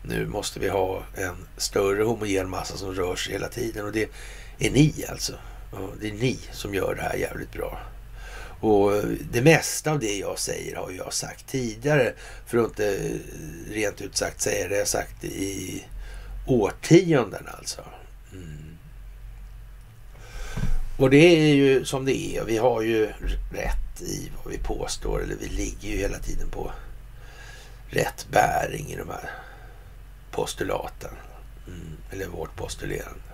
[0.04, 4.10] Nu måste vi ha en större homogen massa som rör sig hela tiden och det
[4.58, 5.32] är ni alltså.
[6.00, 7.78] Det är ni som gör det här jävligt bra.
[8.62, 8.92] Och
[9.30, 12.12] det mesta av det jag säger har jag sagt tidigare.
[12.46, 13.18] För att inte
[13.70, 15.84] rent ut sagt säga det jag sagt i
[16.46, 17.84] årtionden alltså.
[18.32, 18.78] Mm.
[20.98, 22.44] Och det är ju som det är.
[22.44, 23.06] Vi har ju
[23.52, 25.22] rätt i vad vi påstår.
[25.22, 26.72] Eller vi ligger ju hela tiden på
[27.88, 29.30] rätt bäring i de här
[30.30, 31.14] postulaten.
[31.66, 31.96] Mm.
[32.10, 33.31] Eller vårt postulerande.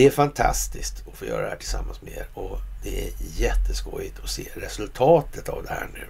[0.00, 4.18] Det är fantastiskt att få göra det här tillsammans med er och det är jätteskojigt
[4.24, 6.06] att se resultatet av det här nu.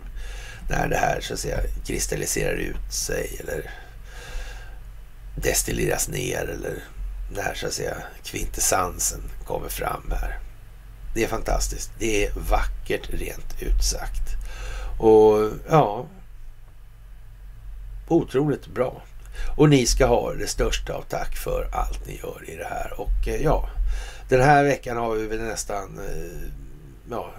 [0.68, 3.70] När det här så att säga kristalliserar ut sig eller
[5.36, 6.84] destilleras ner eller
[7.32, 10.38] när så att säga kvintessensen kommer fram här.
[11.14, 11.90] Det är fantastiskt.
[11.98, 14.36] Det är vackert rent ut sagt.
[14.98, 16.06] Och ja,
[18.08, 19.02] otroligt bra.
[19.56, 23.00] Och ni ska ha det största av tack för allt ni gör i det här.
[23.00, 23.68] Och eh, ja,
[24.30, 26.48] den här veckan har vi väl nästan eh,
[27.10, 27.30] ja,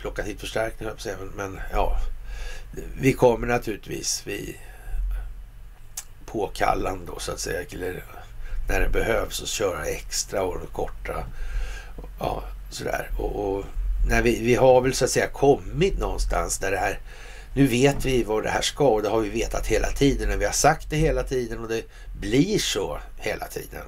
[0.00, 0.94] plockat hit förstärkningar,
[1.36, 1.98] men ja,
[3.00, 4.54] vi kommer naturligtvis vid
[6.26, 8.04] påkallan då så att säga, eller
[8.68, 11.24] när det behövs att köra extra och korta.
[12.18, 13.10] Ja, sådär.
[13.18, 13.64] Och, och
[14.08, 17.00] när vi, vi har väl så att säga kommit någonstans där det här
[17.54, 20.40] nu vet vi vad det här ska och det har vi vetat hela tiden och
[20.40, 21.82] vi har sagt det hela tiden och det
[22.20, 23.82] blir så hela tiden.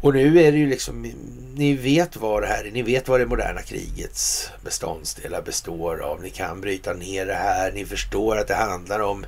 [0.00, 1.02] Och nu är det ju liksom,
[1.54, 6.22] ni vet vad det här är, ni vet vad det moderna krigets beståndsdelar består av.
[6.22, 9.24] Ni kan bryta ner det här, ni förstår att det handlar om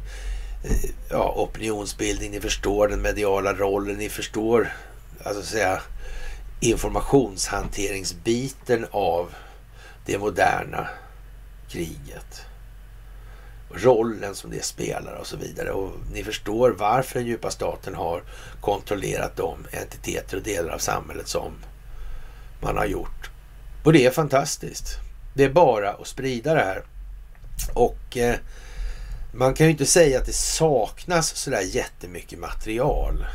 [0.64, 4.72] eh, ja, opinionsbildning, ni förstår den mediala rollen, ni förstår
[5.22, 5.80] alltså säga
[6.60, 9.34] informationshanteringsbiten av
[10.06, 10.88] det moderna
[11.68, 12.49] kriget.
[13.74, 15.70] Rollen som det spelar och så vidare.
[15.70, 18.22] Och ni förstår varför den djupa staten har
[18.60, 21.52] kontrollerat de entiteter och delar av samhället som
[22.60, 23.30] man har gjort.
[23.84, 24.97] Och det är fantastiskt.
[25.34, 26.82] Det är bara att sprida det här.
[27.74, 28.36] Och eh,
[29.32, 33.26] man kan ju inte säga att det saknas sådär jättemycket material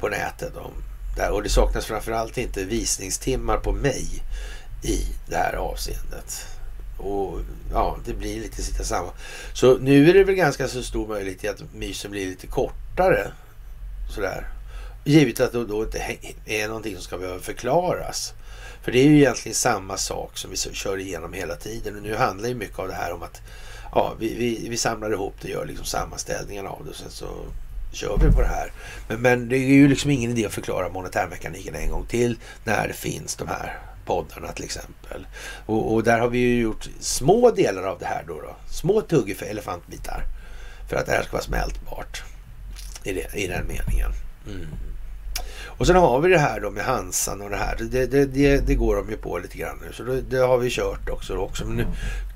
[0.00, 0.56] på nätet.
[0.56, 0.72] Om
[1.16, 4.06] det Och det saknas framförallt inte visningstimmar på mig
[4.82, 6.46] i det här avseendet.
[7.02, 7.40] Och
[7.72, 9.10] ja, det blir lite sitta samma.
[9.54, 13.32] Så nu är det väl ganska så stor möjlighet att mysen blir lite kortare.
[14.14, 14.48] Sådär.
[15.04, 16.16] Givet att det då inte
[16.46, 18.32] är någonting som ska behöva förklaras.
[18.82, 21.96] För det är ju egentligen samma sak som vi kör igenom hela tiden.
[21.96, 23.40] Och nu handlar ju mycket av det här om att
[23.92, 26.90] ja, vi, vi, vi samlar ihop det och gör liksom sammanställningen av det.
[26.90, 27.26] Och sen så
[27.92, 28.72] kör vi på det här.
[29.08, 32.88] Men, men det är ju liksom ingen idé att förklara monetärmekaniken en gång till när
[32.88, 35.26] det finns de här poddarna till exempel.
[35.66, 38.40] Och, och, där har vi ju gjort små delar av det här då.
[38.40, 40.24] då små tuggor för elefantbitar.
[40.88, 42.22] För att det här ska vara smältbart.
[43.04, 44.12] I, det, i den meningen.
[44.46, 44.66] Mm.
[45.78, 47.76] Och sen har vi det här då med Hansan och det här.
[47.90, 49.92] Det, det, det, det går de ju på lite grann nu.
[49.92, 51.36] Så det, det har vi kört också.
[51.36, 51.64] också.
[51.64, 51.86] Men nu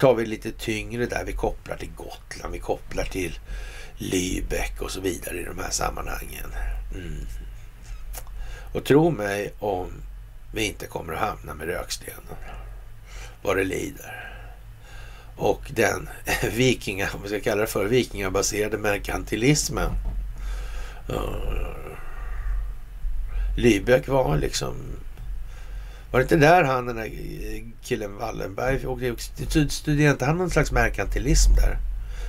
[0.00, 1.24] tar vi lite tyngre där.
[1.26, 2.52] Vi kopplar till Gotland.
[2.52, 3.38] Vi kopplar till
[3.98, 6.54] Lübeck och så vidare i de här sammanhangen.
[6.94, 7.26] Mm.
[8.74, 9.92] Och tro mig om
[10.56, 12.22] vi inte kommer att hamna med rökstenen.
[13.42, 14.30] Vad det lider.
[15.36, 16.08] Och den
[16.52, 19.90] vikinga, vad ska jag kalla det för, vikingabaserade merkantilismen.
[21.08, 21.76] Eh,
[23.56, 24.74] Lübeck var liksom...
[26.10, 27.10] Var det inte där han, den där
[27.82, 29.16] killen Wallenberg, åkte,
[29.68, 31.78] studerade inte han någon slags merkantilism där?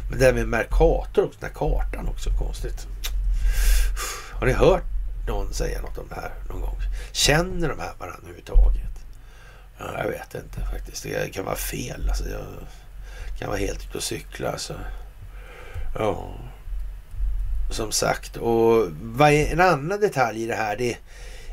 [0.09, 2.87] Men det där med Mercator också, den här kartan också konstigt.
[4.33, 4.96] Har ni hört
[5.27, 6.77] någon säga något om det här någon gång?
[7.11, 8.87] Känner de här varandra överhuvudtaget?
[9.79, 11.03] Ja, jag vet inte faktiskt.
[11.03, 12.09] Det kan vara fel.
[12.09, 12.45] Alltså, jag
[13.39, 14.51] kan vara helt ute och cykla.
[14.51, 14.73] Alltså.
[15.95, 16.35] Ja,
[17.71, 18.37] som sagt.
[18.37, 20.75] Och vad är en annan detalj i det här?
[20.77, 20.97] Det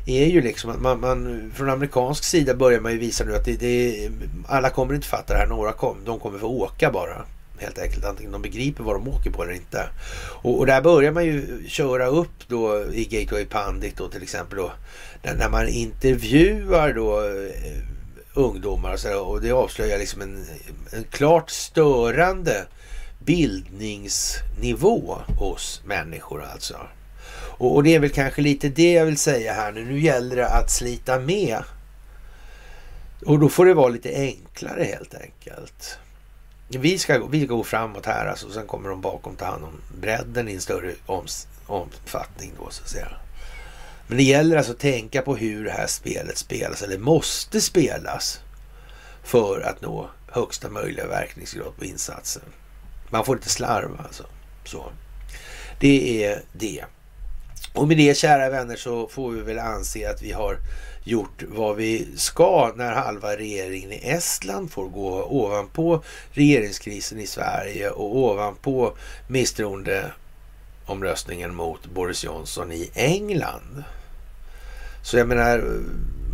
[0.05, 3.45] är ju liksom att man, man från amerikansk sida börjar man ju visa nu att
[3.45, 4.09] det, det,
[4.47, 5.47] alla kommer inte fatta det här.
[5.47, 7.25] Några kom, de kommer få åka bara
[7.65, 8.05] helt enkelt.
[8.05, 9.89] Antingen de begriper vad de åker på eller inte.
[10.41, 14.57] Och, och där börjar man ju köra upp då i Gateway Pandit då till exempel
[14.57, 14.71] då.
[15.23, 17.83] När, när man intervjuar då eh,
[18.33, 20.45] ungdomar och, så, och det avslöjar liksom en,
[20.91, 22.65] en klart störande
[23.19, 26.77] bildningsnivå hos människor alltså.
[27.57, 29.85] Och, och, det är väl kanske lite det jag vill säga här nu.
[29.85, 31.63] Nu gäller det att slita med.
[33.25, 35.97] Och då får det vara lite enklare helt enkelt.
[36.67, 39.63] Vi ska, vi ska gå framåt här alltså, och sen kommer de bakom ta hand
[39.63, 40.93] om bredden i en större
[41.67, 43.07] omfattning då så att säga.
[44.07, 48.39] Men det gäller alltså att tänka på hur det här spelet spelas, eller måste spelas,
[49.23, 52.43] för att nå högsta möjliga verkningsgrad på insatsen.
[53.09, 54.25] Man får inte slarva alltså.
[54.63, 54.91] Så.
[55.79, 56.85] Det är det.
[57.73, 60.57] Och med det kära vänner så får vi väl anse att vi har
[61.05, 67.89] gjort vad vi ska när halva regeringen i Estland får gå ovanpå regeringskrisen i Sverige
[67.89, 73.83] och ovanpå misstroendeomröstningen mot Boris Johnson i England.
[75.03, 75.79] Så jag menar,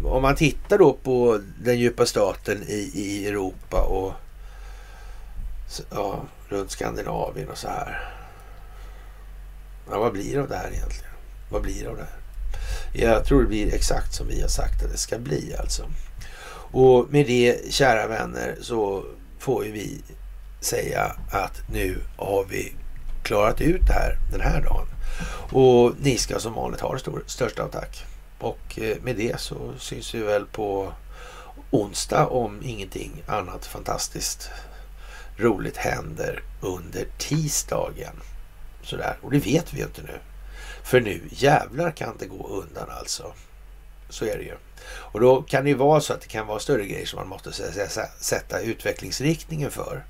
[0.06, 4.14] om man tittar då på den djupa staten i, i Europa och
[5.92, 8.14] ja, runt Skandinavien och så här.
[9.90, 11.12] Ja, vad blir det av det här egentligen?
[11.52, 12.21] Vad blir det av det här?
[12.94, 15.84] Jag tror det blir exakt som vi har sagt att det ska bli alltså.
[16.72, 19.06] Och med det, kära vänner, så
[19.40, 20.02] får ju vi
[20.60, 22.74] säga att nu har vi
[23.24, 24.88] klarat ut det här den här dagen.
[25.52, 28.06] Och ni ska som vanligt ha det stor, största av tack.
[28.40, 30.94] Och eh, med det så syns vi väl på
[31.72, 34.50] onsdag om ingenting annat fantastiskt
[35.38, 38.22] roligt händer under tisdagen.
[38.84, 40.20] Sådär, och det vet vi ju inte nu.
[40.84, 43.34] För nu jävlar kan det gå undan alltså.
[44.10, 44.56] Så är det ju.
[44.88, 47.28] Och då kan det ju vara så att det kan vara större grejer som man
[47.28, 47.52] måste
[48.20, 50.04] sätta utvecklingsriktningen för.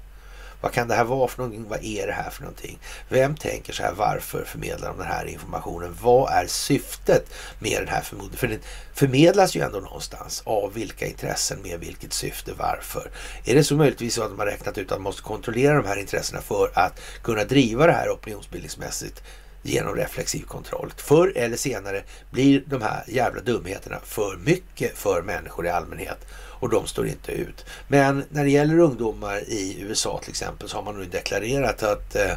[0.62, 1.66] Vad kan det här vara för någonting?
[1.70, 2.80] Vad är det här för någonting?
[3.10, 3.94] Vem tänker så här?
[3.94, 5.98] Varför förmedlar de den här informationen?
[6.02, 8.38] Vad är syftet med den här förmodligen?
[8.38, 8.60] För den
[8.94, 13.12] förmedlas ju ändå någonstans av vilka intressen, med vilket syfte, varför?
[13.46, 15.88] Är det så möjligtvis så att de har räknat ut att man måste kontrollera de
[15.88, 19.24] här intressena för att kunna driva det här opinionsbildningsmässigt
[19.62, 20.94] genom reflexiv kontroll.
[20.98, 26.70] Förr eller senare blir de här jävla dumheterna för mycket för människor i allmänhet och
[26.70, 27.66] de står inte ut.
[27.88, 32.16] Men när det gäller ungdomar i USA till exempel så har man nu deklarerat att
[32.16, 32.34] eh,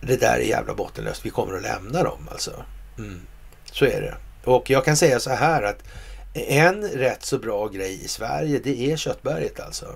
[0.00, 1.26] det där är jävla bottenlöst.
[1.26, 2.64] Vi kommer att lämna dem alltså.
[2.98, 3.20] Mm.
[3.64, 4.14] Så är det.
[4.50, 5.82] Och jag kan säga så här att
[6.34, 9.86] en rätt så bra grej i Sverige det är köttberget alltså.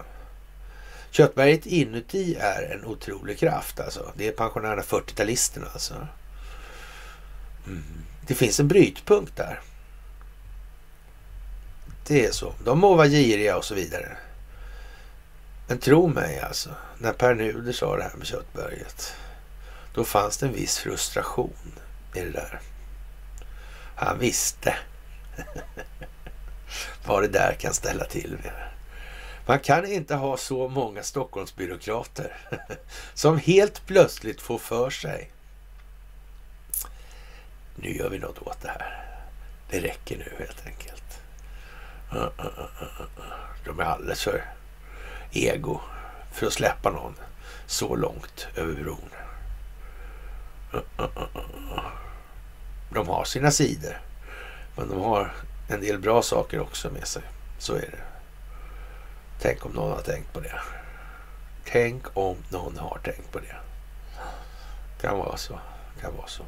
[1.10, 4.12] Köttberget inuti är en otrolig kraft alltså.
[4.16, 5.94] Det är pensionärerna 40-talisterna alltså.
[7.66, 7.82] Mm.
[8.26, 9.60] Det finns en brytpunkt där.
[12.06, 12.54] Det är så.
[12.64, 14.16] De må vara giriga och så vidare.
[15.68, 19.14] Men tro mig alltså, när Per Nuder sa det här med köttberget.
[19.94, 21.72] Då fanns det en viss frustration
[22.14, 22.60] i det där.
[23.96, 24.76] Han visste
[27.06, 28.70] vad det där kan ställa till med.
[29.46, 32.36] Man kan inte ha så många Stockholmsbyråkrater
[33.14, 35.30] som helt plötsligt får för sig.
[37.82, 39.06] Nu gör vi något åt det här.
[39.70, 41.20] Det räcker nu helt enkelt.
[42.10, 44.44] Ah, ah, ah, de är alldeles för
[45.32, 45.80] ego
[46.32, 47.14] för att släppa någon
[47.66, 49.10] så långt över bron.
[52.94, 54.00] De har sina sidor.
[54.76, 55.32] Men de har
[55.68, 57.22] en del bra saker också med sig.
[57.58, 58.04] Så är det.
[59.40, 60.60] Tänk om någon har tänkt på det.
[61.64, 63.56] Tänk om någon har tänkt på det.
[65.00, 65.58] Kan vara så.
[66.00, 66.44] Kan vara så.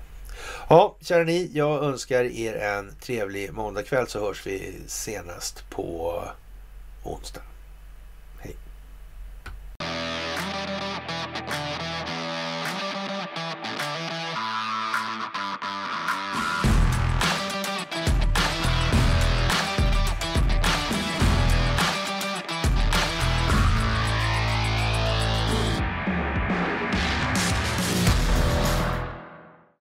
[0.68, 6.22] Ja, kära ni, jag önskar er en trevlig måndagkväll så hörs vi senast på
[7.02, 7.42] onsdag.